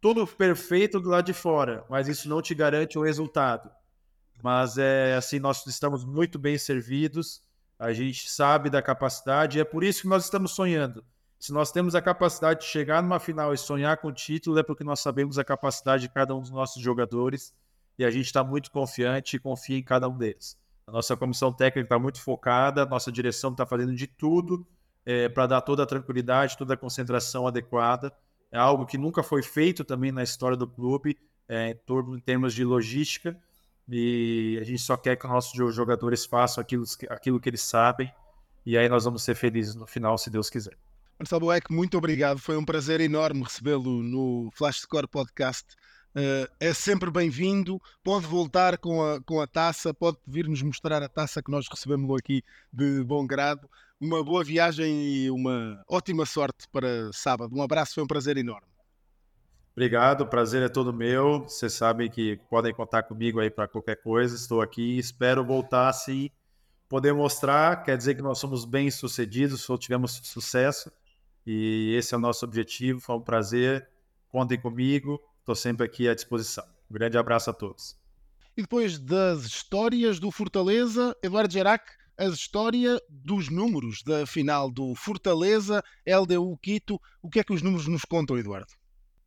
tudo 0.00 0.24
perfeito 0.24 1.00
do 1.00 1.08
lado 1.08 1.26
de 1.26 1.32
fora, 1.32 1.84
mas 1.90 2.06
isso 2.06 2.28
não 2.28 2.40
te 2.40 2.54
garante 2.54 2.96
o 2.96 3.02
resultado. 3.02 3.68
Mas 4.40 4.78
é 4.78 5.16
assim, 5.16 5.40
nós 5.40 5.66
estamos 5.66 6.04
muito 6.04 6.38
bem 6.38 6.56
servidos, 6.56 7.42
a 7.78 7.92
gente 7.92 8.28
sabe 8.28 8.68
da 8.68 8.82
capacidade, 8.82 9.58
e 9.58 9.60
é 9.60 9.64
por 9.64 9.84
isso 9.84 10.02
que 10.02 10.08
nós 10.08 10.24
estamos 10.24 10.52
sonhando. 10.52 11.04
Se 11.38 11.52
nós 11.52 11.70
temos 11.70 11.94
a 11.94 12.02
capacidade 12.02 12.60
de 12.60 12.66
chegar 12.66 13.00
numa 13.00 13.20
final 13.20 13.54
e 13.54 13.58
sonhar 13.58 13.96
com 13.98 14.08
o 14.08 14.12
título, 14.12 14.58
é 14.58 14.62
porque 14.62 14.82
nós 14.82 14.98
sabemos 14.98 15.38
a 15.38 15.44
capacidade 15.44 16.02
de 16.02 16.08
cada 16.08 16.34
um 16.34 16.40
dos 16.40 16.50
nossos 16.50 16.82
jogadores 16.82 17.54
e 17.96 18.04
a 18.04 18.10
gente 18.10 18.26
está 18.26 18.42
muito 18.42 18.70
confiante 18.72 19.36
e 19.36 19.38
confia 19.38 19.78
em 19.78 19.82
cada 19.82 20.08
um 20.08 20.16
deles. 20.16 20.58
A 20.86 20.90
nossa 20.90 21.16
comissão 21.16 21.52
técnica 21.52 21.86
está 21.86 21.98
muito 21.98 22.20
focada, 22.20 22.82
a 22.82 22.86
nossa 22.86 23.12
direção 23.12 23.52
está 23.52 23.64
fazendo 23.64 23.94
de 23.94 24.06
tudo 24.06 24.66
é, 25.06 25.28
para 25.28 25.46
dar 25.46 25.60
toda 25.60 25.82
a 25.84 25.86
tranquilidade, 25.86 26.56
toda 26.56 26.74
a 26.74 26.76
concentração 26.76 27.46
adequada. 27.46 28.12
É 28.50 28.58
algo 28.58 28.86
que 28.86 28.98
nunca 28.98 29.22
foi 29.22 29.42
feito 29.42 29.84
também 29.84 30.10
na 30.10 30.22
história 30.22 30.56
do 30.56 30.66
clube, 30.66 31.16
é, 31.48 31.70
em, 31.70 31.76
torno, 31.86 32.16
em 32.16 32.20
termos 32.20 32.54
de 32.54 32.64
logística, 32.64 33.38
e 33.88 34.58
a 34.60 34.64
gente 34.64 34.82
só 34.82 34.96
quer 34.96 35.16
que 35.16 35.24
os 35.24 35.32
nossos 35.32 35.74
jogadores 35.74 36.26
façam 36.26 36.60
aquilo, 36.60 36.84
aquilo 37.08 37.40
que 37.40 37.48
eles 37.48 37.62
sabem, 37.62 38.12
e 38.66 38.76
aí 38.76 38.88
nós 38.88 39.04
vamos 39.04 39.22
ser 39.22 39.34
felizes 39.34 39.74
no 39.74 39.86
final, 39.86 40.18
se 40.18 40.28
Deus 40.28 40.50
quiser. 40.50 40.76
Marcelo 41.18 41.40
Boeck, 41.40 41.72
muito 41.72 41.98
obrigado. 41.98 42.38
Foi 42.38 42.56
um 42.56 42.64
prazer 42.64 43.00
enorme 43.00 43.42
recebê-lo 43.42 44.02
no 44.02 44.50
Flash 44.54 44.82
Score 44.82 45.08
Podcast. 45.08 45.74
Uh, 46.14 46.46
é 46.60 46.72
sempre 46.72 47.10
bem-vindo. 47.10 47.80
Pode 48.04 48.24
voltar 48.26 48.78
com 48.78 49.02
a, 49.02 49.20
com 49.22 49.40
a 49.40 49.46
taça, 49.46 49.92
pode 49.92 50.18
vir-nos 50.26 50.62
mostrar 50.62 51.02
a 51.02 51.08
taça 51.08 51.42
que 51.42 51.50
nós 51.50 51.66
recebemos 51.68 52.16
aqui 52.16 52.42
de 52.72 53.02
bom 53.02 53.26
grado. 53.26 53.68
Uma 54.00 54.22
boa 54.22 54.44
viagem 54.44 55.02
e 55.02 55.30
uma 55.30 55.82
ótima 55.88 56.24
sorte 56.24 56.68
para 56.70 57.10
sábado. 57.12 57.56
Um 57.56 57.62
abraço, 57.62 57.94
foi 57.94 58.04
um 58.04 58.06
prazer 58.06 58.36
enorme. 58.36 58.77
Obrigado, 59.78 60.22
o 60.22 60.26
prazer 60.26 60.60
é 60.60 60.68
todo 60.68 60.92
meu. 60.92 61.44
Vocês 61.44 61.72
sabem 61.72 62.10
que 62.10 62.36
podem 62.50 62.74
contar 62.74 63.04
comigo 63.04 63.38
aí 63.38 63.48
para 63.48 63.68
qualquer 63.68 63.94
coisa. 64.02 64.34
Estou 64.34 64.60
aqui, 64.60 64.98
espero 64.98 65.44
voltar 65.44 65.88
assim, 65.88 66.30
poder 66.88 67.14
mostrar. 67.14 67.84
Quer 67.84 67.96
dizer 67.96 68.16
que 68.16 68.20
nós 68.20 68.40
somos 68.40 68.64
bem 68.64 68.90
sucedidos, 68.90 69.70
ou 69.70 69.78
tivemos 69.78 70.20
sucesso. 70.24 70.90
E 71.46 71.94
esse 71.96 72.12
é 72.12 72.18
o 72.18 72.20
nosso 72.20 72.44
objetivo. 72.44 72.98
Foi 72.98 73.14
um 73.14 73.20
prazer. 73.20 73.88
Contem 74.28 74.60
comigo. 74.60 75.20
Estou 75.38 75.54
sempre 75.54 75.86
aqui 75.86 76.08
à 76.08 76.14
disposição. 76.16 76.64
Um 76.90 76.94
grande 76.94 77.16
abraço 77.16 77.48
a 77.48 77.52
todos. 77.52 77.96
E 78.56 78.62
depois 78.62 78.98
das 78.98 79.44
histórias 79.44 80.18
do 80.18 80.32
Fortaleza, 80.32 81.16
Eduardo 81.22 81.52
Gerac, 81.52 81.88
a 82.18 82.24
história 82.24 83.00
dos 83.08 83.48
números 83.48 84.02
da 84.02 84.26
final 84.26 84.72
do 84.72 84.96
Fortaleza 84.96 85.84
LDU 86.04 86.58
Quito. 86.60 87.00
O 87.22 87.30
que 87.30 87.38
é 87.38 87.44
que 87.44 87.52
os 87.52 87.62
números 87.62 87.86
nos 87.86 88.04
contam, 88.04 88.36
Eduardo? 88.36 88.72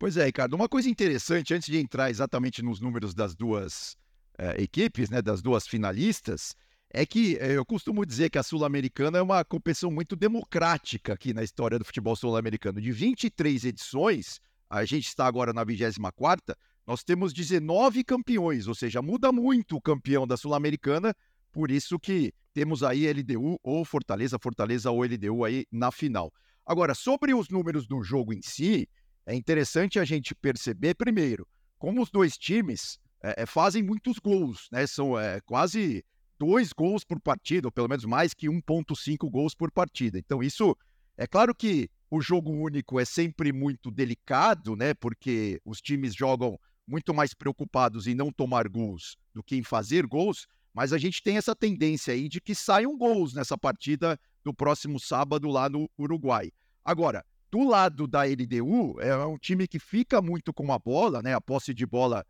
Pois 0.01 0.17
é, 0.17 0.25
Ricardo. 0.25 0.55
Uma 0.55 0.67
coisa 0.67 0.89
interessante, 0.89 1.53
antes 1.53 1.69
de 1.69 1.77
entrar 1.77 2.09
exatamente 2.09 2.63
nos 2.63 2.81
números 2.81 3.13
das 3.13 3.35
duas 3.35 3.95
uh, 4.39 4.59
equipes, 4.59 5.11
né, 5.11 5.21
das 5.21 5.43
duas 5.43 5.67
finalistas, 5.67 6.55
é 6.89 7.05
que 7.05 7.37
eh, 7.39 7.55
eu 7.55 7.63
costumo 7.63 8.03
dizer 8.03 8.31
que 8.31 8.39
a 8.39 8.41
Sul-Americana 8.41 9.19
é 9.19 9.21
uma 9.21 9.45
competição 9.45 9.91
muito 9.91 10.15
democrática 10.15 11.13
aqui 11.13 11.35
na 11.35 11.43
história 11.43 11.77
do 11.77 11.85
futebol 11.85 12.15
sul-americano. 12.15 12.81
De 12.81 12.91
23 12.91 13.63
edições, 13.63 14.39
a 14.67 14.83
gente 14.85 15.05
está 15.07 15.27
agora 15.27 15.53
na 15.53 15.63
24, 15.63 16.55
nós 16.87 17.03
temos 17.03 17.31
19 17.31 18.03
campeões, 18.03 18.67
ou 18.67 18.73
seja, 18.73 19.03
muda 19.03 19.31
muito 19.31 19.75
o 19.75 19.81
campeão 19.81 20.25
da 20.25 20.35
Sul-Americana, 20.35 21.13
por 21.51 21.69
isso 21.69 21.99
que 21.99 22.33
temos 22.55 22.81
aí 22.81 23.05
LDU 23.07 23.59
ou 23.61 23.85
Fortaleza, 23.85 24.39
Fortaleza 24.41 24.89
ou 24.89 25.03
LDU 25.03 25.45
aí 25.45 25.63
na 25.71 25.91
final. 25.91 26.33
Agora, 26.65 26.95
sobre 26.95 27.35
os 27.35 27.49
números 27.49 27.85
do 27.85 28.01
jogo 28.01 28.33
em 28.33 28.41
si, 28.41 28.89
é 29.26 29.36
interessante 29.36 29.99
a 29.99 30.05
gente 30.05 30.34
perceber, 30.36 30.95
primeiro, 30.95 31.47
como 31.78 32.01
os 32.01 32.09
dois 32.09 32.38
times 32.38 32.99
é, 33.22 33.45
fazem 33.45 33.84
muitos 33.84 34.19
gols, 34.19 34.67
né? 34.72 34.86
São 34.88 35.19
é, 35.19 35.39
quase 35.41 36.03
dois 36.39 36.74
gols 36.74 37.03
por 37.03 37.19
partida, 37.19 37.67
ou 37.67 37.72
pelo 37.72 37.88
menos 37.88 38.05
mais 38.05 38.34
que 38.34 38.47
1,5 38.47 39.30
gols 39.30 39.53
por 39.53 39.72
partida. 39.72 40.17
Então, 40.17 40.41
isso 40.41 40.76
é 41.17 41.28
claro 41.28 41.53
que 41.53 41.89
o 42.09 42.19
jogo 42.19 42.51
único 42.51 42.99
é 42.99 43.05
sempre 43.05 43.53
muito 43.53 43.91
delicado, 43.91 44.76
né? 44.76 44.93
Porque 44.93 45.61
os 45.63 45.80
times 45.80 46.15
jogam 46.15 46.59
muito 46.88 47.13
mais 47.13 47.34
preocupados 47.34 48.07
em 48.07 48.15
não 48.15 48.32
tomar 48.32 48.67
gols 48.67 49.15
do 49.34 49.43
que 49.43 49.55
em 49.55 49.63
fazer 49.63 50.05
gols, 50.07 50.47
mas 50.74 50.91
a 50.91 50.97
gente 50.97 51.22
tem 51.22 51.38
essa 51.38 51.55
tendência 51.55 52.13
aí 52.13 52.28
de 52.28 52.41
que 52.41 52.55
saiam 52.55 52.97
gols 52.97 53.34
nessa 53.34 53.57
partida 53.57 54.19
do 54.43 54.53
próximo 54.53 54.99
sábado 54.99 55.47
lá 55.47 55.69
no 55.69 55.89
Uruguai. 55.97 56.51
Agora, 56.84 57.24
do 57.51 57.67
lado 57.67 58.07
da 58.07 58.23
LDU, 58.23 58.99
é 59.01 59.25
um 59.25 59.37
time 59.37 59.67
que 59.67 59.77
fica 59.77 60.21
muito 60.21 60.53
com 60.53 60.71
a 60.71 60.79
bola, 60.79 61.21
né? 61.21 61.33
A 61.35 61.41
posse 61.41 61.73
de 61.73 61.85
bola 61.85 62.25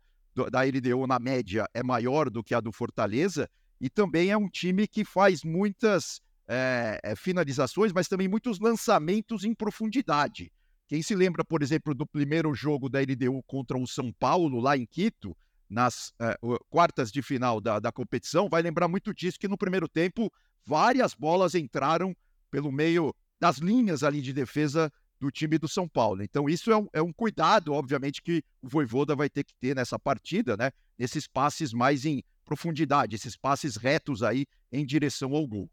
da 0.50 0.62
LDU 0.62 1.06
na 1.06 1.18
média 1.18 1.64
é 1.72 1.82
maior 1.82 2.28
do 2.28 2.42
que 2.42 2.54
a 2.54 2.60
do 2.60 2.72
Fortaleza, 2.72 3.48
e 3.80 3.88
também 3.88 4.30
é 4.30 4.36
um 4.36 4.48
time 4.48 4.88
que 4.88 5.04
faz 5.04 5.44
muitas 5.44 6.20
é, 6.48 7.14
finalizações, 7.16 7.92
mas 7.92 8.08
também 8.08 8.26
muitos 8.26 8.58
lançamentos 8.58 9.44
em 9.44 9.54
profundidade. 9.54 10.50
Quem 10.88 11.02
se 11.02 11.14
lembra, 11.14 11.44
por 11.44 11.62
exemplo, 11.62 11.94
do 11.94 12.06
primeiro 12.06 12.52
jogo 12.54 12.88
da 12.88 13.00
LDU 13.00 13.42
contra 13.46 13.78
o 13.78 13.86
São 13.86 14.12
Paulo, 14.12 14.60
lá 14.60 14.76
em 14.76 14.86
Quito, 14.86 15.36
nas 15.70 16.12
é, 16.20 16.36
quartas 16.68 17.12
de 17.12 17.22
final 17.22 17.60
da, 17.60 17.78
da 17.78 17.92
competição, 17.92 18.48
vai 18.48 18.60
lembrar 18.60 18.88
muito 18.88 19.14
disso, 19.14 19.38
que 19.38 19.48
no 19.48 19.56
primeiro 19.56 19.88
tempo 19.88 20.30
várias 20.66 21.14
bolas 21.14 21.54
entraram 21.54 22.14
pelo 22.50 22.72
meio 22.72 23.14
das 23.40 23.58
linhas 23.58 24.02
ali 24.02 24.20
de 24.20 24.32
defesa 24.32 24.92
do 25.22 25.30
time 25.30 25.56
do 25.56 25.68
São 25.68 25.88
Paulo. 25.88 26.20
Então, 26.24 26.48
isso 26.48 26.72
é 26.72 26.76
um, 26.76 26.88
é 26.92 27.00
um, 27.00 27.12
cuidado, 27.12 27.72
obviamente, 27.72 28.20
que 28.20 28.42
o 28.60 28.68
Voivoda 28.68 29.14
vai 29.14 29.30
ter 29.30 29.44
que 29.44 29.54
ter 29.54 29.72
nessa 29.76 29.96
partida, 29.96 30.56
né? 30.56 30.72
Nesses 30.98 31.28
passes 31.28 31.72
mais 31.72 32.04
em 32.04 32.24
profundidade, 32.44 33.14
esses 33.14 33.36
passes 33.36 33.76
retos 33.76 34.24
aí 34.24 34.44
em 34.72 34.84
direção 34.84 35.32
ao 35.32 35.46
gol. 35.46 35.70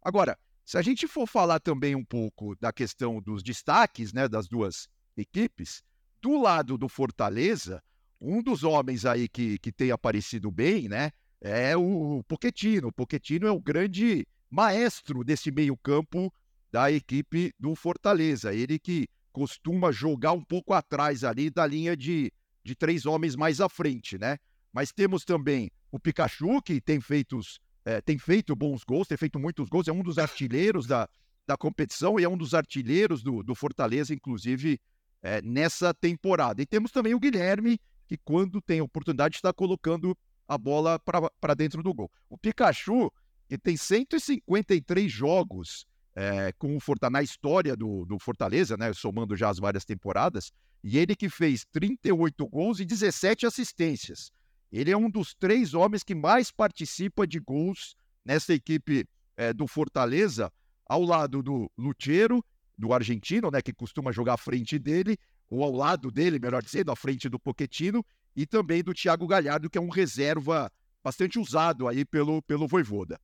Agora, 0.00 0.38
se 0.64 0.78
a 0.78 0.82
gente 0.82 1.06
for 1.06 1.26
falar 1.26 1.60
também 1.60 1.94
um 1.94 2.04
pouco 2.04 2.56
da 2.56 2.72
questão 2.72 3.20
dos 3.20 3.42
destaques, 3.42 4.14
né, 4.14 4.26
das 4.26 4.48
duas 4.48 4.88
equipes, 5.14 5.82
do 6.22 6.40
lado 6.40 6.78
do 6.78 6.88
Fortaleza, 6.88 7.82
um 8.18 8.42
dos 8.42 8.64
homens 8.64 9.04
aí 9.04 9.28
que, 9.28 9.58
que 9.58 9.70
tem 9.70 9.90
aparecido 9.90 10.50
bem, 10.50 10.88
né, 10.88 11.10
é 11.42 11.76
o 11.76 12.24
Poquetino. 12.26 12.88
O 12.88 12.92
Poquetino 12.92 13.46
é 13.46 13.50
o 13.50 13.60
grande 13.60 14.26
maestro 14.50 15.22
desse 15.22 15.50
meio-campo 15.50 16.32
da 16.70 16.90
equipe 16.90 17.52
do 17.58 17.74
Fortaleza. 17.74 18.54
Ele 18.54 18.78
que 18.78 19.08
costuma 19.32 19.92
jogar 19.92 20.32
um 20.32 20.42
pouco 20.42 20.72
atrás 20.72 21.24
ali 21.24 21.50
da 21.50 21.66
linha 21.66 21.96
de, 21.96 22.32
de 22.64 22.74
três 22.74 23.06
homens 23.06 23.36
mais 23.36 23.60
à 23.60 23.68
frente, 23.68 24.18
né? 24.18 24.36
Mas 24.72 24.92
temos 24.92 25.24
também 25.24 25.70
o 25.90 25.98
Pikachu, 25.98 26.60
que 26.62 26.80
tem, 26.80 27.00
feitos, 27.00 27.58
é, 27.84 28.00
tem 28.00 28.18
feito 28.18 28.54
bons 28.54 28.84
gols, 28.84 29.08
tem 29.08 29.16
feito 29.16 29.38
muitos 29.38 29.68
gols, 29.68 29.88
é 29.88 29.92
um 29.92 30.02
dos 30.02 30.18
artilheiros 30.18 30.86
da, 30.86 31.08
da 31.46 31.56
competição 31.56 32.18
e 32.20 32.24
é 32.24 32.28
um 32.28 32.36
dos 32.36 32.52
artilheiros 32.52 33.22
do, 33.22 33.42
do 33.42 33.54
Fortaleza, 33.54 34.12
inclusive, 34.12 34.78
é, 35.22 35.40
nessa 35.40 35.94
temporada. 35.94 36.60
E 36.60 36.66
temos 36.66 36.90
também 36.90 37.14
o 37.14 37.20
Guilherme, 37.20 37.80
que 38.06 38.16
quando 38.18 38.60
tem 38.60 38.80
oportunidade 38.80 39.36
está 39.36 39.52
colocando 39.52 40.16
a 40.46 40.56
bola 40.56 40.98
para 40.98 41.54
dentro 41.54 41.82
do 41.82 41.92
gol. 41.92 42.10
O 42.28 42.38
Pikachu, 42.38 43.12
que 43.48 43.58
tem 43.58 43.76
153 43.76 45.10
jogos 45.10 45.86
é, 46.18 46.52
com 46.58 46.76
o 46.76 46.80
Fortaleza, 46.80 47.12
na 47.12 47.22
história 47.22 47.76
do, 47.76 48.04
do 48.04 48.18
Fortaleza, 48.18 48.76
né, 48.76 48.92
somando 48.92 49.36
já 49.36 49.50
as 49.50 49.60
várias 49.60 49.84
temporadas, 49.84 50.50
e 50.82 50.98
ele 50.98 51.14
que 51.14 51.28
fez 51.28 51.64
38 51.70 52.44
gols 52.48 52.80
e 52.80 52.84
17 52.84 53.46
assistências. 53.46 54.32
Ele 54.72 54.90
é 54.90 54.96
um 54.96 55.08
dos 55.08 55.32
três 55.32 55.74
homens 55.74 56.02
que 56.02 56.16
mais 56.16 56.50
participa 56.50 57.24
de 57.24 57.38
gols 57.38 57.94
nessa 58.24 58.52
equipe 58.52 59.06
é, 59.36 59.52
do 59.52 59.68
Fortaleza, 59.68 60.52
ao 60.86 61.02
lado 61.02 61.40
do 61.40 61.70
Lucheiro, 61.78 62.44
do 62.76 62.92
argentino, 62.92 63.48
né, 63.48 63.62
que 63.62 63.72
costuma 63.72 64.10
jogar 64.10 64.34
à 64.34 64.38
frente 64.38 64.76
dele, 64.76 65.16
ou 65.48 65.62
ao 65.62 65.70
lado 65.70 66.10
dele, 66.10 66.40
melhor 66.40 66.64
dizendo, 66.64 66.90
à 66.90 66.96
frente 66.96 67.28
do 67.28 67.38
Poquetino, 67.38 68.04
e 68.34 68.44
também 68.44 68.82
do 68.82 68.92
Thiago 68.92 69.24
Galhardo, 69.24 69.70
que 69.70 69.78
é 69.78 69.80
um 69.80 69.88
reserva 69.88 70.68
bastante 71.00 71.38
usado 71.38 71.86
aí 71.86 72.04
pelo, 72.04 72.42
pelo 72.42 72.66
Voivoda. 72.66 73.20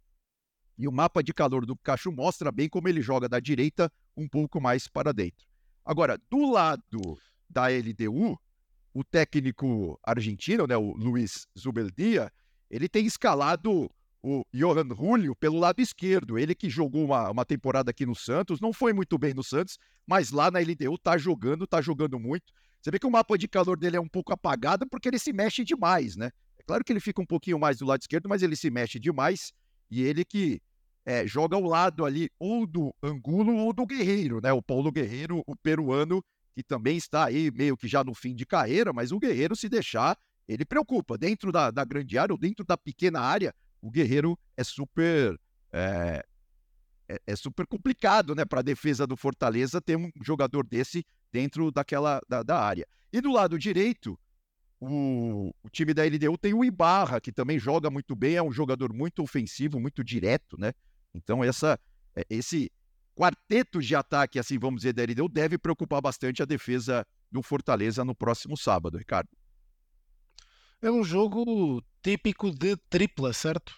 E 0.79 0.89
o 0.89 0.93
mapa 0.93 1.23
de 1.23 1.33
calor 1.33 1.65
do 1.65 1.77
Pikachu 1.77 2.11
mostra 2.11 2.51
bem 2.51 2.69
como 2.69 2.89
ele 2.89 3.01
joga 3.01 3.29
da 3.29 3.39
direita 3.39 3.91
um 4.17 4.29
pouco 4.29 4.61
mais 4.61 4.89
para 4.89 5.13
dentro. 5.13 5.47
Agora, 5.85 6.19
do 6.31 6.51
lado 6.51 7.19
da 7.49 7.69
LDU, 7.69 8.39
o 8.93 9.05
técnico 9.05 9.99
argentino, 10.03 10.67
né, 10.67 10.77
o 10.77 10.93
Luiz 10.93 11.47
Zubeldia, 11.59 12.33
ele 12.71 12.89
tem 12.89 13.07
escalado 13.07 13.91
o 14.23 14.43
Johan 14.53 14.89
Julio 14.97 15.37
pelo 15.37 15.59
lado 15.59 15.81
esquerdo. 15.81 16.39
Ele 16.39 16.55
que 16.55 16.71
jogou 16.71 17.05
uma, 17.05 17.31
uma 17.31 17.45
temporada 17.45 17.91
aqui 17.91 18.07
no 18.07 18.15
Santos, 18.15 18.61
não 18.61 18.73
foi 18.73 18.93
muito 18.93 19.19
bem 19.19 19.35
no 19.35 19.45
Santos, 19.45 19.79
mas 20.07 20.31
lá 20.31 20.51
na 20.51 20.61
LDU 20.61 20.97
tá 20.97 21.19
jogando, 21.19 21.67
tá 21.67 21.83
jogando 21.83 22.19
muito. 22.19 22.53
Você 22.81 22.91
vê 22.91 22.99
que 22.99 23.07
o 23.07 23.11
mapa 23.11 23.37
de 23.37 23.47
calor 23.47 23.79
dele 23.79 23.97
é 23.97 24.01
um 24.01 24.09
pouco 24.09 24.33
apagado 24.33 24.87
porque 24.89 25.09
ele 25.09 25.19
se 25.19 25.33
mexe 25.33 25.63
demais, 25.63 26.17
né? 26.17 26.31
É 26.59 26.63
claro 26.63 26.83
que 26.83 26.93
ele 26.93 27.01
fica 27.01 27.21
um 27.21 27.27
pouquinho 27.27 27.59
mais 27.59 27.79
do 27.79 27.85
lado 27.85 28.01
esquerdo, 28.01 28.29
mas 28.29 28.43
ele 28.43 28.57
se 28.57 28.71
mexe 28.71 28.99
demais. 28.99 29.53
E 29.91 30.03
ele 30.03 30.25
que 30.25 30.61
é, 31.05 31.27
joga 31.27 31.57
ao 31.57 31.63
lado 31.63 32.05
ali 32.05 32.31
ou 32.39 32.67
do 32.67 32.95
Angulo 33.03 33.55
ou 33.57 33.73
do 33.73 33.87
Guerreiro, 33.87 34.41
né? 34.43 34.53
O 34.53 34.63
Paulo 34.63 34.91
Guerreiro, 34.91 35.43
o 35.47 35.55
peruano, 35.55 36.25
que 36.55 36.63
também 36.63 36.97
está 36.97 37.27
aí 37.27 37.51
meio 37.51 37.77
que 37.77 37.89
já 37.89 38.03
no 38.03 38.15
fim 38.15 38.35
de 38.35 38.47
carreira, 38.47 38.93
mas 38.93 39.13
o 39.13 39.19
Guerreiro, 39.19 39.57
se 39.57 39.69
deixar, 39.69 40.17
ele 40.49 40.65
preocupa. 40.65 41.19
Dentro 41.19 41.51
da, 41.53 41.71
da 41.71 41.85
grande 41.85 42.17
área 42.17 42.33
ou 42.33 42.39
dentro 42.39 42.65
da 42.65 42.77
pequena 42.77 43.21
área, 43.21 43.55
o 43.81 43.91
Guerreiro 43.91 44.39
é 44.57 44.65
super. 44.65 45.39
É, 45.73 46.25
é, 47.09 47.21
é 47.27 47.37
super 47.37 47.67
complicado, 47.67 48.35
né, 48.35 48.45
para 48.45 48.61
a 48.61 48.63
defesa 48.63 49.07
do 49.07 49.17
Fortaleza 49.17 49.81
ter 49.81 49.97
um 49.97 50.11
jogador 50.23 50.67
desse 50.67 51.05
dentro 51.31 51.71
daquela 51.71 52.21
da, 52.29 52.43
da 52.43 52.59
área. 52.59 52.87
E 53.13 53.21
do 53.21 53.31
lado 53.31 53.59
direito, 53.59 54.19
o, 54.91 55.55
o, 55.63 55.71
time 55.71 55.95
da 55.95 56.05
LDU 56.05 56.37
tem 56.39 56.55
o 56.55 56.65
Ibarra, 56.65 57.21
que 57.21 57.33
também 57.33 57.59
joga 57.59 57.91
muito 57.91 58.15
bem, 58.15 58.37
é 58.37 58.43
um 58.43 58.53
jogador 58.53 58.93
muito 58.93 59.23
ofensivo, 59.23 59.81
muito 59.81 60.05
direto, 60.05 60.59
né? 60.59 60.73
Então, 61.15 61.43
essa, 61.43 61.79
é, 62.15 62.25
esse 62.29 62.71
quarteto 63.15 63.81
de 63.81 63.95
ataque, 63.95 64.39
assim 64.39 64.59
vamos 64.59 64.81
dizer, 64.81 64.93
da 64.93 65.03
LDU, 65.03 65.29
deve 65.29 65.57
preocupar 65.57 66.01
bastante 66.01 66.43
a 66.43 66.47
defesa 66.47 67.07
do 67.31 67.43
Fortaleza 67.43 68.05
no 68.05 68.15
próximo 68.15 68.57
sábado, 68.57 68.99
Ricardo. 68.99 69.29
É 70.83 70.91
um 70.91 71.03
jogo 71.03 71.83
típico 72.03 72.51
de 72.51 72.77
tripla, 72.91 73.33
certo? 73.33 73.75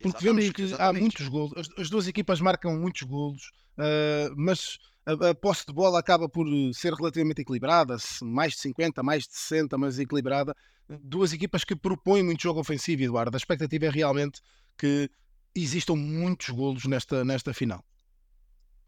Porque 0.00 0.24
vemos 0.24 0.50
que 0.50 0.62
exatamente. 0.62 0.96
há 0.96 1.00
muitos 1.00 1.28
golos, 1.28 1.52
as, 1.56 1.68
as, 1.78 1.90
duas 1.90 2.06
equipas 2.06 2.40
marcam 2.40 2.78
muitos 2.78 3.02
golos, 3.02 3.50
uh, 3.78 4.32
mas 4.36 4.78
a, 5.08 5.34
posse 5.34 5.66
de 5.66 5.72
bola 5.72 5.98
acaba 5.98 6.28
por 6.28 6.46
ser 6.74 6.92
relativamente 6.92 7.40
equilibrada, 7.40 7.96
mais 8.22 8.52
de 8.52 8.60
50, 8.60 9.02
mais 9.02 9.24
de 9.24 9.34
60, 9.34 9.78
mas 9.78 9.98
equilibrada. 9.98 10.54
Duas 11.02 11.32
equipas 11.32 11.64
que 11.64 11.74
propõem 11.74 12.22
muito 12.22 12.42
jogo 12.42 12.60
ofensivo, 12.60 13.02
Eduardo. 13.02 13.34
A 13.34 13.38
expectativa 13.38 13.86
é 13.86 13.90
realmente 13.90 14.40
que 14.76 15.10
existam 15.54 15.94
muitos 15.94 16.50
golos 16.50 16.84
nesta, 16.84 17.24
nesta 17.24 17.54
final. 17.54 17.82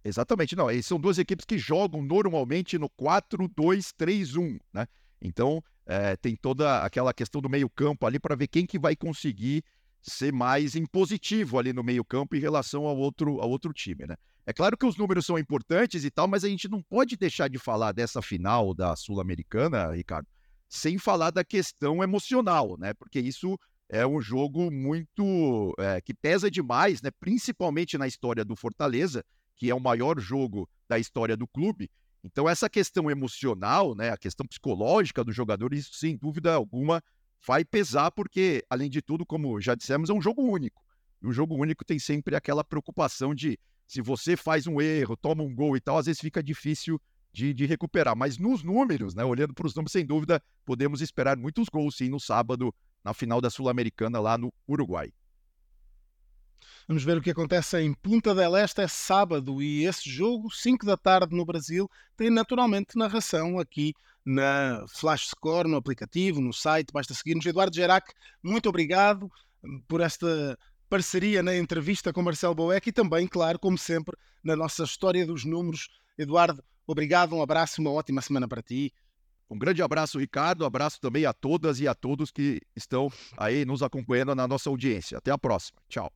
Exatamente, 0.05 0.57
não. 0.57 0.66
São 0.83 0.99
duas 0.99 1.18
equipes 1.18 1.45
que 1.45 1.59
jogam 1.59 2.03
normalmente 2.03 2.79
no 2.79 2.89
4-2-3-1, 2.89 4.59
né? 4.73 4.87
Então, 5.21 5.62
é, 5.85 6.16
tem 6.16 6.35
toda 6.35 6.83
aquela 6.83 7.12
questão 7.12 7.41
do 7.41 7.51
meio-campo 7.51 8.07
ali 8.07 8.18
para 8.18 8.37
ver 8.37 8.49
quem 8.49 8.64
que 8.64 8.79
vai 8.79 8.97
conseguir 8.97 9.62
ser 10.01 10.33
mais 10.33 10.75
impositivo 10.75 11.59
ali 11.59 11.73
no 11.73 11.85
meio-campo 11.85 12.35
em 12.35 12.41
relação 12.41 12.87
ao 12.87 12.97
outro, 12.97 13.41
ao 13.41 13.51
outro 13.51 13.73
time, 13.73 14.07
né? 14.07 14.16
É 14.51 14.53
claro 14.53 14.76
que 14.76 14.84
os 14.84 14.96
números 14.96 15.26
são 15.26 15.38
importantes 15.38 16.05
e 16.05 16.11
tal, 16.11 16.26
mas 16.26 16.42
a 16.42 16.48
gente 16.48 16.68
não 16.68 16.82
pode 16.82 17.16
deixar 17.16 17.48
de 17.48 17.57
falar 17.57 17.92
dessa 17.92 18.20
final 18.20 18.74
da 18.74 18.96
Sul-Americana, 18.96 19.92
Ricardo, 19.92 20.26
sem 20.68 20.98
falar 20.98 21.30
da 21.30 21.44
questão 21.44 22.03
emocional, 22.03 22.76
né? 22.76 22.92
Porque 22.92 23.20
isso 23.20 23.57
é 23.88 24.05
um 24.05 24.20
jogo 24.20 24.68
muito 24.68 25.72
é, 25.78 26.01
que 26.01 26.12
pesa 26.12 26.51
demais, 26.51 27.01
né? 27.01 27.12
principalmente 27.20 27.96
na 27.96 28.09
história 28.09 28.44
do 28.44 28.57
Fortaleza, 28.57 29.24
que 29.55 29.70
é 29.70 29.74
o 29.74 29.78
maior 29.78 30.18
jogo 30.18 30.68
da 30.88 30.98
história 30.98 31.36
do 31.36 31.46
clube. 31.46 31.88
Então, 32.24 32.48
essa 32.48 32.68
questão 32.68 33.09
emocional, 33.09 33.94
né, 33.94 34.11
a 34.11 34.18
questão 34.18 34.44
psicológica 34.44 35.22
do 35.22 35.30
jogador, 35.30 35.72
isso 35.72 35.94
sem 35.94 36.16
dúvida 36.16 36.53
alguma 36.53 37.01
vai 37.46 37.64
pesar, 37.64 38.11
porque, 38.11 38.64
além 38.68 38.90
de 38.90 39.01
tudo, 39.01 39.24
como 39.24 39.61
já 39.61 39.76
dissemos, 39.76 40.11
é 40.11 40.12
um 40.12 40.20
jogo 40.20 40.42
único. 40.42 40.82
E 41.22 41.28
o 41.28 41.32
jogo 41.32 41.55
único 41.55 41.84
tem 41.84 42.01
sempre 42.01 42.34
aquela 42.34 42.64
preocupação 42.64 43.32
de 43.32 43.57
se 43.91 44.01
você 44.01 44.36
faz 44.36 44.68
um 44.68 44.80
erro, 44.80 45.16
toma 45.16 45.43
um 45.43 45.53
gol 45.53 45.76
e 45.76 45.80
tal, 45.80 45.99
às 45.99 46.07
vezes 46.07 46.20
fica 46.20 46.41
difícil 46.41 47.01
de, 47.32 47.53
de 47.53 47.66
recuperar. 47.66 48.14
Mas 48.16 48.38
nos 48.38 48.62
números, 48.62 49.16
né, 49.16 49.24
olhando 49.24 49.53
para 49.53 49.66
os 49.66 49.74
números, 49.74 49.91
sem 49.91 50.07
dúvida, 50.07 50.41
podemos 50.64 51.01
esperar 51.01 51.36
muitos 51.36 51.68
gols 51.68 51.97
sim 51.97 52.09
no 52.09 52.20
sábado 52.20 52.72
na 53.03 53.12
final 53.12 53.41
da 53.41 53.51
Sul-Americana 53.51 54.20
lá 54.20 54.38
no 54.38 54.55
Uruguai. 54.68 55.12
Vamos 56.86 57.03
ver 57.03 57.18
o 57.18 57.20
que 57.20 57.32
acontece 57.32 57.80
em 57.80 57.93
Punta 57.93 58.32
del 58.32 58.57
Este 58.57 58.82
é 58.82 58.86
sábado 58.86 59.61
e 59.61 59.84
esse 59.84 60.09
jogo, 60.09 60.53
5 60.53 60.86
da 60.86 60.97
tarde 60.97 61.34
no 61.34 61.45
Brasil, 61.45 61.91
tem 62.16 62.30
naturalmente 62.30 62.97
narração 62.97 63.59
aqui 63.59 63.93
na 64.24 64.84
Flash 64.88 65.30
Score, 65.30 65.68
no 65.68 65.76
aplicativo, 65.76 66.41
no 66.41 66.53
site, 66.53 66.93
basta 66.93 67.12
seguir-nos. 67.12 67.45
Eduardo 67.45 67.74
Gerac, 67.74 68.12
muito 68.41 68.68
obrigado 68.68 69.28
por 69.88 70.01
esta 70.01 70.57
parceria 70.91 71.41
na 71.41 71.57
entrevista 71.57 72.12
com 72.12 72.20
Marcelo 72.20 72.55
Boeck 72.55 72.88
e 72.88 72.93
também, 72.93 73.28
claro, 73.28 73.61
como 73.61 73.78
sempre, 73.78 74.16
na 74.43 74.57
nossa 74.57 74.82
história 74.82 75.24
dos 75.24 75.45
números. 75.45 75.88
Eduardo, 76.18 76.62
obrigado, 76.84 77.36
um 77.36 77.41
abraço, 77.41 77.80
uma 77.80 77.93
ótima 77.93 78.20
semana 78.20 78.49
para 78.49 78.61
ti. 78.61 78.93
Um 79.49 79.57
grande 79.57 79.82
abraço, 79.82 80.18
Ricardo. 80.18 80.64
Abraço 80.64 81.01
também 81.01 81.24
a 81.24 81.32
todas 81.32 81.80
e 81.80 81.86
a 81.86 81.95
todos 81.95 82.30
que 82.30 82.61
estão 82.74 83.09
aí 83.36 83.64
nos 83.64 83.82
acompanhando 83.82 84.34
na 84.34 84.47
nossa 84.47 84.68
audiência. 84.68 85.18
Até 85.18 85.30
a 85.30 85.38
próxima. 85.38 85.80
Tchau. 85.88 86.12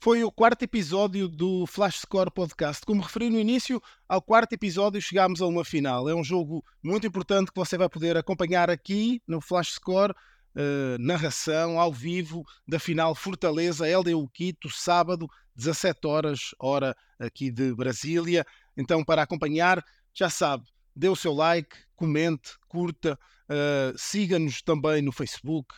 Foi 0.00 0.22
o 0.22 0.30
quarto 0.30 0.62
episódio 0.62 1.26
do 1.26 1.66
Flash 1.66 2.00
Score 2.00 2.30
Podcast. 2.30 2.86
Como 2.86 3.02
referi 3.02 3.28
no 3.30 3.38
início, 3.38 3.82
ao 4.08 4.22
quarto 4.22 4.52
episódio 4.52 5.02
chegámos 5.02 5.42
a 5.42 5.46
uma 5.46 5.64
final. 5.64 6.08
É 6.08 6.14
um 6.14 6.22
jogo 6.22 6.64
muito 6.82 7.06
importante 7.06 7.50
que 7.50 7.58
você 7.58 7.76
vai 7.76 7.88
poder 7.88 8.16
acompanhar 8.16 8.70
aqui 8.70 9.20
no 9.26 9.40
Flash 9.40 9.72
Score. 9.72 10.14
Uh, 10.56 10.98
narração 10.98 11.78
ao 11.78 11.92
vivo 11.92 12.44
da 12.66 12.80
final 12.80 13.14
Fortaleza 13.14 13.86
LDU 13.86 14.28
Quito, 14.30 14.68
sábado, 14.68 15.28
17 15.54 16.06
horas, 16.06 16.40
hora 16.58 16.96
aqui 17.18 17.50
de 17.50 17.74
Brasília. 17.74 18.44
Então, 18.76 19.04
para 19.04 19.22
acompanhar, 19.22 19.84
já 20.12 20.28
sabe, 20.28 20.64
dê 20.96 21.08
o 21.08 21.16
seu 21.16 21.32
like, 21.32 21.76
comente, 21.94 22.56
curta, 22.66 23.18
uh, 23.48 23.96
siga-nos 23.96 24.62
também 24.62 25.02
no 25.02 25.12
Facebook, 25.12 25.74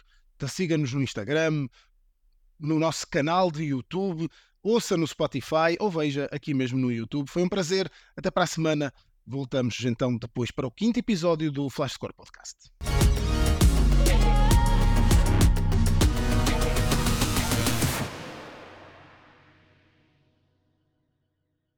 siga-nos 0.49 0.95
no 0.95 1.03
Instagram, 1.03 1.67
no 2.59 2.79
nosso 2.79 3.07
canal 3.09 3.51
de 3.51 3.65
YouTube, 3.65 4.29
ouça 4.63 4.97
no 4.97 5.07
Spotify 5.07 5.77
ou 5.79 5.91
veja 5.91 6.29
aqui 6.31 6.55
mesmo 6.55 6.79
no 6.79 6.93
YouTube. 6.93 7.29
Foi 7.29 7.43
um 7.43 7.49
prazer. 7.49 7.91
Até 8.17 8.31
para 8.31 8.45
a 8.45 8.47
semana. 8.47 8.93
Voltamos 9.27 9.79
então 9.85 10.17
depois 10.17 10.51
para 10.51 10.67
o 10.67 10.71
quinto 10.71 10.99
episódio 10.99 11.53
do 11.53 11.71
Flash 11.71 11.93
Score 11.93 12.13
Podcast. 12.13 12.57